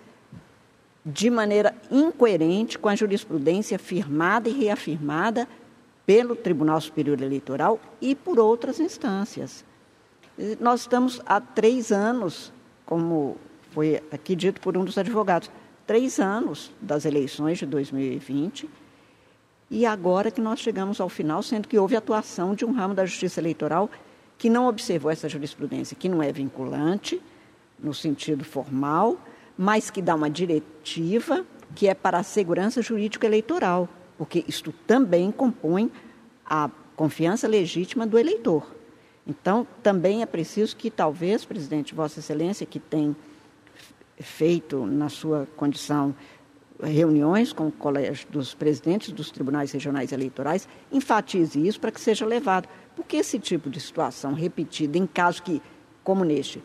de 1.06 1.30
maneira 1.30 1.76
incoerente 1.92 2.80
com 2.80 2.88
a 2.88 2.96
jurisprudência 2.96 3.78
firmada 3.78 4.48
e 4.48 4.54
reafirmada 4.54 5.46
pelo 6.06 6.38
Tribunal 6.38 6.80
Superior 6.80 7.22
Eleitoral 7.22 7.78
e 8.00 8.16
por 8.16 8.40
outras 8.40 8.80
instâncias. 8.80 9.66
Nós 10.60 10.82
estamos 10.82 11.20
há 11.26 11.42
três 11.42 11.92
anos, 11.92 12.54
como 12.86 13.38
foi 13.72 14.04
aqui 14.12 14.36
dito 14.36 14.62
por 14.62 14.78
um 14.78 14.86
dos 14.86 14.96
advogados, 14.96 15.50
três 15.88 16.20
anos 16.20 16.72
das 16.80 17.06
eleições 17.06 17.58
de 17.58 17.66
2020, 17.66 18.70
e 19.72 19.86
agora 19.86 20.30
que 20.30 20.40
nós 20.40 20.60
chegamos 20.60 21.02
ao 21.02 21.10
final, 21.10 21.42
sendo 21.42 21.68
que 21.68 21.78
houve 21.78 21.96
atuação 21.96 22.54
de 22.54 22.64
um 22.64 22.72
ramo 22.72 22.94
da 22.94 23.06
Justiça 23.06 23.40
Eleitoral 23.40 23.90
que 24.38 24.50
não 24.50 24.68
observou 24.68 25.10
essa 25.10 25.28
jurisprudência, 25.28 25.98
que 25.98 26.08
não 26.08 26.22
é 26.22 26.32
vinculante 26.32 27.20
no 27.80 27.94
sentido 27.94 28.46
formal, 28.46 29.18
mas 29.58 29.90
que 29.90 30.02
dá 30.04 30.14
uma 30.14 30.30
diretiva 30.30 31.44
que 31.74 31.88
é 31.88 31.96
para 31.96 32.20
a 32.20 32.24
segurança 32.24 32.82
jurídica 32.82 33.26
eleitoral, 33.26 33.90
porque 34.18 34.46
isto 34.48 34.72
também 34.86 35.32
compõe 35.32 35.92
a 36.46 36.70
confiança 36.96 37.48
legítima 37.48 38.06
do 38.06 38.20
eleitor. 38.20 38.77
Então, 39.28 39.68
também 39.84 40.22
é 40.22 40.26
preciso 40.26 40.76
que 40.76 40.90
talvez, 40.90 41.44
presidente, 41.44 41.94
Vossa 41.94 42.20
Excelência, 42.20 42.66
que 42.66 42.80
tem 42.80 43.16
feito 44.20 44.86
na 44.86 45.10
sua 45.10 45.48
condição 45.58 46.16
reuniões 46.82 47.52
com 47.52 47.68
o 47.68 47.72
colégio 47.72 48.28
dos 48.30 48.54
presidentes 48.54 49.12
dos 49.12 49.32
tribunais 49.32 49.72
regionais 49.72 50.12
eleitorais, 50.12 50.68
enfatize 50.92 51.68
isso 51.68 51.80
para 51.80 51.92
que 51.92 52.00
seja 52.00 52.26
levado. 52.26 52.70
Porque 52.96 53.18
esse 53.18 53.38
tipo 53.40 53.70
de 53.70 53.80
situação 53.80 54.34
repetida, 54.34 54.98
em 54.98 55.06
casos 55.06 55.42
que, 55.42 55.62
como 56.04 56.24
neste, 56.24 56.64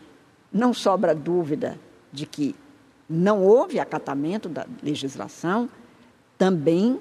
não 0.51 0.73
sobra 0.73 1.13
dúvida 1.13 1.79
de 2.11 2.25
que 2.25 2.55
não 3.09 3.43
houve 3.43 3.79
acatamento 3.79 4.47
da 4.47 4.65
legislação, 4.81 5.69
também 6.37 6.99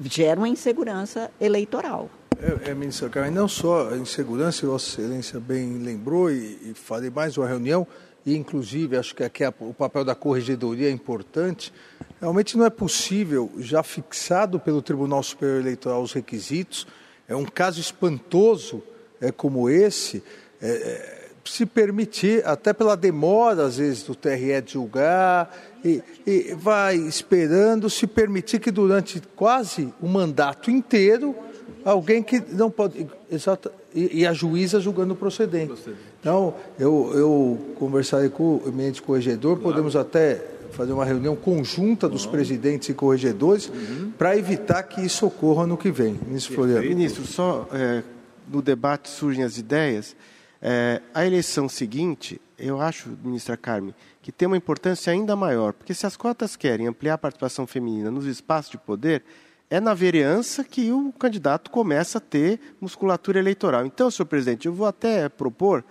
gera 0.00 0.38
uma 0.38 0.48
insegurança 0.48 1.30
eleitoral. 1.40 2.10
É, 2.38 2.70
é 2.70 2.74
ministra 2.74 3.08
Carmen, 3.08 3.32
não 3.32 3.48
só 3.48 3.90
a 3.90 3.96
insegurança, 3.96 4.66
Vossa 4.66 5.00
Excelência 5.00 5.40
bem 5.40 5.78
lembrou, 5.78 6.30
e, 6.30 6.70
e 6.70 6.74
falei 6.74 7.08
mais 7.08 7.38
uma 7.38 7.46
reunião, 7.46 7.86
e 8.26 8.36
inclusive 8.36 8.96
acho 8.96 9.14
que 9.14 9.24
aqui 9.24 9.42
a, 9.42 9.52
o 9.58 9.72
papel 9.72 10.04
da 10.04 10.14
corregedoria 10.14 10.88
é 10.88 10.90
importante, 10.90 11.72
realmente 12.20 12.58
não 12.58 12.66
é 12.66 12.70
possível, 12.70 13.50
já 13.58 13.82
fixado 13.82 14.60
pelo 14.60 14.82
Tribunal 14.82 15.22
Superior 15.22 15.60
Eleitoral 15.60 16.02
os 16.02 16.12
requisitos, 16.12 16.86
é 17.26 17.34
um 17.34 17.44
caso 17.44 17.80
espantoso 17.80 18.82
é, 19.18 19.32
como 19.32 19.70
esse, 19.70 20.22
é, 20.60 20.68
é 20.68 21.16
se 21.42 21.64
permitir, 21.64 22.44
até 22.44 22.72
pela 22.72 22.96
demora, 22.96 23.64
às 23.64 23.78
vezes, 23.78 24.02
do 24.02 24.14
TRE 24.14 24.60
de 24.60 24.72
julgar, 24.72 25.56
e, 25.84 26.02
e 26.26 26.54
vai 26.54 26.96
esperando, 26.96 27.88
se 27.88 28.06
permitir 28.06 28.58
que 28.58 28.70
durante 28.70 29.22
quase 29.36 29.94
o 30.00 30.08
mandato 30.08 30.70
inteiro, 30.70 31.34
alguém 31.90 32.22
que 32.22 32.42
não 32.52 32.70
pode. 32.70 33.06
Exato, 33.30 33.70
e, 33.94 34.20
e 34.20 34.26
a 34.26 34.32
juíza 34.32 34.80
julgando 34.80 35.14
o 35.14 35.16
procedente. 35.16 35.74
Então, 36.20 36.54
eu, 36.78 37.12
eu 37.14 37.58
conversarei 37.78 38.28
com 38.28 38.56
o 38.56 38.62
eminente 38.66 39.00
corregedor, 39.00 39.56
claro. 39.56 39.70
podemos 39.70 39.96
até 39.96 40.42
fazer 40.72 40.92
uma 40.92 41.04
reunião 41.04 41.34
conjunta 41.34 42.08
dos 42.08 42.26
presidentes 42.26 42.88
e 42.88 42.94
corregedores 42.94 43.68
uhum. 43.68 44.12
para 44.18 44.36
evitar 44.36 44.82
que 44.82 45.00
isso 45.00 45.24
ocorra 45.26 45.66
no 45.66 45.76
que 45.76 45.90
vem. 45.90 46.18
Ministro 46.26 46.54
Floriano. 46.54 46.86
Ministro, 46.86 47.24
só 47.24 47.66
é, 47.72 48.02
no 48.46 48.60
debate 48.60 49.08
surgem 49.08 49.42
as 49.42 49.56
ideias. 49.56 50.14
É, 50.60 51.00
a 51.14 51.24
eleição 51.24 51.68
seguinte, 51.68 52.40
eu 52.58 52.80
acho, 52.80 53.10
ministra 53.22 53.56
Carmen, 53.56 53.94
que 54.20 54.32
tem 54.32 54.46
uma 54.46 54.56
importância 54.56 55.12
ainda 55.12 55.36
maior, 55.36 55.72
porque 55.72 55.94
se 55.94 56.04
as 56.04 56.16
cotas 56.16 56.56
querem 56.56 56.86
ampliar 56.88 57.14
a 57.14 57.18
participação 57.18 57.66
feminina 57.66 58.10
nos 58.10 58.26
espaços 58.26 58.72
de 58.72 58.78
poder, 58.78 59.22
é 59.68 59.80
na 59.80 59.94
vereança 59.94 60.62
que 60.62 60.90
o 60.92 61.12
candidato 61.12 61.70
começa 61.70 62.18
a 62.18 62.20
ter 62.20 62.60
musculatura 62.80 63.38
eleitoral. 63.38 63.84
Então, 63.84 64.10
senhor 64.10 64.26
presidente, 64.26 64.66
eu 64.66 64.72
vou 64.72 64.86
até 64.86 65.28
propor 65.28 65.84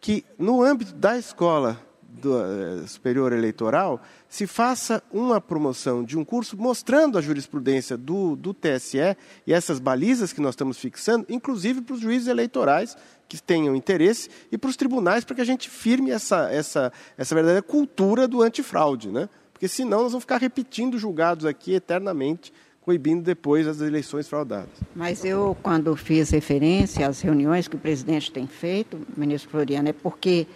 que, 0.00 0.24
no 0.38 0.62
âmbito 0.62 0.92
da 0.92 1.18
escola 1.18 1.80
do, 2.02 2.34
uh, 2.34 2.86
superior 2.86 3.32
eleitoral, 3.32 4.00
se 4.28 4.46
faça 4.46 5.02
uma 5.12 5.40
promoção 5.40 6.04
de 6.04 6.16
um 6.16 6.24
curso 6.24 6.56
mostrando 6.56 7.18
a 7.18 7.20
jurisprudência 7.20 7.96
do, 7.96 8.36
do 8.36 8.54
TSE 8.54 9.16
e 9.46 9.52
essas 9.52 9.78
balizas 9.78 10.32
que 10.32 10.40
nós 10.40 10.54
estamos 10.54 10.78
fixando, 10.78 11.26
inclusive 11.28 11.80
para 11.80 11.94
os 11.94 12.00
juízes 12.00 12.28
eleitorais 12.28 12.96
que 13.28 13.42
tenham 13.42 13.74
interesse 13.74 14.30
e 14.50 14.56
para 14.56 14.70
os 14.70 14.76
tribunais, 14.76 15.24
para 15.24 15.34
que 15.34 15.42
a 15.42 15.46
gente 15.46 15.68
firme 15.68 16.10
essa, 16.10 16.50
essa, 16.50 16.92
essa 17.18 17.34
verdadeira 17.34 17.62
cultura 17.62 18.28
do 18.28 18.42
antifraude. 18.42 19.10
Né? 19.10 19.28
Porque 19.52 19.68
senão 19.68 20.02
nós 20.02 20.12
vamos 20.12 20.24
ficar 20.24 20.40
repetindo 20.40 20.98
julgados 20.98 21.44
aqui 21.44 21.74
eternamente 21.74 22.52
coibindo 22.86 23.20
depois 23.20 23.66
as 23.66 23.80
eleições 23.80 24.28
fraudadas. 24.28 24.70
Mas 24.94 25.24
eu, 25.24 25.56
quando 25.60 25.96
fiz 25.96 26.30
referência 26.30 27.08
às 27.08 27.20
reuniões 27.20 27.66
que 27.66 27.74
o 27.74 27.78
presidente 27.80 28.30
tem 28.30 28.46
feito, 28.46 28.96
ministro 29.16 29.50
Floriano, 29.50 29.88
é 29.88 29.92
porque 29.92 30.46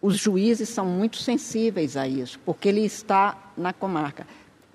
os 0.00 0.16
juízes 0.16 0.70
são 0.70 0.86
muito 0.86 1.18
sensíveis 1.18 1.98
a 1.98 2.08
isso, 2.08 2.40
porque 2.46 2.66
ele 2.66 2.80
está 2.80 3.36
na 3.58 3.74
comarca, 3.74 4.26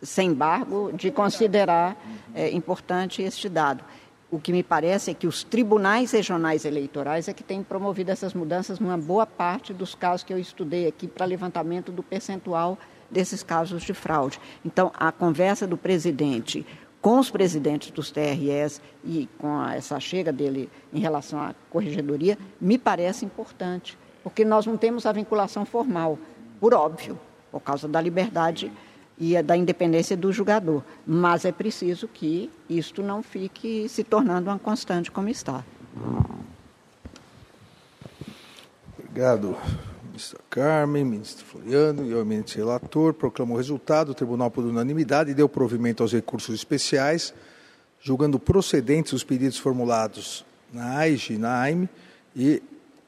sem 0.04 0.30
embargo 0.30 0.92
de 0.94 1.10
considerar 1.10 1.98
é, 2.36 2.52
importante 2.52 3.24
este 3.24 3.50
dado. 3.50 3.84
O 4.30 4.40
que 4.40 4.52
me 4.52 4.62
parece 4.62 5.10
é 5.10 5.16
que 5.16 5.26
os 5.26 5.44
tribunais 5.44 6.12
regionais 6.12 6.66
eleitorais 6.66 7.28
é 7.28 7.34
que 7.34 7.44
têm 7.44 7.64
promovido 7.64 8.12
essas 8.12 8.36
mudanças 8.36 8.80
numa 8.80 8.96
boa 8.96 9.26
parte 9.26 9.74
dos 9.74 9.96
casos 9.96 10.24
que 10.24 10.32
eu 10.32 10.38
estudei 10.38 10.88
aqui 10.88 11.08
para 11.08 11.26
levantamento 11.26 11.92
do 11.92 12.04
percentual 12.04 12.78
desses 13.10 13.43
casos 13.43 13.84
de 13.84 13.93
fraude. 13.93 14.39
Então, 14.66 14.91
a 14.95 15.12
conversa 15.12 15.66
do 15.66 15.78
presidente 15.78 16.66
com 17.01 17.20
os 17.20 17.30
presidentes 17.30 17.91
dos 17.91 18.12
TRS 18.12 18.82
e 19.03 19.28
com 19.38 19.64
essa 19.70 19.99
chega 19.99 20.32
dele 20.32 20.70
em 20.93 20.99
relação 20.99 21.39
à 21.39 21.55
corregedoria, 21.70 22.38
me 22.60 22.78
parece 22.78 23.26
importante, 23.26 23.97
porque 24.24 24.43
nós 24.43 24.66
não 24.66 24.76
temos 24.76 25.05
a 25.05 25.12
vinculação 25.12 25.66
formal, 25.66 26.20
por 26.60 26.74
óbvio, 26.74 27.18
por 27.51 27.62
causa 27.62 27.88
da 27.88 28.01
liberdade 28.01 28.72
e 29.18 29.41
da 29.41 29.55
independência 29.55 30.16
do 30.16 30.32
julgador. 30.32 30.84
Mas 31.05 31.45
é 31.45 31.51
preciso 31.51 32.07
que 32.07 32.51
isto 32.70 33.01
não 33.01 33.24
fique 33.24 33.88
se 33.88 34.03
tornando 34.03 34.49
uma 34.49 34.60
constante 34.60 35.10
como 35.10 35.30
está. 35.30 35.64
Obrigado 38.97 39.55
ministra 40.20 40.40
Carmen, 40.50 41.06
ministro 41.06 41.46
Floriano 41.46 42.06
e 42.06 42.14
o 42.14 42.20
eminente 42.20 42.58
relator, 42.58 43.14
proclamou 43.14 43.56
o 43.56 43.58
resultado. 43.58 44.10
O 44.10 44.14
tribunal, 44.14 44.52
por 44.52 44.66
unanimidade, 44.66 45.34
deu 45.34 45.48
provimento 45.48 46.04
aos 46.04 46.12
recursos 46.12 46.54
especiais, 46.54 47.34
julgando 48.02 48.38
procedentes 48.38 49.14
os 49.14 49.24
pedidos 49.24 49.58
formulados 49.58 50.46
na 50.74 50.98
AIG 50.98 51.36
e 51.36 51.38
na 51.38 51.62
AIME 51.62 51.88
e, 52.36 52.62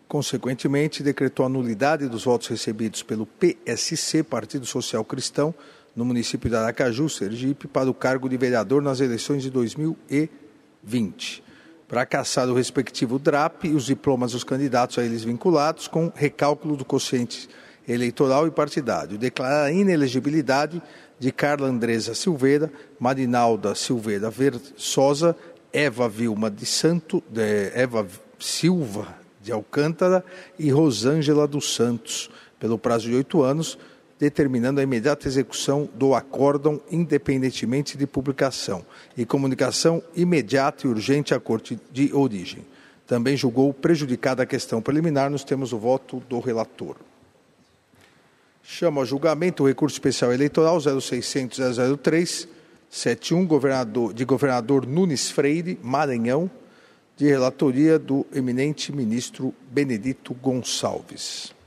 consequentemente, 0.07 1.03
decretou 1.03 1.45
a 1.45 1.49
nulidade 1.49 2.07
dos 2.07 2.23
votos 2.23 2.47
recebidos 2.47 3.03
pelo 3.03 3.25
PSC, 3.25 4.23
Partido 4.23 4.65
Social 4.65 5.03
Cristão, 5.03 5.53
no 5.93 6.05
município 6.05 6.49
de 6.49 6.55
Aracaju, 6.55 7.09
Sergipe, 7.09 7.67
para 7.67 7.89
o 7.89 7.93
cargo 7.93 8.29
de 8.29 8.37
vereador 8.37 8.81
nas 8.81 9.01
eleições 9.01 9.43
de 9.43 9.49
2020 9.49 11.50
para 11.91 12.05
caçar 12.05 12.47
o 12.47 12.53
respectivo 12.53 13.19
DRAP 13.19 13.65
e 13.65 13.75
os 13.75 13.83
diplomas 13.83 14.31
dos 14.31 14.45
candidatos 14.45 14.97
a 14.97 15.03
eles 15.03 15.25
vinculados, 15.25 15.89
com 15.89 16.09
recálculo 16.15 16.77
do 16.77 16.85
quociente 16.85 17.49
eleitoral 17.85 18.47
e 18.47 18.51
partidário. 18.51 19.17
Declarar 19.17 19.65
a 19.65 19.71
inelegibilidade 19.73 20.81
de 21.19 21.31
Carla 21.33 21.67
Andresa 21.67 22.15
Silveira, 22.15 22.71
Marinalda 22.97 23.75
Silveira 23.75 24.29
Versosa, 24.29 25.35
Eva 25.73 26.07
Vilma 26.07 26.49
de 26.49 26.65
Santo, 26.65 27.21
de 27.29 27.73
Eva 27.75 28.07
Silva 28.39 29.13
de 29.41 29.51
Alcântara 29.51 30.23
e 30.57 30.71
Rosângela 30.71 31.45
dos 31.45 31.75
Santos, 31.75 32.31
pelo 32.57 32.77
prazo 32.77 33.09
de 33.09 33.15
oito 33.15 33.43
anos, 33.43 33.77
determinando 34.21 34.79
a 34.79 34.83
imediata 34.83 35.27
execução 35.27 35.89
do 35.95 36.13
acórdão 36.13 36.79
independentemente 36.91 37.97
de 37.97 38.05
publicação 38.05 38.85
e 39.17 39.25
comunicação 39.25 40.03
imediata 40.15 40.85
e 40.85 40.89
urgente 40.91 41.33
à 41.33 41.39
Corte 41.39 41.79
de 41.91 42.13
origem. 42.13 42.63
Também 43.07 43.35
julgou 43.35 43.73
prejudicada 43.73 44.43
a 44.43 44.45
questão 44.45 44.79
preliminar 44.79 45.31
nos 45.31 45.43
termos 45.43 45.71
do 45.71 45.79
voto 45.79 46.21
do 46.29 46.39
relator. 46.39 46.97
Chama 48.61 49.01
a 49.01 49.05
julgamento 49.05 49.63
o 49.63 49.67
recurso 49.67 49.95
especial 49.95 50.31
eleitoral 50.31 50.77
0600 50.79 51.59
003 51.99 52.47
71 52.91 53.47
governador, 53.47 54.13
de 54.13 54.23
governador 54.23 54.85
Nunes 54.85 55.31
Freire, 55.31 55.79
Maranhão, 55.81 56.51
de 57.17 57.25
relatoria 57.25 57.97
do 57.97 58.23
eminente 58.31 58.91
ministro 58.91 59.51
Benedito 59.71 60.35
Gonçalves. 60.35 61.59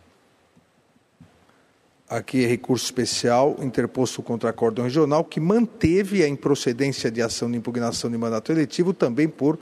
Aqui 2.08 2.44
é 2.44 2.46
recurso 2.46 2.84
especial 2.84 3.56
interposto 3.60 4.22
contra 4.22 4.50
acórdão 4.50 4.84
regional 4.84 5.24
que 5.24 5.40
manteve 5.40 6.22
a 6.22 6.28
improcedência 6.28 7.10
de 7.10 7.22
ação 7.22 7.50
de 7.50 7.56
impugnação 7.56 8.10
de 8.10 8.18
mandato 8.18 8.52
eletivo 8.52 8.92
também 8.92 9.26
por 9.26 9.58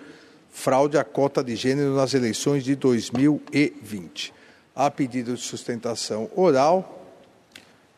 fraude 0.51 0.99
à 0.99 1.05
cota 1.05 1.43
de 1.43 1.55
gênero 1.55 1.95
nas 1.95 2.15
eleições 2.15 2.65
de 2.65 2.75
2020. 2.75 4.35
Há 4.75 4.91
pedido 4.91 5.35
de 5.35 5.41
sustentação 5.41 6.29
oral. 6.35 6.99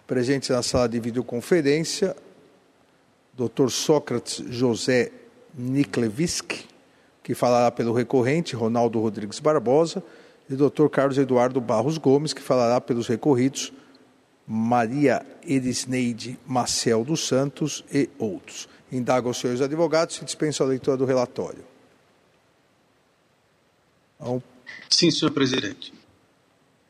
Presente 0.06 0.52
na 0.52 0.62
sala 0.62 0.86
de 0.86 1.00
videoconferência, 1.00 2.14
Dr. 3.32 3.70
Sócrates 3.70 4.44
José 4.50 5.10
Niklevisk, 5.56 6.66
que 7.22 7.34
falará 7.34 7.70
pelo 7.70 7.94
recorrente, 7.94 8.54
Ronaldo 8.54 9.00
Rodrigues 9.00 9.40
Barbosa, 9.40 10.02
e 10.50 10.54
Dr. 10.54 10.88
Carlos 10.90 11.16
Eduardo 11.16 11.58
Barros 11.58 11.96
Gomes, 11.96 12.34
que 12.34 12.42
falará 12.42 12.78
pelos 12.82 13.08
recorridos, 13.08 13.72
Maria 14.46 15.24
Erisneide 15.46 16.38
Marcel 16.46 17.04
dos 17.04 17.26
Santos 17.26 17.84
e 17.92 18.08
outros. 18.18 18.68
Indaga 18.92 19.26
aos 19.26 19.38
senhores 19.38 19.62
advogados 19.62 20.16
se 20.16 20.24
dispensa 20.24 20.62
a 20.62 20.66
leitura 20.66 20.96
do 20.96 21.04
relatório. 21.04 21.64
Então, 24.20 24.42
Sim, 24.88 25.10
senhor 25.10 25.32
presidente. 25.32 25.92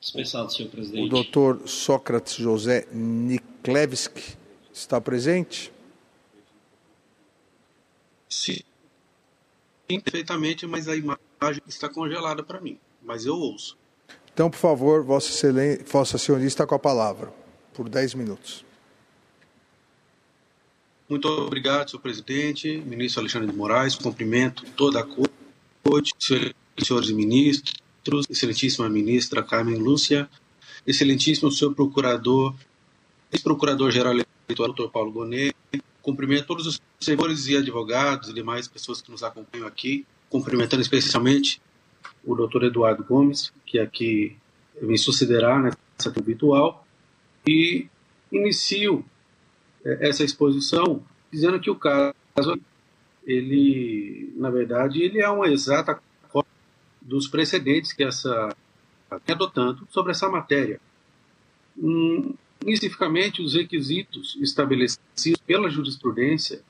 Dispensado, 0.01 0.53
senhor 0.53 0.69
presidente. 0.69 1.07
O 1.07 1.09
doutor 1.09 1.67
Sócrates 1.67 2.35
José 2.35 2.87
Niklevski 2.93 4.37
está 4.73 5.01
presente? 5.01 5.73
Sim. 8.29 8.59
Sim, 9.91 10.01
perfeitamente, 10.01 10.67
mas 10.67 10.89
a 10.89 10.97
imagem 10.97 11.63
está 11.67 11.89
congelada 11.89 12.43
para 12.43 12.61
mim. 12.61 12.79
Mas 13.03 13.25
eu 13.25 13.37
ouço. 13.37 13.79
Então, 14.33 14.51
por 14.51 14.59
favor, 14.59 15.03
Vossa 15.05 15.29
Excelência, 15.29 15.85
Vossa 15.87 16.19
Senhoria 16.19 16.47
está 16.47 16.67
com 16.67 16.75
a 16.75 16.79
palavra 16.79 17.44
por 17.75 17.89
10 17.89 18.15
minutos. 18.15 18.65
Muito 21.09 21.29
obrigado, 21.29 21.91
senhor 21.91 22.01
presidente, 22.01 22.79
ministro 22.79 23.21
Alexandre 23.21 23.51
de 23.51 23.57
Moraes, 23.57 23.95
cumprimento 23.95 24.65
toda 24.75 25.01
a 25.01 25.05
corte, 25.05 26.15
senhores 26.83 27.11
ministros, 27.11 28.27
excelentíssima 28.31 28.89
ministra 28.89 29.43
Carmen 29.43 29.77
Lúcia, 29.77 30.29
excelentíssimo 30.87 31.51
senhor 31.51 31.75
procurador, 31.75 32.55
ex-procurador-geral 33.31 34.13
eleitoral, 34.13 34.69
doutor 34.69 34.91
Paulo 34.91 35.11
Bonet, 35.11 35.55
cumprimento 36.01 36.47
todos 36.47 36.67
os 36.67 36.81
servidores 37.01 37.47
e 37.49 37.57
advogados 37.57 38.29
e 38.29 38.35
demais 38.35 38.67
pessoas 38.69 39.03
que 39.03 39.11
nos 39.11 39.23
acompanham 39.23 39.67
aqui, 39.67 40.07
cumprimentando 40.31 40.83
especialmente 40.83 41.61
o 42.25 42.35
doutor 42.35 42.65
Eduardo 42.65 43.05
Gomes, 43.05 43.53
que 43.67 43.79
aqui 43.79 44.37
me 44.81 44.99
sucederá 44.99 45.59
nessa 45.61 46.11
virtual, 46.23 46.84
e 47.47 47.87
inicio 48.31 49.05
é, 49.85 50.09
essa 50.09 50.25
exposição 50.25 51.03
dizendo 51.31 51.61
que 51.61 51.71
o 51.71 51.77
caso, 51.77 52.05
ele, 53.27 54.33
na 54.37 54.51
verdade, 54.51 55.03
ele 55.03 55.21
é 55.21 55.29
uma 55.29 55.49
exata 55.49 56.01
cópia 56.31 56.51
dos 57.03 57.27
precedentes 57.27 57.93
que 57.93 58.05
essa 58.05 58.55
adotando 59.29 59.87
sobre 59.91 60.13
essa 60.13 60.29
matéria. 60.29 60.81
Hum, 61.77 62.35
especificamente, 62.61 63.43
os 63.43 63.55
requisitos 63.55 64.37
estabelecidos 64.41 65.41
pela 65.47 65.69
jurisprudência 65.69 66.63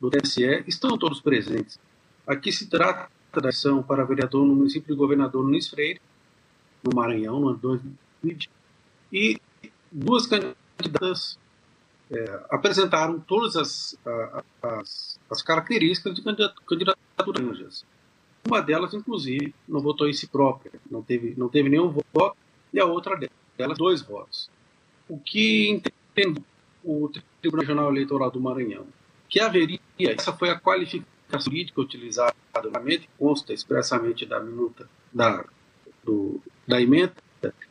do 0.00 0.10
TSE 0.10 0.64
estão 0.66 0.98
todos 0.98 1.20
presentes. 1.20 1.78
Aqui 2.26 2.52
se 2.52 2.66
trata 2.66 3.10
da 3.40 3.50
ação 3.50 3.82
para 3.82 4.04
vereador 4.04 4.46
no 4.46 4.54
município 4.54 4.94
de 4.94 4.98
Governador 4.98 5.44
Nunes 5.44 5.68
Freire, 5.68 6.00
no 6.82 6.94
Maranhão, 6.94 7.38
no 7.40 7.48
ano 7.48 7.58
2020, 7.58 8.50
e 9.12 9.38
duas 9.96 10.26
candidatas 10.26 11.38
é, 12.10 12.40
apresentaram 12.50 13.18
todas 13.18 13.56
as, 13.56 13.98
as, 14.62 15.18
as, 15.30 15.42
características 15.42 16.14
de 16.14 16.22
candidaturas. 16.22 17.84
Uma 18.46 18.60
delas, 18.60 18.94
inclusive, 18.94 19.54
não 19.66 19.80
votou 19.80 20.08
em 20.08 20.12
si 20.12 20.28
própria, 20.28 20.70
não 20.90 21.02
teve, 21.02 21.34
não 21.36 21.48
teve 21.48 21.68
nenhum 21.68 21.88
voto, 21.88 22.36
e 22.72 22.78
a 22.78 22.84
outra 22.84 23.18
delas, 23.56 23.78
dois 23.78 24.02
votos. 24.02 24.50
O 25.08 25.18
que 25.18 25.70
entende 25.70 26.42
o 26.84 27.10
Tribunal 27.40 27.62
Regional 27.62 27.90
Eleitoral 27.90 28.30
do 28.30 28.40
Maranhão? 28.40 28.86
Que 29.28 29.40
haveria, 29.40 29.80
essa 29.98 30.32
foi 30.32 30.50
a 30.50 30.60
qualificação 30.60 31.50
jurídica 31.50 31.80
utilizada, 31.80 32.34
que 32.52 33.08
consta 33.18 33.52
expressamente 33.52 34.24
da 34.24 34.38
minuta 34.38 34.88
da, 35.12 35.44
do, 36.04 36.40
da 36.68 36.80
emenda, 36.80 37.14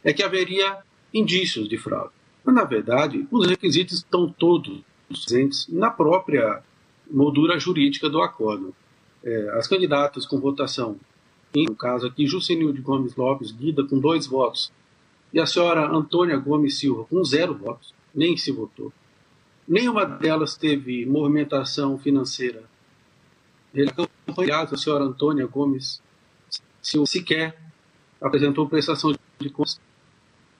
é 0.03 0.11
que 0.11 0.23
haveria 0.23 0.79
indícios 1.13 1.69
de 1.69 1.77
fraude. 1.77 2.14
Mas, 2.45 2.53
na 2.53 2.63
verdade, 2.63 3.27
os 3.31 3.47
requisitos 3.47 3.97
estão 3.97 4.29
todos 4.29 4.81
presentes 5.07 5.67
na 5.67 5.89
própria 5.89 6.61
moldura 7.09 7.59
jurídica 7.59 8.07
do 8.07 8.21
acordo. 8.21 8.73
É, 9.23 9.57
as 9.57 9.67
candidatas 9.67 10.25
com 10.25 10.39
votação, 10.39 10.97
no 11.55 11.75
caso 11.75 12.05
aqui, 12.05 12.25
de 12.25 12.81
Gomes 12.81 13.15
Lopes, 13.15 13.51
Guida, 13.51 13.83
com 13.83 13.99
dois 13.99 14.27
votos, 14.27 14.71
e 15.33 15.39
a 15.39 15.45
senhora 15.45 15.89
Antônia 15.89 16.37
Gomes 16.37 16.77
Silva, 16.77 17.05
com 17.05 17.23
zero 17.23 17.55
votos, 17.55 17.93
nem 18.13 18.37
se 18.37 18.51
votou. 18.51 18.93
Nenhuma 19.67 20.05
delas 20.05 20.55
teve 20.55 21.05
movimentação 21.05 21.97
financeira. 21.97 22.63
Ele 23.73 23.89
acompanhado 23.89 24.75
a 24.75 24.77
senhora 24.77 25.03
Antônia 25.03 25.47
Gomes 25.47 26.01
Silva 26.81 27.07
sequer 27.07 27.59
apresentou 28.21 28.69
prestação 28.69 29.11
de 29.39 29.49
contas. 29.49 29.81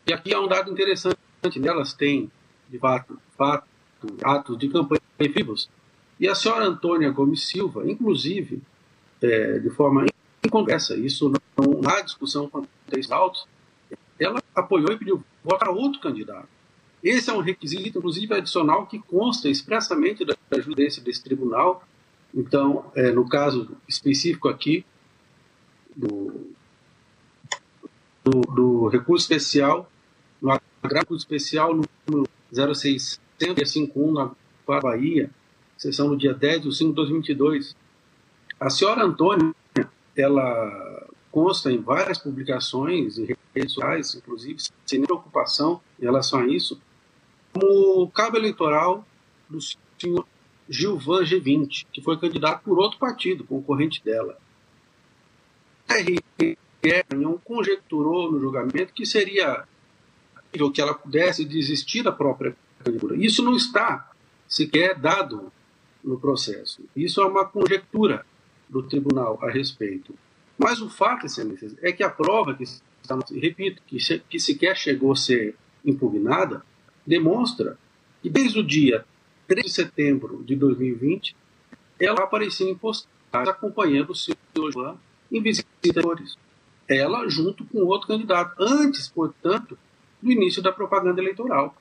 E 0.07 0.13
aqui 0.13 0.33
há 0.33 0.41
um 0.41 0.47
dado 0.47 0.71
interessante 0.71 1.17
nelas 1.55 1.93
tem, 1.93 2.31
de 2.69 2.79
fato, 2.79 3.19
fato 3.37 3.65
atos 4.23 4.57
de 4.57 4.69
campanha 4.69 5.01
vivos. 5.17 5.69
E 6.19 6.27
a 6.27 6.35
senhora 6.35 6.65
Antônia 6.65 7.09
Gomes 7.11 7.47
Silva, 7.47 7.89
inclusive, 7.89 8.61
é, 9.21 9.59
de 9.59 9.69
forma 9.69 10.05
incongressa, 10.43 10.95
isso 10.95 11.29
não, 11.29 11.81
na 11.81 12.01
discussão 12.01 12.47
com 12.49 12.65
três 12.87 13.11
autos, 13.11 13.47
ela 14.19 14.41
apoiou 14.53 14.91
e 14.91 14.97
pediu 14.97 15.23
voto 15.43 15.59
para 15.59 15.71
outro 15.71 15.99
candidato. 15.99 16.47
Esse 17.03 17.29
é 17.29 17.33
um 17.33 17.41
requisito, 17.41 17.99
inclusive, 17.99 18.33
adicional 18.33 18.87
que 18.87 18.99
consta 18.99 19.49
expressamente 19.49 20.25
da 20.25 20.35
jurisprudência 20.51 21.03
desse 21.03 21.23
tribunal. 21.23 21.83
Então, 22.33 22.91
é, 22.95 23.11
no 23.11 23.27
caso 23.27 23.77
específico 23.87 24.47
aqui, 24.47 24.85
do, 25.95 26.51
do, 28.23 28.41
do 28.41 28.87
recurso 28.87 29.23
especial 29.23 29.89
no 30.41 30.51
agrário 30.85 31.15
especial 31.15 31.73
número 32.07 32.29
0651 32.51 34.13
na 34.13 34.31
Bahia, 34.81 35.29
sessão 35.77 36.07
no 36.07 36.17
dia 36.17 36.33
10 36.33 36.61
de 36.61 36.75
5 36.75 36.89
de 36.89 36.95
2022. 36.95 37.75
A 38.59 38.69
senhora 38.69 39.03
Antônia, 39.03 39.53
ela 40.15 41.07
consta 41.31 41.71
em 41.71 41.81
várias 41.81 42.17
publicações 42.17 43.17
e 43.17 43.35
redes 43.53 43.73
sociais, 43.73 44.15
inclusive, 44.15 44.57
sem 44.85 45.01
preocupação 45.01 45.81
em 45.99 46.03
relação 46.03 46.39
a 46.39 46.47
isso, 46.47 46.79
como 47.51 48.09
cabo 48.11 48.37
eleitoral 48.37 49.05
do 49.49 49.59
senhor 49.99 50.25
Gilvan 50.69 51.23
G20, 51.23 51.85
que 51.91 52.01
foi 52.01 52.17
candidato 52.17 52.63
por 52.63 52.79
outro 52.79 52.97
partido, 52.97 53.43
concorrente 53.43 54.03
dela. 54.03 54.37
A 55.87 55.95
RE 55.95 56.19
conjecturou 57.43 58.31
no 58.31 58.39
julgamento 58.39 58.93
que 58.93 59.05
seria 59.05 59.65
possível 60.55 60.71
que 60.71 60.81
ela 60.81 60.93
pudesse 60.93 61.43
desistir 61.43 62.03
da 62.03 62.11
própria 62.11 62.55
candidatura. 62.83 63.15
Isso 63.17 63.43
não 63.43 63.55
está 63.55 64.09
sequer 64.47 64.97
dado 64.97 65.51
no 66.03 66.19
processo. 66.19 66.81
Isso 66.95 67.21
é 67.21 67.25
uma 67.25 67.45
conjectura 67.45 68.25
do 68.69 68.81
tribunal 68.83 69.37
a 69.41 69.49
respeito. 69.49 70.15
Mas 70.57 70.81
o 70.81 70.89
fato, 70.89 71.25
excelências, 71.25 71.75
é 71.81 71.91
que 71.91 72.03
a 72.03 72.09
prova 72.09 72.53
que 72.53 72.63
está, 72.63 73.19
repito, 73.33 73.81
que, 73.85 73.97
que 74.29 74.39
sequer 74.39 74.75
chegou 74.77 75.11
a 75.11 75.15
ser 75.15 75.55
impugnada, 75.83 76.63
demonstra 77.05 77.77
que 78.21 78.29
desde 78.29 78.59
o 78.59 78.63
dia 78.63 79.05
3 79.47 79.65
de 79.65 79.71
setembro 79.71 80.43
de 80.43 80.55
2020, 80.55 81.35
ela 81.99 82.23
aparecia 82.23 82.69
em 82.69 82.75
postagens 82.75 83.49
acompanhando 83.49 84.11
o 84.11 84.15
senhor 84.15 84.71
João 84.71 84.97
em 85.31 85.41
visitas. 85.41 86.37
Ela 86.87 87.27
junto 87.27 87.65
com 87.65 87.79
outro 87.79 88.07
candidato. 88.07 88.55
Antes, 88.59 89.09
portanto, 89.09 89.77
do 90.25 90.31
início 90.31 90.61
da 90.61 90.71
propaganda 90.71 91.21
eleitoral. 91.21 91.75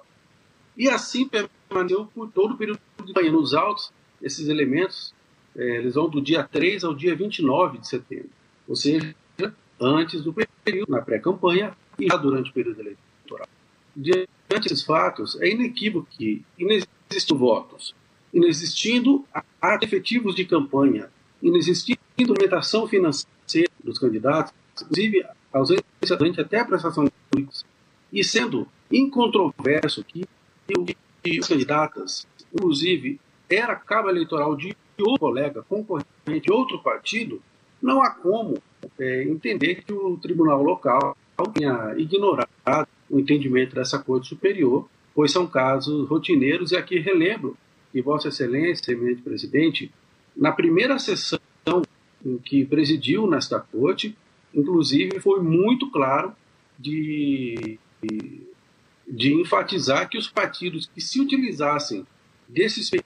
E 0.76 0.88
assim 0.88 1.26
permaneceu 1.26 2.06
por 2.06 2.30
todo 2.30 2.54
o 2.54 2.56
período 2.58 2.78
de 2.98 3.12
campanha. 3.12 3.32
Nos 3.32 3.54
autos, 3.54 3.90
esses 4.20 4.48
elementos 4.48 5.14
é, 5.56 5.76
eles 5.78 5.94
vão 5.94 6.08
do 6.08 6.20
dia 6.20 6.44
3 6.44 6.84
ao 6.84 6.94
dia 6.94 7.14
29 7.14 7.78
de 7.78 7.88
setembro, 7.88 8.30
ou 8.68 8.76
seja, 8.76 9.14
antes 9.80 10.22
do 10.22 10.32
período, 10.32 10.90
na 10.90 11.00
pré-campanha 11.00 11.76
e 11.98 12.06
já 12.06 12.16
durante 12.16 12.50
o 12.50 12.52
período 12.52 12.80
eleitoral. 12.80 13.48
Diante 13.94 14.28
desses 14.50 14.82
fatos, 14.82 15.40
é 15.40 15.48
inequívoco 15.48 16.08
que, 16.10 16.44
inexistindo 16.58 17.38
votos, 17.38 17.94
inexistindo 18.32 19.24
atos 19.62 19.86
efetivos 19.86 20.34
de 20.34 20.44
campanha, 20.44 21.08
inexistindo 21.40 22.34
limitação 22.34 22.86
financeira 22.88 23.70
dos 23.82 23.98
candidatos, 23.98 24.52
inclusive 24.82 25.24
ausência 25.52 25.84
até 26.40 26.58
a 26.58 26.64
prestação 26.64 27.04
de 27.04 27.12
e 28.14 28.22
sendo 28.22 28.68
incontroverso 28.90 30.04
que, 30.04 30.24
os 31.40 31.48
candidatas, 31.48 32.26
inclusive, 32.54 33.20
era 33.50 33.74
cabo 33.74 34.08
eleitoral 34.08 34.56
de 34.56 34.74
outro 35.00 35.18
colega 35.18 35.62
concorrente 35.68 36.06
de 36.40 36.52
outro 36.52 36.78
partido, 36.78 37.42
não 37.82 38.00
há 38.00 38.10
como 38.10 38.56
é, 38.98 39.24
entender 39.24 39.82
que 39.82 39.92
o 39.92 40.16
tribunal 40.16 40.62
local 40.62 41.16
tenha 41.52 41.94
ignorado 41.98 42.88
o 43.10 43.18
entendimento 43.18 43.74
dessa 43.74 43.98
Corte 43.98 44.28
Superior, 44.28 44.88
pois 45.12 45.32
são 45.32 45.46
casos 45.46 46.08
rotineiros, 46.08 46.70
e 46.70 46.76
aqui 46.76 47.00
relembro 47.00 47.56
que 47.92 48.00
Vossa 48.00 48.28
Excelência, 48.28 48.92
eminente 48.92 49.22
presidente, 49.22 49.90
na 50.36 50.52
primeira 50.52 50.98
sessão 50.98 51.38
em 52.24 52.38
que 52.38 52.64
presidiu 52.64 53.26
nesta 53.26 53.58
Corte, 53.58 54.16
inclusive 54.54 55.18
foi 55.18 55.40
muito 55.40 55.90
claro 55.90 56.32
de 56.78 57.78
de 59.06 59.34
enfatizar 59.34 60.08
que 60.08 60.18
os 60.18 60.28
partidos 60.28 60.90
que 60.92 61.00
se 61.00 61.20
utilizassem 61.20 62.06
desses 62.48 62.90
de 62.90 63.04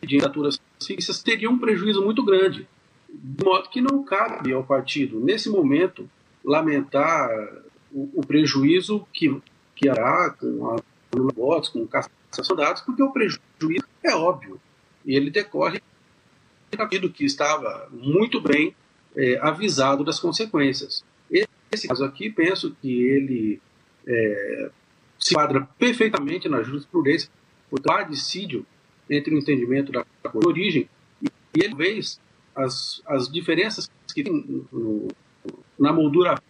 candidaturas 0.00 0.60
fixas 0.84 1.22
teriam 1.22 1.52
um 1.52 1.58
prejuízo 1.58 2.02
muito 2.04 2.24
grande, 2.24 2.66
de 3.08 3.44
modo 3.44 3.68
que 3.68 3.80
não 3.80 4.02
cabe 4.02 4.52
ao 4.52 4.64
partido, 4.64 5.20
nesse 5.20 5.48
momento, 5.48 6.08
lamentar 6.44 7.30
o, 7.92 8.20
o 8.20 8.26
prejuízo 8.26 9.06
que, 9.12 9.40
que 9.74 9.88
hará 9.88 10.30
com 10.30 10.70
a 10.70 10.82
votos, 11.34 11.68
com 11.68 11.86
cassação 11.86 12.56
de 12.56 12.62
dados, 12.62 12.82
porque 12.82 13.02
o 13.02 13.12
prejuízo 13.12 13.86
é 14.02 14.14
óbvio 14.14 14.60
e 15.04 15.14
ele 15.14 15.30
decorre 15.30 15.80
partido 16.76 17.10
que 17.10 17.24
estava 17.24 17.88
muito 17.92 18.40
bem 18.40 18.74
é, 19.14 19.38
avisado 19.40 20.04
das 20.04 20.18
consequências. 20.18 21.04
Esse 21.70 21.88
caso 21.88 22.04
aqui, 22.04 22.30
penso 22.30 22.76
que 22.80 23.02
ele 23.02 23.60
é, 24.06 24.70
se 25.18 25.34
enquadra 25.34 25.68
perfeitamente 25.78 26.48
na 26.48 26.62
jurisprudência, 26.62 27.30
o 27.70 27.76
dissídio 28.08 28.66
entre 29.08 29.34
o 29.34 29.38
entendimento 29.38 29.92
da 29.92 30.04
origem 30.34 30.88
e, 31.22 31.28
e 31.56 31.68
talvez, 31.68 32.20
as, 32.54 33.02
as 33.06 33.28
diferenças 33.30 33.90
que 34.14 34.22
tem 34.22 34.66
no, 34.72 35.08
na 35.78 35.92
moldura 35.92 36.40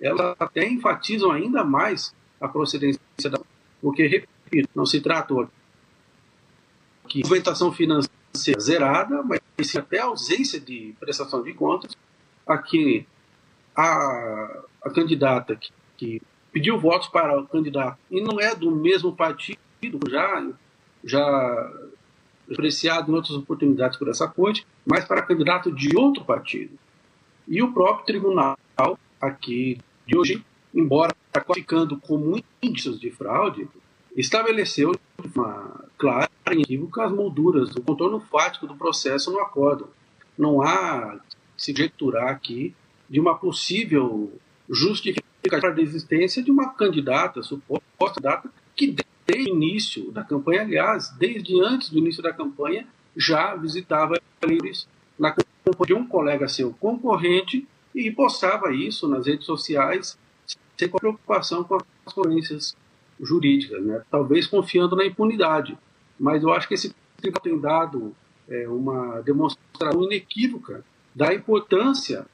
elas 0.00 0.36
até 0.38 0.66
enfatizam 0.68 1.30
ainda 1.30 1.62
mais 1.64 2.14
a 2.40 2.48
procedência 2.48 2.98
da 3.30 3.40
porque, 3.80 4.06
repito, 4.06 4.68
não 4.74 4.86
se 4.86 5.00
trata 5.00 5.34
de 7.08 7.20
movimentação 7.22 7.72
financeira 7.72 8.60
zerada, 8.60 9.22
mas 9.22 9.40
sim 9.62 9.78
até 9.78 9.98
ausência 9.98 10.60
de 10.60 10.94
prestação 11.00 11.42
de 11.42 11.52
contas. 11.52 11.96
Aqui, 12.46 13.06
a, 13.74 14.62
a 14.84 14.90
candidata 14.90 15.56
que, 15.56 15.72
que 15.96 16.22
pediu 16.52 16.78
votos 16.78 17.08
para 17.08 17.40
o 17.40 17.46
candidato 17.46 17.98
e 18.10 18.20
não 18.20 18.40
é 18.40 18.54
do 18.54 18.70
mesmo 18.70 19.14
partido, 19.14 19.58
já, 20.08 20.46
já 21.02 21.72
apreciado 22.50 23.10
em 23.10 23.14
outras 23.14 23.36
oportunidades 23.36 23.98
por 23.98 24.08
essa 24.08 24.28
corte, 24.28 24.66
mas 24.84 25.04
para 25.04 25.22
candidato 25.22 25.72
de 25.72 25.96
outro 25.96 26.24
partido. 26.24 26.78
E 27.48 27.62
o 27.62 27.72
próprio 27.72 28.06
tribunal 28.06 28.56
aqui 29.20 29.78
de 30.06 30.16
hoje 30.16 30.44
embora 30.74 31.14
qualificando 31.44 31.98
como 31.98 32.42
índices 32.62 32.98
de 32.98 33.10
fraude, 33.10 33.68
estabeleceu 34.16 34.92
de 34.92 35.28
forma 35.28 35.84
clara 35.98 36.30
e 36.50 36.54
inequívoca 36.54 37.04
as 37.04 37.12
molduras, 37.12 37.74
o 37.76 37.82
contorno 37.82 38.20
fático 38.20 38.66
do 38.66 38.76
processo 38.76 39.30
no 39.30 39.40
acordo. 39.40 39.88
Não 40.36 40.62
há 40.62 41.18
se 41.56 41.72
conjecturar 41.72 42.28
aqui 42.28 42.74
de 43.08 43.20
uma 43.20 43.36
possível 43.36 44.32
justificativa 45.42 45.74
da 45.74 45.82
existência 45.82 46.42
de 46.42 46.50
uma 46.50 46.72
candidata, 46.72 47.42
suposta 47.42 48.20
data, 48.20 48.50
que 48.76 48.94
desde 49.26 49.50
o 49.50 49.54
início 49.54 50.12
da 50.12 50.22
campanha, 50.22 50.62
aliás, 50.62 51.10
desde 51.18 51.60
antes 51.60 51.90
do 51.90 51.98
início 51.98 52.22
da 52.22 52.32
campanha, 52.32 52.86
já 53.16 53.54
visitava 53.56 54.20
livres 54.44 54.88
na 55.18 55.30
companhia 55.30 55.86
de 55.86 55.94
um 55.94 56.06
colega 56.06 56.48
seu 56.48 56.72
concorrente 56.72 57.66
e 57.94 58.10
postava 58.10 58.72
isso 58.72 59.06
nas 59.08 59.26
redes 59.26 59.46
sociais 59.46 60.18
sem 60.76 60.88
preocupação 60.88 61.62
com 61.62 61.76
as 61.76 61.82
consequências 62.04 62.76
jurídicas, 63.20 63.84
né? 63.84 64.02
talvez 64.10 64.46
confiando 64.46 64.96
na 64.96 65.04
impunidade. 65.04 65.78
Mas 66.18 66.42
eu 66.42 66.52
acho 66.52 66.66
que 66.66 66.74
esse 66.74 66.94
tribunal 67.16 67.42
tem 67.42 67.60
dado 67.60 68.16
é, 68.48 68.68
uma 68.68 69.20
demonstração 69.20 70.02
inequívoca 70.02 70.84
da 71.14 71.32
importância 71.32 72.26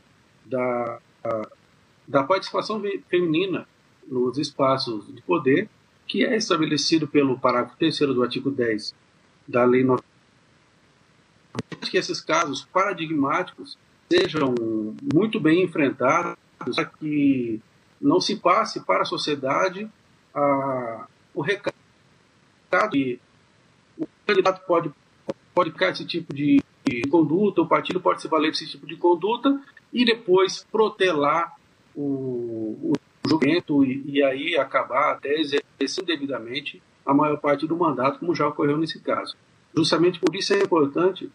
da, 0.46 0.98
da 2.08 2.22
participação 2.22 2.82
feminina 3.08 3.68
nos 4.06 4.38
espaços 4.38 5.14
de 5.14 5.20
poder, 5.20 5.68
que 6.06 6.24
é 6.24 6.34
estabelecido 6.34 7.06
pelo 7.06 7.38
parágrafo 7.38 7.76
3 7.76 7.98
do 7.98 8.22
artigo 8.22 8.50
10 8.50 8.94
da 9.46 9.62
Lei 9.64 9.84
9. 9.84 10.02
Que 11.82 11.98
esses 11.98 12.20
casos 12.20 12.64
paradigmáticos 12.72 13.76
sejam 14.10 14.54
muito 15.12 15.38
bem 15.38 15.62
enfrentados, 15.62 16.36
para 16.58 16.86
que 16.86 17.60
não 18.00 18.20
se 18.20 18.36
passe 18.36 18.80
para 18.80 19.02
a 19.02 19.04
sociedade 19.04 19.88
a, 20.34 21.06
o 21.34 21.42
recado 21.42 21.74
que 22.90 23.20
o 23.98 24.06
candidato 24.26 24.64
pode, 24.66 24.92
ficar 25.72 25.90
esse 25.90 26.04
tipo 26.04 26.32
de 26.32 26.62
conduta, 27.10 27.62
o 27.62 27.66
partido 27.66 28.00
pode 28.00 28.22
se 28.22 28.28
valer 28.28 28.50
desse 28.50 28.68
tipo 28.68 28.86
de 28.86 28.96
conduta 28.96 29.60
e 29.92 30.04
depois 30.04 30.64
protelar 30.70 31.57
o, 31.98 32.92
o 32.92 32.92
julgamento 33.26 33.84
e, 33.84 34.02
e 34.06 34.22
aí 34.22 34.56
acabar 34.56 35.12
até 35.12 35.34
exercendo 35.34 36.06
devidamente 36.06 36.80
a 37.04 37.12
maior 37.12 37.38
parte 37.38 37.66
do 37.66 37.76
mandato, 37.76 38.20
como 38.20 38.34
já 38.34 38.46
ocorreu 38.46 38.78
nesse 38.78 39.00
caso. 39.00 39.36
Justamente 39.76 40.20
por 40.20 40.34
isso 40.36 40.54
é 40.54 40.58
importante 40.58 41.28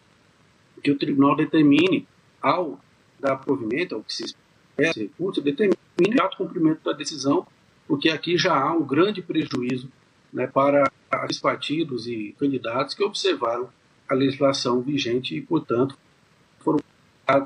que 0.82 0.90
o 0.90 0.98
tribunal 0.98 1.36
determine, 1.36 2.06
ao 2.40 2.80
dar 3.20 3.36
provimento, 3.36 3.94
ao 3.94 4.02
que 4.02 4.12
se 4.12 4.24
espera 4.24 4.90
esse 4.90 5.02
recurso, 5.02 5.42
determine 5.42 5.76
o 5.98 6.36
cumprimento 6.36 6.82
da 6.82 6.92
decisão, 6.92 7.46
porque 7.86 8.08
aqui 8.08 8.38
já 8.38 8.56
há 8.56 8.72
um 8.72 8.84
grande 8.84 9.20
prejuízo 9.20 9.90
né, 10.32 10.46
para 10.46 10.90
os 11.30 11.38
partidos 11.38 12.06
e 12.06 12.34
candidatos 12.38 12.94
que 12.94 13.04
observaram 13.04 13.68
a 14.08 14.14
legislação 14.14 14.80
vigente 14.80 15.36
e, 15.36 15.40
portanto, 15.40 15.96
foram 16.58 16.78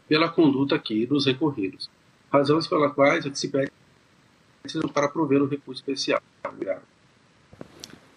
pela 0.09 0.29
conduta 0.29 0.75
aqui 0.75 1.07
dos 1.07 1.27
recorridos. 1.27 1.89
Razões 2.33 2.67
pelas 2.67 2.93
quais 2.93 3.25
é 3.27 3.31
que 3.31 3.39
se 3.39 3.49
pede 3.49 3.71
para 4.93 5.09
prover 5.09 5.43
o 5.43 5.47
recurso 5.47 5.81
especial. 5.81 6.21
Obrigado. 6.45 6.83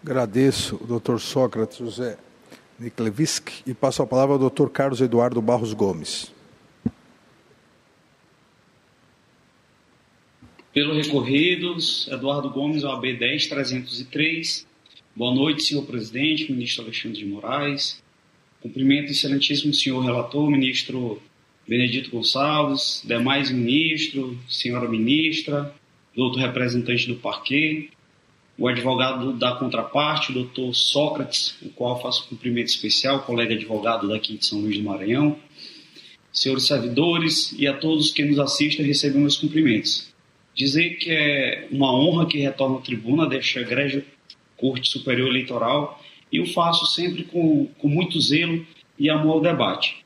Agradeço, 0.03 0.77
doutor 0.85 1.19
Sócrates 1.19 1.77
José 1.77 2.17
Niklevisk, 2.79 3.49
e 3.65 3.73
passo 3.73 4.01
a 4.01 4.07
palavra 4.07 4.33
ao 4.33 4.39
doutor 4.39 4.69
Carlos 4.69 4.99
Eduardo 4.99 5.41
Barros 5.41 5.73
Gomes. 5.73 6.31
Pelo 10.73 10.93
recorridos, 10.95 12.07
Eduardo 12.09 12.49
Gomes, 12.49 12.83
OAB 12.83 13.17
10303. 13.17 14.65
Boa 15.15 15.33
noite, 15.35 15.63
senhor 15.63 15.85
presidente, 15.85 16.51
ministro 16.51 16.83
Alexandre 16.83 17.19
de 17.19 17.25
Moraes, 17.25 18.01
Cumprimento 18.61 19.11
excelentíssimo 19.11 19.73
senhor 19.73 20.01
relator, 20.01 20.47
ministro 20.49 21.19
Benedito 21.71 22.11
Gonçalves, 22.11 23.01
demais 23.05 23.49
ministros, 23.49 24.35
senhora 24.49 24.89
ministra, 24.89 25.73
doutor 26.13 26.39
representante 26.41 27.07
do 27.07 27.15
parquê, 27.15 27.87
o 28.57 28.67
advogado 28.67 29.31
da 29.31 29.55
contraparte, 29.55 30.31
o 30.31 30.33
doutor 30.33 30.75
Sócrates, 30.75 31.55
o 31.61 31.69
qual 31.69 32.01
faço 32.01 32.27
cumprimento 32.27 32.67
especial, 32.67 33.21
colega 33.21 33.53
advogado 33.53 34.09
daqui 34.09 34.35
de 34.35 34.45
São 34.45 34.59
Luís 34.59 34.77
do 34.79 34.83
Maranhão, 34.83 35.39
senhores 36.33 36.65
servidores 36.65 37.53
e 37.57 37.65
a 37.65 37.73
todos 37.73 38.11
que 38.11 38.25
nos 38.25 38.37
assistem 38.37 38.85
recebem 38.85 39.21
meus 39.21 39.37
cumprimentos. 39.37 40.13
Dizer 40.53 40.97
que 40.97 41.09
é 41.09 41.69
uma 41.71 41.97
honra 41.97 42.27
que 42.27 42.37
retorno 42.37 42.79
à 42.79 42.81
tribuna 42.81 43.25
desta 43.25 43.61
egrégia 43.61 44.05
Corte 44.57 44.89
Superior 44.89 45.29
Eleitoral 45.29 46.03
e 46.29 46.41
o 46.41 46.45
faço 46.47 46.85
sempre 46.87 47.23
com, 47.23 47.67
com 47.77 47.87
muito 47.87 48.19
zelo 48.19 48.67
e 48.99 49.09
amor 49.09 49.35
ao 49.35 49.41
debate. 49.41 50.00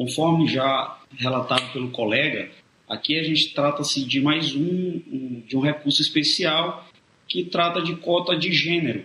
Conforme 0.00 0.48
já 0.48 0.98
relatado 1.18 1.74
pelo 1.74 1.90
colega, 1.90 2.50
aqui 2.88 3.18
a 3.18 3.22
gente 3.22 3.52
trata-se 3.52 4.02
de 4.02 4.18
mais 4.18 4.56
um, 4.56 5.42
de 5.46 5.54
um 5.54 5.60
recurso 5.60 6.00
especial 6.00 6.88
que 7.28 7.44
trata 7.44 7.82
de 7.82 7.94
cota 7.96 8.34
de 8.34 8.50
gênero, 8.50 9.04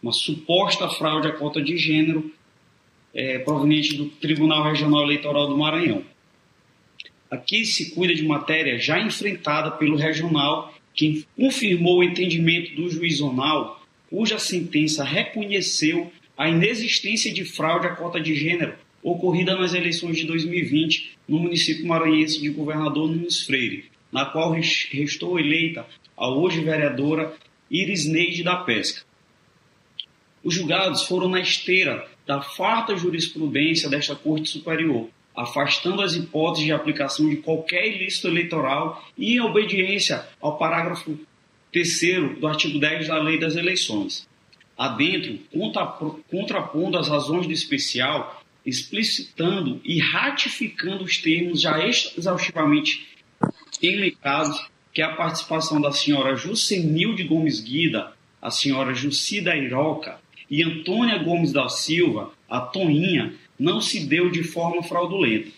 uma 0.00 0.12
suposta 0.12 0.88
fraude 0.88 1.26
à 1.26 1.32
cota 1.32 1.60
de 1.60 1.76
gênero 1.76 2.32
é, 3.12 3.40
proveniente 3.40 3.96
do 3.96 4.06
Tribunal 4.06 4.62
Regional 4.62 5.02
Eleitoral 5.02 5.48
do 5.48 5.58
Maranhão. 5.58 6.04
Aqui 7.28 7.64
se 7.64 7.92
cuida 7.92 8.14
de 8.14 8.22
matéria 8.22 8.78
já 8.78 9.00
enfrentada 9.00 9.72
pelo 9.72 9.96
regional, 9.96 10.72
que 10.94 11.26
confirmou 11.36 11.98
o 11.98 12.04
entendimento 12.04 12.72
do 12.76 12.88
juizonal 12.88 13.84
cuja 14.08 14.38
sentença 14.38 15.02
reconheceu 15.02 16.12
a 16.38 16.48
inexistência 16.48 17.34
de 17.34 17.44
fraude 17.44 17.88
à 17.88 17.96
cota 17.96 18.20
de 18.20 18.32
gênero 18.32 18.85
ocorrida 19.06 19.54
nas 19.54 19.72
eleições 19.72 20.16
de 20.16 20.24
2020 20.24 21.16
no 21.28 21.38
município 21.38 21.86
maranhense 21.86 22.40
de 22.40 22.50
Governador 22.50 23.08
Nunes 23.08 23.44
Freire, 23.44 23.84
na 24.10 24.24
qual 24.24 24.50
restou 24.50 25.38
eleita 25.38 25.86
a 26.16 26.28
hoje 26.28 26.60
vereadora 26.60 27.32
Iris 27.70 28.04
Neide 28.04 28.42
da 28.42 28.56
Pesca. 28.56 29.06
Os 30.42 30.54
julgados 30.54 31.04
foram 31.04 31.28
na 31.28 31.38
esteira 31.38 32.04
da 32.26 32.42
farta 32.42 32.96
jurisprudência 32.96 33.88
desta 33.88 34.16
Corte 34.16 34.48
Superior, 34.48 35.08
afastando 35.36 36.02
as 36.02 36.14
hipóteses 36.14 36.64
de 36.64 36.72
aplicação 36.72 37.28
de 37.28 37.36
qualquer 37.36 37.86
ilícito 37.86 38.26
eleitoral 38.26 39.04
e 39.16 39.36
em 39.36 39.40
obediência 39.40 40.26
ao 40.40 40.58
parágrafo 40.58 41.16
terceiro 41.70 42.40
do 42.40 42.48
artigo 42.48 42.80
10 42.80 43.06
da 43.06 43.22
Lei 43.22 43.38
das 43.38 43.54
Eleições. 43.54 44.28
Adentro, 44.76 45.38
contrapondo 46.28 46.98
as 46.98 47.08
razões 47.08 47.46
do 47.46 47.52
especial, 47.52 48.35
explicitando 48.66 49.80
e 49.84 50.00
ratificando 50.00 51.04
os 51.04 51.18
termos 51.18 51.60
já 51.60 51.78
exaustivamente 51.86 53.06
elencados, 53.80 54.68
que 54.92 55.00
é 55.00 55.04
a 55.04 55.14
participação 55.14 55.80
da 55.80 55.92
senhora 55.92 56.34
Jucenilde 56.34 57.22
Gomes 57.22 57.60
Guida, 57.60 58.12
a 58.42 58.50
senhora 58.50 58.92
Jucida 58.92 59.56
Iroca 59.56 60.18
e 60.50 60.62
Antônia 60.62 61.18
Gomes 61.18 61.52
da 61.52 61.68
Silva, 61.68 62.32
a 62.48 62.60
Toninha, 62.60 63.34
não 63.58 63.80
se 63.80 64.06
deu 64.06 64.30
de 64.30 64.42
forma 64.42 64.82
fraudulenta. 64.82 65.50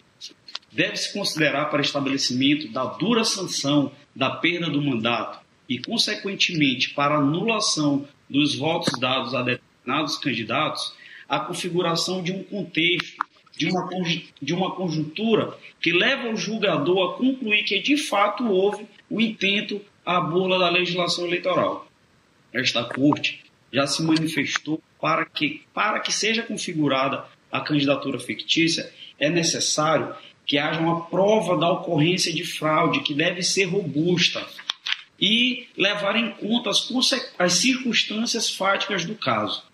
Deve-se 0.70 1.12
considerar 1.12 1.66
para 1.66 1.80
estabelecimento 1.80 2.68
da 2.68 2.84
dura 2.84 3.24
sanção 3.24 3.90
da 4.14 4.30
perda 4.30 4.68
do 4.68 4.82
mandato 4.82 5.40
e, 5.68 5.78
consequentemente, 5.78 6.90
para 6.90 7.16
anulação 7.16 8.06
dos 8.28 8.54
votos 8.54 8.98
dados 8.98 9.34
a 9.34 9.42
determinados 9.42 10.18
candidatos, 10.18 10.94
a 11.28 11.40
configuração 11.40 12.22
de 12.22 12.32
um 12.32 12.42
contexto, 12.42 13.16
de 13.56 13.66
uma, 13.66 13.88
de 14.40 14.54
uma 14.54 14.74
conjuntura 14.74 15.56
que 15.80 15.92
leva 15.92 16.28
o 16.28 16.36
julgador 16.36 17.10
a 17.10 17.16
concluir 17.18 17.64
que 17.64 17.80
de 17.80 17.96
fato 17.96 18.48
houve 18.48 18.86
o 19.10 19.20
intento 19.20 19.80
à 20.04 20.20
burla 20.20 20.58
da 20.58 20.70
legislação 20.70 21.26
eleitoral. 21.26 21.86
Esta 22.52 22.84
corte 22.84 23.44
já 23.72 23.86
se 23.86 24.02
manifestou 24.02 24.80
para 25.00 25.24
que, 25.24 25.62
para 25.74 26.00
que 26.00 26.12
seja 26.12 26.42
configurada 26.42 27.24
a 27.50 27.60
candidatura 27.60 28.18
fictícia, 28.18 28.90
é 29.18 29.28
necessário 29.28 30.14
que 30.46 30.56
haja 30.56 30.80
uma 30.80 31.04
prova 31.06 31.58
da 31.58 31.70
ocorrência 31.70 32.32
de 32.32 32.44
fraude 32.44 33.00
que 33.00 33.12
deve 33.12 33.42
ser 33.42 33.64
robusta, 33.64 34.46
e 35.20 35.66
levar 35.76 36.16
em 36.16 36.30
conta 36.32 36.70
as, 36.70 36.88
as 37.38 37.54
circunstâncias 37.54 38.54
fáticas 38.54 39.04
do 39.04 39.14
caso. 39.14 39.64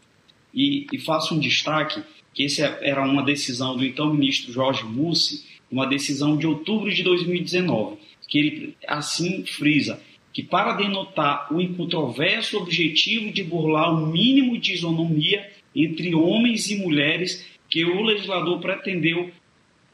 E, 0.54 0.86
e, 0.92 0.98
faço 0.98 1.34
um 1.34 1.38
destaque 1.38 2.02
que 2.32 2.44
essa 2.44 2.62
era 2.80 3.02
uma 3.02 3.22
decisão 3.22 3.76
do 3.76 3.84
então 3.84 4.12
ministro 4.12 4.52
Jorge 4.52 4.84
Mussi, 4.84 5.44
uma 5.70 5.86
decisão 5.86 6.36
de 6.36 6.46
outubro 6.46 6.92
de 6.92 7.02
2019, 7.02 7.96
que 8.28 8.38
ele 8.38 8.76
assim 8.86 9.44
frisa 9.44 10.00
que 10.34 10.42
para 10.42 10.72
denotar 10.72 11.46
o 11.54 11.60
incontroverso 11.60 12.58
objetivo 12.58 13.32
de 13.32 13.44
burlar 13.44 13.94
o 13.94 14.08
mínimo 14.08 14.58
de 14.58 14.74
isonomia 14.74 15.48
entre 15.74 16.12
homens 16.12 16.68
e 16.70 16.76
mulheres 16.76 17.46
que 17.70 17.84
o 17.84 18.02
legislador 18.02 18.58
pretendeu 18.60 19.30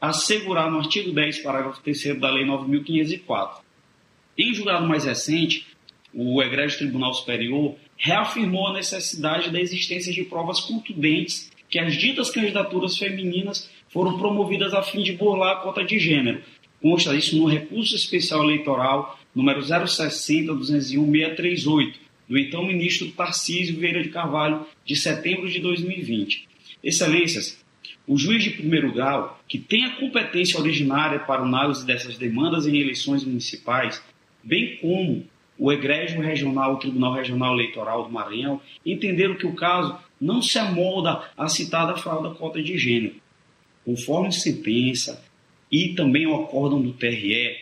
assegurar 0.01 0.71
no 0.71 0.79
artigo 0.79 1.11
10, 1.11 1.43
parágrafo 1.43 1.79
3 1.83 2.19
da 2.19 2.31
Lei 2.31 2.43
9.504 2.43 3.59
Em 4.35 4.51
julgado 4.51 4.87
mais 4.87 5.05
recente, 5.05 5.67
o 6.11 6.41
Egrégio 6.41 6.79
Tribunal 6.79 7.13
Superior 7.13 7.75
reafirmou 8.03 8.67
a 8.67 8.73
necessidade 8.73 9.51
da 9.51 9.61
existência 9.61 10.11
de 10.11 10.23
provas 10.23 10.59
contundentes 10.59 11.51
que 11.69 11.77
as 11.77 11.95
ditas 11.95 12.31
candidaturas 12.31 12.97
femininas 12.97 13.69
foram 13.89 14.17
promovidas 14.17 14.73
a 14.73 14.81
fim 14.81 15.03
de 15.03 15.13
burlar 15.13 15.57
a 15.57 15.59
cota 15.59 15.83
de 15.83 15.99
gênero. 15.99 16.41
Consta 16.81 17.15
isso 17.15 17.37
no 17.37 17.45
recurso 17.45 17.95
especial 17.95 18.43
eleitoral 18.43 19.19
número 19.35 19.61
060-201-638, 19.61 21.93
do 22.27 22.39
então 22.39 22.65
ministro 22.65 23.11
Tarcísio 23.11 23.77
Vieira 23.77 24.01
de 24.01 24.09
Carvalho, 24.09 24.65
de 24.83 24.95
setembro 24.95 25.47
de 25.47 25.59
2020. 25.59 26.47
Excelências, 26.83 27.63
o 28.07 28.17
juiz 28.17 28.43
de 28.43 28.49
primeiro 28.49 28.91
grau, 28.91 29.39
que 29.47 29.59
tem 29.59 29.85
a 29.85 29.97
competência 29.97 30.59
originária 30.59 31.19
para 31.19 31.43
análise 31.43 31.85
dessas 31.85 32.17
demandas 32.17 32.65
em 32.65 32.79
eleições 32.79 33.23
municipais, 33.23 34.01
bem 34.43 34.77
como 34.77 35.23
o 35.61 35.71
Egrégio 35.71 36.19
Regional, 36.19 36.73
o 36.73 36.77
Tribunal 36.77 37.13
Regional 37.13 37.53
Eleitoral 37.53 38.05
do 38.05 38.11
Maranhão, 38.11 38.59
entenderam 38.83 39.35
que 39.35 39.45
o 39.45 39.53
caso 39.53 39.95
não 40.19 40.41
se 40.41 40.57
amolda 40.57 41.21
à 41.37 41.47
citada 41.47 41.95
fraude 41.95 42.35
cota 42.35 42.63
de 42.63 42.79
gênero. 42.79 43.17
Conforme 43.85 44.31
sentença 44.31 45.23
e 45.71 45.89
também 45.89 46.25
o 46.25 46.33
acórdão 46.33 46.81
do 46.81 46.93
TRE, 46.93 47.57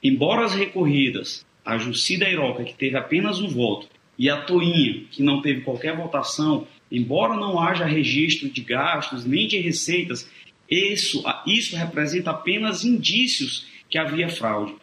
embora 0.00 0.44
as 0.44 0.54
recorridas, 0.54 1.44
a 1.64 1.76
Jucida 1.76 2.30
Iroca, 2.30 2.62
que 2.62 2.74
teve 2.74 2.96
apenas 2.96 3.40
um 3.40 3.48
voto, 3.48 3.88
e 4.16 4.30
a 4.30 4.42
Toinha, 4.42 5.02
que 5.10 5.20
não 5.20 5.42
teve 5.42 5.62
qualquer 5.62 5.96
votação, 5.96 6.64
embora 6.92 7.34
não 7.34 7.58
haja 7.58 7.84
registro 7.84 8.48
de 8.48 8.60
gastos 8.60 9.24
nem 9.24 9.48
de 9.48 9.58
receitas, 9.58 10.30
isso, 10.70 11.24
isso 11.44 11.74
representa 11.74 12.30
apenas 12.30 12.84
indícios 12.84 13.66
que 13.90 13.98
havia 13.98 14.28
fraude 14.28 14.76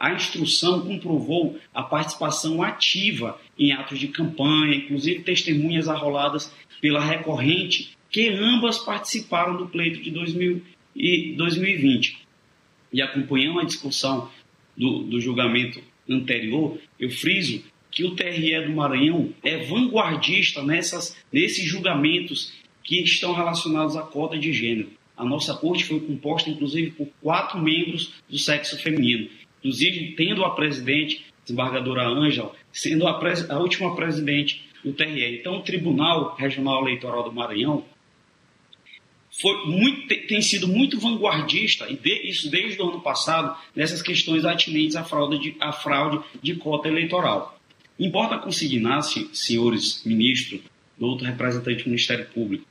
a 0.00 0.14
instrução 0.14 0.80
comprovou 0.80 1.60
a 1.74 1.82
participação 1.82 2.62
ativa 2.62 3.38
em 3.58 3.72
atos 3.72 3.98
de 3.98 4.08
campanha, 4.08 4.74
inclusive 4.74 5.20
testemunhas 5.20 5.88
arroladas 5.88 6.50
pela 6.80 7.04
recorrente, 7.04 7.94
que 8.08 8.30
ambas 8.30 8.78
participaram 8.78 9.58
do 9.58 9.68
pleito 9.68 10.00
de 10.00 10.10
2000 10.10 10.62
e 10.96 11.34
2020. 11.36 12.18
E 12.90 13.02
acompanhando 13.02 13.60
a 13.60 13.64
discussão 13.64 14.30
do, 14.74 15.02
do 15.02 15.20
julgamento 15.20 15.82
anterior, 16.08 16.78
eu 16.98 17.10
friso 17.10 17.62
que 17.90 18.02
o 18.02 18.14
TRE 18.14 18.66
do 18.66 18.72
Maranhão 18.72 19.34
é 19.42 19.58
vanguardista 19.58 20.62
nessas, 20.62 21.14
nesses 21.30 21.64
julgamentos 21.66 22.54
que 22.82 23.02
estão 23.02 23.34
relacionados 23.34 23.96
à 23.96 24.02
cota 24.02 24.38
de 24.38 24.50
gênero. 24.50 24.88
A 25.14 25.24
nossa 25.24 25.54
corte 25.54 25.84
foi 25.84 26.00
composta, 26.00 26.48
inclusive, 26.48 26.92
por 26.92 27.06
quatro 27.20 27.60
membros 27.60 28.14
do 28.28 28.38
sexo 28.38 28.78
feminino 28.78 29.28
inclusive 29.60 30.14
tendo 30.16 30.44
a 30.44 30.54
presidente, 30.54 31.24
desembargadora 31.44 32.08
Ângela, 32.08 32.52
sendo 32.72 33.06
a, 33.06 33.20
a, 33.48 33.58
última 33.58 33.94
presidente 33.94 34.64
do 34.84 34.92
TRE. 34.92 35.38
Então, 35.38 35.58
o 35.58 35.62
Tribunal 35.62 36.34
Regional 36.36 36.82
Eleitoral 36.82 37.24
do 37.24 37.32
Maranhão 37.32 37.84
foi 39.40 39.66
muito, 39.66 40.08
tem 40.26 40.42
sido 40.42 40.66
muito 40.66 40.98
vanguardista, 40.98 41.88
e 41.88 41.96
de, 41.96 42.28
isso 42.28 42.50
desde 42.50 42.80
o 42.80 42.88
ano 42.88 43.00
passado, 43.00 43.56
nessas 43.74 44.02
questões 44.02 44.44
atinentes 44.44 44.96
à 44.96 45.04
fraude 45.04 45.38
de, 45.38 45.56
à 45.60 45.72
fraude 45.72 46.20
de 46.42 46.56
cota 46.56 46.88
eleitoral. 46.88 47.58
Importa 47.98 48.38
consignar, 48.38 49.02
senhores 49.02 50.02
ministros, 50.04 50.60
do 50.98 51.06
outro 51.06 51.26
representante 51.26 51.84
do 51.84 51.90
Ministério 51.90 52.26
Público, 52.26 52.66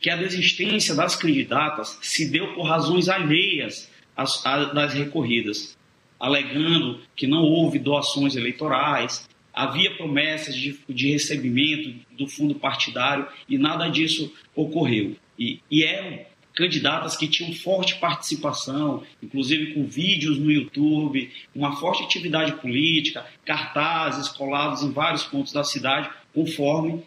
que 0.00 0.10
a 0.10 0.16
desistência 0.16 0.94
das 0.94 1.14
candidatas 1.14 1.98
se 2.02 2.30
deu 2.30 2.54
por 2.54 2.64
razões 2.64 3.08
alheias 3.08 3.90
às, 4.16 4.44
às 4.44 4.74
das 4.74 4.94
recorridas, 4.94 5.77
alegando 6.18 7.00
que 7.14 7.26
não 7.26 7.42
houve 7.42 7.78
doações 7.78 8.36
eleitorais, 8.36 9.28
havia 9.52 9.94
promessas 9.96 10.54
de, 10.54 10.78
de 10.88 11.12
recebimento 11.12 11.94
do 12.16 12.26
fundo 12.26 12.54
partidário 12.54 13.26
e 13.48 13.58
nada 13.58 13.88
disso 13.88 14.32
ocorreu. 14.54 15.16
E, 15.38 15.60
e 15.70 15.84
eram 15.84 16.20
candidatas 16.54 17.16
que 17.16 17.28
tinham 17.28 17.52
forte 17.52 17.96
participação, 18.00 19.04
inclusive 19.22 19.74
com 19.74 19.86
vídeos 19.86 20.38
no 20.38 20.50
YouTube, 20.50 21.30
uma 21.54 21.76
forte 21.76 22.02
atividade 22.02 22.52
política, 22.60 23.24
cartazes 23.44 24.28
colados 24.28 24.82
em 24.82 24.90
vários 24.90 25.22
pontos 25.22 25.52
da 25.52 25.62
cidade, 25.62 26.10
conforme 26.34 27.04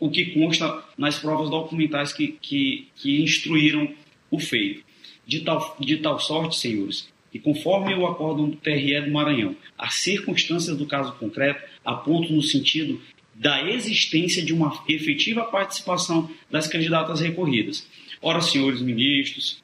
o 0.00 0.10
que 0.10 0.26
consta 0.32 0.82
nas 0.96 1.18
provas 1.18 1.50
documentais 1.50 2.12
que, 2.12 2.38
que, 2.40 2.88
que 2.96 3.22
instruíram 3.22 3.92
o 4.30 4.38
feito. 4.38 4.84
De 5.26 5.40
tal, 5.40 5.76
de 5.80 5.96
tal 5.98 6.18
sorte, 6.20 6.56
senhores, 6.56 7.12
e 7.36 7.38
conforme 7.38 7.94
o 7.94 8.06
acordo 8.06 8.46
do 8.46 8.56
TRE 8.56 8.98
do 9.02 9.10
Maranhão, 9.10 9.54
as 9.76 9.96
circunstâncias 9.96 10.74
do 10.74 10.86
caso 10.86 11.12
concreto 11.16 11.62
apontam 11.84 12.34
no 12.34 12.40
sentido 12.40 12.98
da 13.34 13.62
existência 13.70 14.42
de 14.42 14.54
uma 14.54 14.82
efetiva 14.88 15.44
participação 15.44 16.30
das 16.50 16.66
candidatas 16.66 17.20
recorridas. 17.20 17.86
Ora, 18.22 18.40
senhores 18.40 18.80
ministros, 18.80 19.62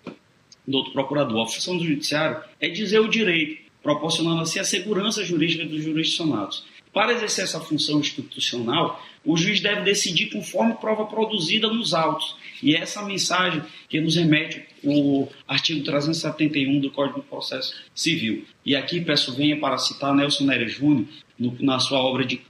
doutor 0.69 0.93
procurador, 0.93 1.43
a 1.43 1.49
função 1.49 1.79
do 1.79 1.87
judiciário 1.87 2.43
é 2.61 2.69
dizer 2.69 3.01
o 3.01 3.09
direito, 3.09 3.63
proporcionando 3.83 4.43
assim 4.43 4.59
a 4.59 4.65
segurança 4.65 5.25
jurídica 5.25 5.65
dos 5.65 5.83
jurisdicionados. 5.83 6.67
Para 6.93 7.15
exercer 7.15 7.45
essa 7.45 7.59
função 7.59 8.01
institucional, 8.01 9.03
o 9.25 9.37
juiz 9.37 9.61
deve 9.61 9.83
decidir 9.83 10.31
conforme 10.31 10.75
prova 10.75 11.07
produzida 11.07 11.69
nos 11.69 11.95
autos. 11.95 12.37
E 12.63 12.75
é 12.75 12.81
essa 12.81 13.03
mensagem 13.03 13.63
que 13.89 14.01
nos 14.01 14.17
remete 14.17 14.65
o 14.83 15.29
artigo 15.47 15.85
371 15.85 16.81
do 16.81 16.91
Código 16.91 17.21
de 17.21 17.27
Processo 17.27 17.75
Civil. 17.95 18.45
E 18.65 18.75
aqui 18.75 19.01
peço 19.01 19.35
venha 19.35 19.59
para 19.59 19.79
citar 19.79 20.15
Nelson 20.15 20.45
Neres 20.45 20.73
Júnior, 20.73 21.07
no, 21.39 21.57
na 21.61 21.79
sua 21.79 21.99
obra 21.99 22.25
de 22.25 22.41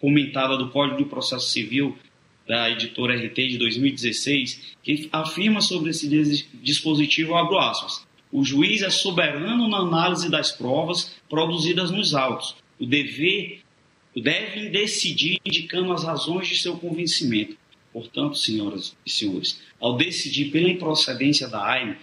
comentada 0.00 0.56
do 0.56 0.70
Código 0.70 0.98
de 0.98 1.04
Processo 1.04 1.48
Civil, 1.48 1.96
da 2.46 2.70
editora 2.70 3.16
RT 3.16 3.34
de 3.34 3.58
2016, 3.58 4.76
que 4.82 5.08
afirma 5.12 5.60
sobre 5.60 5.90
esse 5.90 6.08
dispositivo, 6.62 7.34
abro 7.34 7.58
aspas, 7.58 8.06
o 8.30 8.44
juiz 8.44 8.82
é 8.82 8.90
soberano 8.90 9.68
na 9.68 9.78
análise 9.78 10.30
das 10.30 10.52
provas 10.52 11.16
produzidas 11.28 11.90
nos 11.90 12.14
autos. 12.14 12.56
O 12.78 12.86
dever 12.86 13.60
devem 14.20 14.70
decidir 14.70 15.38
indicando 15.44 15.92
as 15.92 16.04
razões 16.04 16.48
de 16.48 16.56
seu 16.56 16.76
convencimento. 16.76 17.56
Portanto, 17.92 18.36
senhoras 18.36 18.96
e 19.06 19.10
senhores, 19.10 19.60
ao 19.80 19.96
decidir 19.96 20.50
pela 20.50 20.68
improcedência 20.68 21.48
da 21.48 21.64
AIME, 21.64 21.96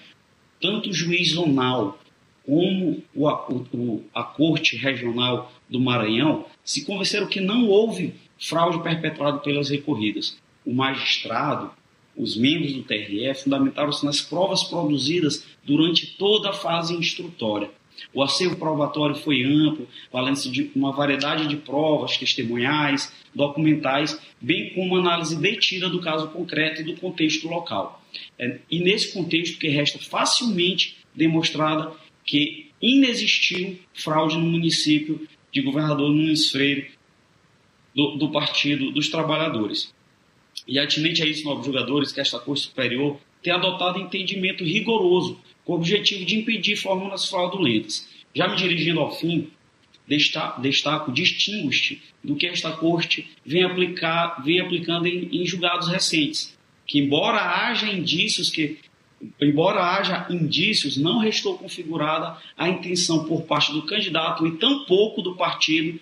tanto 0.60 0.90
o 0.90 0.94
juiz 0.94 1.34
zonal 1.34 2.00
como 2.46 3.04
o, 3.14 3.28
o, 3.28 4.04
a 4.14 4.24
Corte 4.24 4.76
Regional 4.76 5.52
do 5.70 5.80
Maranhão 5.80 6.46
se 6.64 6.86
convenceram 6.86 7.28
que 7.28 7.40
não 7.40 7.68
houve 7.68 8.16
fraude 8.40 8.82
perpetrada 8.82 9.38
pelas 9.40 9.70
recorridas. 9.70 10.38
O 10.66 10.74
magistrado, 10.74 11.72
os 12.16 12.36
membros 12.36 12.74
do 12.74 12.84
TRE, 12.84 13.34
fundamentaram-se 13.36 14.06
nas 14.06 14.22
provas 14.22 14.64
produzidas 14.64 15.46
durante 15.64 16.18
toda 16.18 16.50
a 16.50 16.54
fase 16.54 16.94
instrutória. 16.94 17.70
O 18.14 18.22
acervo 18.22 18.56
probatório 18.56 19.16
foi 19.16 19.44
amplo, 19.44 19.88
valendo-se 20.12 20.50
de 20.50 20.72
uma 20.76 20.92
variedade 20.92 21.48
de 21.48 21.58
provas 21.58 22.18
testemunhais, 22.18 23.14
documentais, 23.34 24.20
bem 24.40 24.74
como 24.74 24.98
análise 24.98 25.36
detida 25.36 25.90
do 25.90 26.02
caso 26.02 26.30
concreto 26.30 26.82
e 26.82 26.84
do 26.84 26.96
contexto 26.96 27.48
local. 27.48 28.04
É, 28.38 28.60
e 28.70 28.80
nesse 28.80 29.14
contexto 29.14 29.58
que 29.58 29.68
resta 29.68 30.00
facilmente 30.00 30.98
demonstrada 31.16 31.92
que 32.26 32.72
inexistiu 32.82 33.80
fraude 33.94 34.38
no 34.38 34.46
município 34.46 35.28
de 35.52 35.62
governador 35.62 36.10
Nunes 36.10 36.52
Freire 36.52 36.92
do, 37.96 38.18
do 38.18 38.30
Partido 38.32 38.92
dos 38.92 39.10
Trabalhadores. 39.10 39.94
E 40.68 40.80
atinente 40.80 41.22
a 41.22 41.26
isso, 41.26 41.44
novos 41.44 41.66
jogadores, 41.66 42.12
que 42.12 42.22
esta 42.22 42.40
Corte 42.40 42.64
Superior 42.64 43.20
tem 43.42 43.52
adotado 43.52 44.00
entendimento 44.00 44.64
rigoroso 44.64 45.40
com 45.66 45.74
o 45.74 45.76
objetivo 45.76 46.26
de 46.26 46.38
impedir 46.38 46.76
fórmulas 46.76 47.28
fraudulentas. 47.30 48.08
Já 48.34 48.48
me 48.48 48.56
dirigindo 48.56 49.00
ao 49.00 49.12
fim, 49.12 49.50
destaco, 50.08 50.62
destaco 50.62 51.12
distingue 51.12 52.02
do 52.24 52.36
que 52.36 52.48
esta 52.48 52.72
Corte 52.72 53.28
vem, 53.46 53.64
aplicar, 53.64 54.44
vem 54.44 54.60
aplicando 54.60 55.08
em, 55.08 55.30
em 55.32 55.46
julgados 55.46 55.88
recentes, 55.88 56.58
que 56.86 57.00
embora 57.00 57.40
haja 57.40 57.92
indícios 57.92 58.50
que 58.50 58.80
embora 59.40 59.82
haja 59.82 60.28
indícios, 60.30 60.98
não 60.98 61.20
restou 61.20 61.58
configurada 61.58 62.38
a 62.58 62.68
intenção 62.68 63.26
por 63.26 63.44
parte 63.44 63.72
do 63.72 63.84
candidato 63.84 64.46
e 64.46 64.58
tampouco 64.58 65.22
do 65.22 65.36
partido 65.36 66.00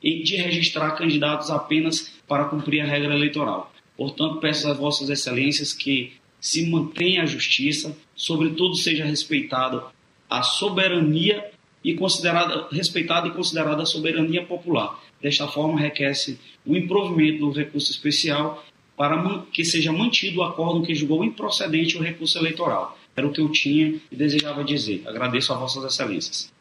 de 0.00 0.36
registrar 0.36 0.92
candidatos 0.92 1.50
apenas 1.50 2.12
para 2.26 2.44
cumprir 2.44 2.80
a 2.80 2.86
regra 2.86 3.14
eleitoral. 3.14 3.72
Portanto, 3.96 4.40
peço 4.40 4.68
às 4.68 4.76
vossas 4.76 5.08
excelências 5.10 5.72
que 5.72 6.12
se 6.42 6.68
mantenha 6.68 7.22
a 7.22 7.26
justiça, 7.26 7.96
sobretudo 8.16 8.74
seja 8.74 9.04
respeitada 9.04 9.84
a 10.28 10.42
soberania 10.42 11.52
e 11.84 11.94
considerada 11.94 12.66
respeitada 12.72 13.28
e 13.28 13.30
considerada 13.30 13.82
a 13.82 13.86
soberania 13.86 14.44
popular. 14.44 15.00
Desta 15.22 15.46
forma, 15.46 15.78
requer-se 15.78 16.38
o 16.66 16.76
improvimento 16.76 17.46
do 17.46 17.52
recurso 17.52 17.92
especial 17.92 18.64
para 18.96 19.44
que 19.52 19.64
seja 19.64 19.92
mantido 19.92 20.40
o 20.40 20.42
acordo 20.42 20.84
que 20.84 20.94
julgou 20.96 21.24
improcedente 21.24 21.96
o 21.96 22.02
recurso 22.02 22.38
eleitoral. 22.38 22.98
Era 23.16 23.26
o 23.26 23.32
que 23.32 23.40
eu 23.40 23.48
tinha 23.48 24.00
e 24.10 24.16
desejava 24.16 24.64
dizer. 24.64 25.04
Agradeço 25.06 25.52
a 25.52 25.56
vossas 25.56 25.84
excelências. 25.84 26.52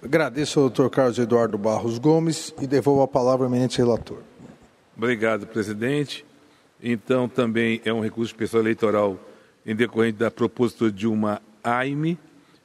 Agradeço 0.00 0.60
ao 0.60 0.68
doutor 0.68 0.90
Carlos 0.90 1.18
Eduardo 1.18 1.58
Barros 1.58 1.98
Gomes 1.98 2.54
e 2.60 2.66
devolvo 2.68 3.02
a 3.02 3.08
palavra 3.08 3.46
ao 3.46 3.52
eminente 3.52 3.78
relator. 3.78 4.22
Obrigado, 4.96 5.46
presidente. 5.46 6.24
Então, 6.82 7.28
também 7.28 7.80
é 7.84 7.92
um 7.92 8.00
recurso 8.00 8.32
especial 8.32 8.62
eleitoral 8.62 9.18
em 9.64 9.74
decorrente 9.74 10.18
da 10.18 10.30
propositura 10.30 10.90
de 10.90 11.06
uma 11.06 11.40
AIME, 11.62 12.18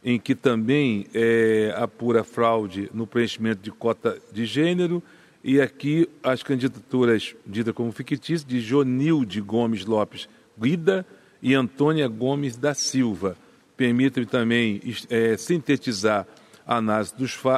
em 0.03 0.19
que 0.19 0.33
também 0.33 1.05
é, 1.13 1.73
apura 1.77 2.23
fraude 2.23 2.89
no 2.93 3.05
preenchimento 3.05 3.61
de 3.61 3.71
cota 3.71 4.17
de 4.31 4.45
gênero, 4.45 5.03
e 5.43 5.61
aqui 5.61 6.09
as 6.23 6.41
candidaturas 6.41 7.35
ditas 7.45 7.73
como 7.73 7.91
fictícias 7.91 8.43
de 8.43 8.59
Jonilde 8.59 9.39
Gomes 9.39 9.85
Lopes 9.85 10.27
Guida 10.59 11.05
e 11.41 11.53
Antônia 11.53 12.07
Gomes 12.07 12.57
da 12.57 12.73
Silva. 12.73 13.37
Permita-me 13.75 14.25
também 14.25 14.81
é, 15.09 15.37
sintetizar 15.37 16.27
a 16.65 16.77
análise 16.77 17.13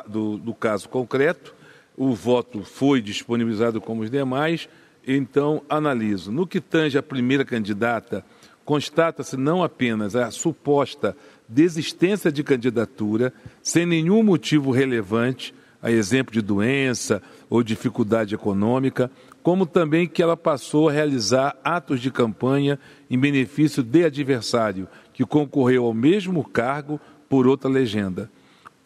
do, 0.07 0.37
do 0.37 0.53
caso 0.53 0.89
concreto. 0.89 1.55
O 1.95 2.13
voto 2.13 2.63
foi 2.63 3.01
disponibilizado 3.01 3.79
como 3.79 4.03
os 4.03 4.11
demais, 4.11 4.67
então 5.05 5.61
analiso. 5.69 6.31
No 6.31 6.47
que 6.47 6.59
tange 6.59 6.97
a 6.97 7.03
primeira 7.03 7.45
candidata, 7.45 8.23
constata-se 8.65 9.35
não 9.35 9.63
apenas 9.63 10.15
a 10.15 10.29
suposta 10.31 11.15
desistência 11.47 12.31
de 12.31 12.43
candidatura, 12.43 13.33
sem 13.63 13.85
nenhum 13.85 14.21
motivo 14.21 14.71
relevante, 14.71 15.53
a 15.81 15.89
exemplo 15.89 16.33
de 16.33 16.41
doença 16.41 17.21
ou 17.49 17.63
dificuldade 17.63 18.35
econômica, 18.35 19.09
como 19.41 19.65
também 19.65 20.07
que 20.07 20.21
ela 20.21 20.37
passou 20.37 20.89
a 20.89 20.91
realizar 20.91 21.55
atos 21.63 22.01
de 22.01 22.11
campanha 22.11 22.77
em 23.09 23.17
benefício 23.17 23.81
de 23.81 24.05
adversário, 24.05 24.87
que 25.13 25.25
concorreu 25.25 25.85
ao 25.85 25.93
mesmo 25.93 26.43
cargo 26.43 26.99
por 27.27 27.47
outra 27.47 27.69
legenda. 27.69 28.29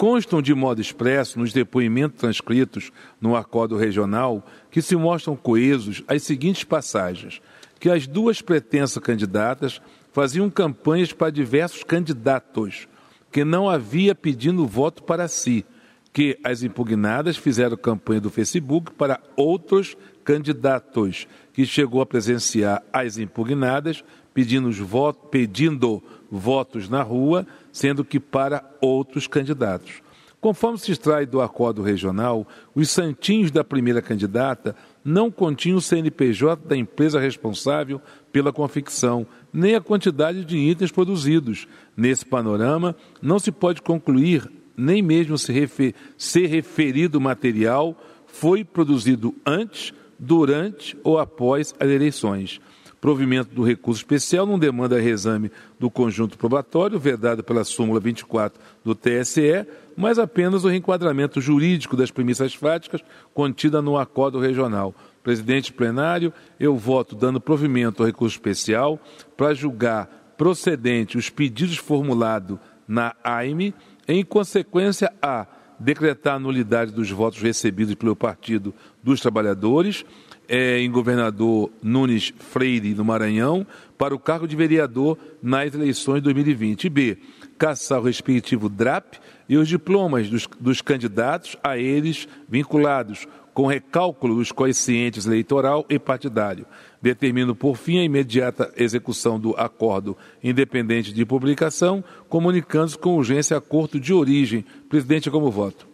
Constam 0.03 0.41
de 0.41 0.53
modo 0.53 0.81
expresso 0.81 1.39
nos 1.39 1.53
depoimentos 1.53 2.19
transcritos 2.19 2.91
no 3.21 3.37
acordo 3.37 3.77
regional 3.77 4.45
que 4.69 4.81
se 4.81 4.97
mostram 4.97 5.33
coesos 5.33 6.03
as 6.09 6.23
seguintes 6.23 6.65
passagens: 6.65 7.41
que 7.79 7.89
as 7.89 8.05
duas 8.05 8.41
pretensas 8.41 9.01
candidatas 9.01 9.81
faziam 10.11 10.49
campanhas 10.49 11.13
para 11.13 11.31
diversos 11.31 11.85
candidatos, 11.85 12.85
que 13.31 13.45
não 13.45 13.69
havia 13.69 14.13
pedindo 14.13 14.67
voto 14.67 15.03
para 15.03 15.29
si, 15.29 15.65
que 16.11 16.37
as 16.43 16.63
impugnadas 16.63 17.37
fizeram 17.37 17.77
campanha 17.77 18.19
do 18.19 18.29
Facebook 18.29 18.91
para 18.91 19.21
outros 19.37 19.95
candidatos, 20.25 21.29
que 21.53 21.65
chegou 21.65 22.01
a 22.01 22.05
presenciar 22.05 22.83
as 22.91 23.17
impugnadas 23.17 24.03
pedindo, 24.33 24.71
voto, 24.71 25.27
pedindo 25.27 26.01
votos 26.29 26.89
na 26.89 27.01
rua, 27.01 27.45
sendo 27.71 28.03
que 28.03 28.19
para 28.19 28.63
outros 28.81 29.27
candidatos. 29.27 30.01
Conforme 30.41 30.77
se 30.77 30.91
extrai 30.91 31.25
do 31.25 31.39
acordo 31.39 31.81
regional, 31.81 32.45
os 32.75 32.89
santinhos 32.89 33.49
da 33.49 33.63
primeira 33.63 34.01
candidata 34.01 34.75
não 35.03 35.31
continham 35.31 35.77
o 35.77 35.81
CNPJ 35.81 36.67
da 36.67 36.75
empresa 36.75 37.19
responsável 37.19 38.01
pela 38.31 38.51
confecção, 38.51 39.25
nem 39.53 39.75
a 39.75 39.81
quantidade 39.81 40.43
de 40.43 40.57
itens 40.57 40.91
produzidos. 40.91 41.65
Nesse 41.95 42.25
panorama, 42.25 42.93
não 43.21 43.39
se 43.39 43.51
pode 43.51 43.81
concluir 43.81 44.51
nem 44.75 45.01
mesmo 45.01 45.37
se 45.37 45.51
refer, 45.51 45.93
ser 46.17 46.47
referido 46.47 47.21
material 47.21 47.95
foi 48.25 48.63
produzido 48.63 49.33
antes, 49.45 49.93
durante 50.17 50.97
ou 51.03 51.19
após 51.19 51.73
as 51.79 51.89
eleições. 51.89 52.59
Provimento 53.03 53.53
do 53.53 53.63
recurso 53.63 53.99
especial 53.99 54.45
não 54.45 54.57
demanda 54.57 54.97
reexame 54.97 55.51
do 55.77 55.91
conjunto 55.91 56.37
probatório, 56.37 56.97
vedado 56.97 57.43
pela 57.43 57.65
súmula 57.65 57.99
24 57.99 58.57
do 58.81 58.95
TSE, 58.95 59.67
mas 59.93 60.17
apenas 60.17 60.63
o 60.63 60.69
reenquadramento 60.69 61.41
jurídico 61.41 61.97
das 61.97 62.11
premissas 62.11 62.55
fáticas 62.55 63.03
contida 63.33 63.81
no 63.81 63.97
acordo 63.97 64.39
regional. 64.39 64.95
Presidente 65.21 65.73
plenário, 65.73 66.31
eu 66.57 66.77
voto 66.77 67.13
dando 67.13 67.41
provimento 67.41 68.01
ao 68.01 68.07
recurso 68.07 68.37
especial 68.37 68.97
para 69.35 69.53
julgar 69.53 70.33
procedente 70.37 71.17
os 71.17 71.29
pedidos 71.29 71.75
formulados 71.75 72.57
na 72.87 73.13
AIME 73.21 73.75
em 74.07 74.23
consequência, 74.23 75.11
a 75.21 75.45
decretar 75.77 76.35
a 76.35 76.39
nulidade 76.39 76.93
dos 76.93 77.11
votos 77.11 77.41
recebidos 77.41 77.95
pelo 77.95 78.15
Partido 78.15 78.73
dos 79.03 79.19
Trabalhadores 79.19 80.05
é, 80.47 80.79
em 80.79 80.91
governador 80.91 81.69
Nunes 81.81 82.33
Freire, 82.37 82.93
no 82.93 83.05
Maranhão, 83.05 83.65
para 83.97 84.13
o 84.13 84.19
cargo 84.19 84.47
de 84.47 84.55
vereador 84.55 85.17
nas 85.41 85.73
eleições 85.73 86.17
de 86.17 86.23
2020. 86.23 86.85
E 86.85 86.89
B. 86.89 87.17
Caçar 87.57 87.99
o 87.99 88.03
respectivo 88.03 88.67
DRAP 88.69 89.15
e 89.47 89.57
os 89.57 89.67
diplomas 89.67 90.29
dos, 90.29 90.47
dos 90.59 90.81
candidatos 90.81 91.55
a 91.63 91.77
eles 91.77 92.27
vinculados, 92.49 93.27
com 93.53 93.67
recálculo 93.67 94.35
dos 94.35 94.51
coeficientes 94.51 95.25
eleitoral 95.25 95.85
e 95.89 95.99
partidário. 95.99 96.65
Determino, 97.01 97.53
por 97.53 97.75
fim, 97.75 97.99
a 97.99 98.03
imediata 98.03 98.73
execução 98.75 99.39
do 99.39 99.55
acordo 99.55 100.17
independente 100.43 101.13
de 101.13 101.25
publicação, 101.25 102.03
comunicando-se 102.27 102.97
com 102.97 103.15
urgência 103.15 103.55
acordo 103.55 103.99
de 103.99 104.13
origem. 104.13 104.65
Presidente, 104.89 105.29
como 105.29 105.51
voto? 105.51 105.87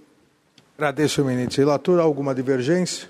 Agradeço, 0.77 1.19
eminente 1.19 1.57
relator. 1.57 1.99
Alguma 1.99 2.33
divergência? 2.33 3.09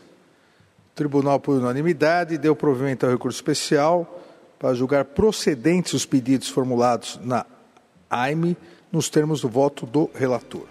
Tribunal, 0.99 1.39
por 1.39 1.55
unanimidade, 1.55 2.37
deu 2.37 2.53
provimento 2.53 3.05
ao 3.05 3.11
recurso 3.13 3.37
especial 3.37 4.21
para 4.59 4.73
julgar 4.73 5.05
procedentes 5.05 5.93
os 5.93 6.05
pedidos 6.05 6.49
formulados 6.49 7.17
na 7.23 7.45
AIME 8.09 8.57
nos 8.91 9.07
termos 9.07 9.39
do 9.39 9.47
voto 9.47 9.85
do 9.85 10.09
relator. 10.13 10.67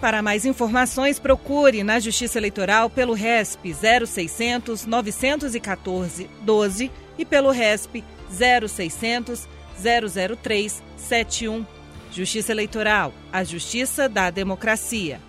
Para 0.00 0.20
mais 0.20 0.44
informações, 0.44 1.20
procure 1.20 1.84
na 1.84 2.00
Justiça 2.00 2.38
Eleitoral 2.38 2.90
pelo 2.90 3.12
RESP 3.12 3.72
0600 3.72 4.84
914 4.84 6.28
12 6.42 6.90
e 7.16 7.24
pelo 7.24 7.52
RESP 7.52 8.02
0600 8.28 9.48
003 10.42 10.82
71. 10.96 11.64
Justiça 12.10 12.50
Eleitoral, 12.50 13.14
a 13.32 13.44
justiça 13.44 14.08
da 14.08 14.28
democracia. 14.28 15.20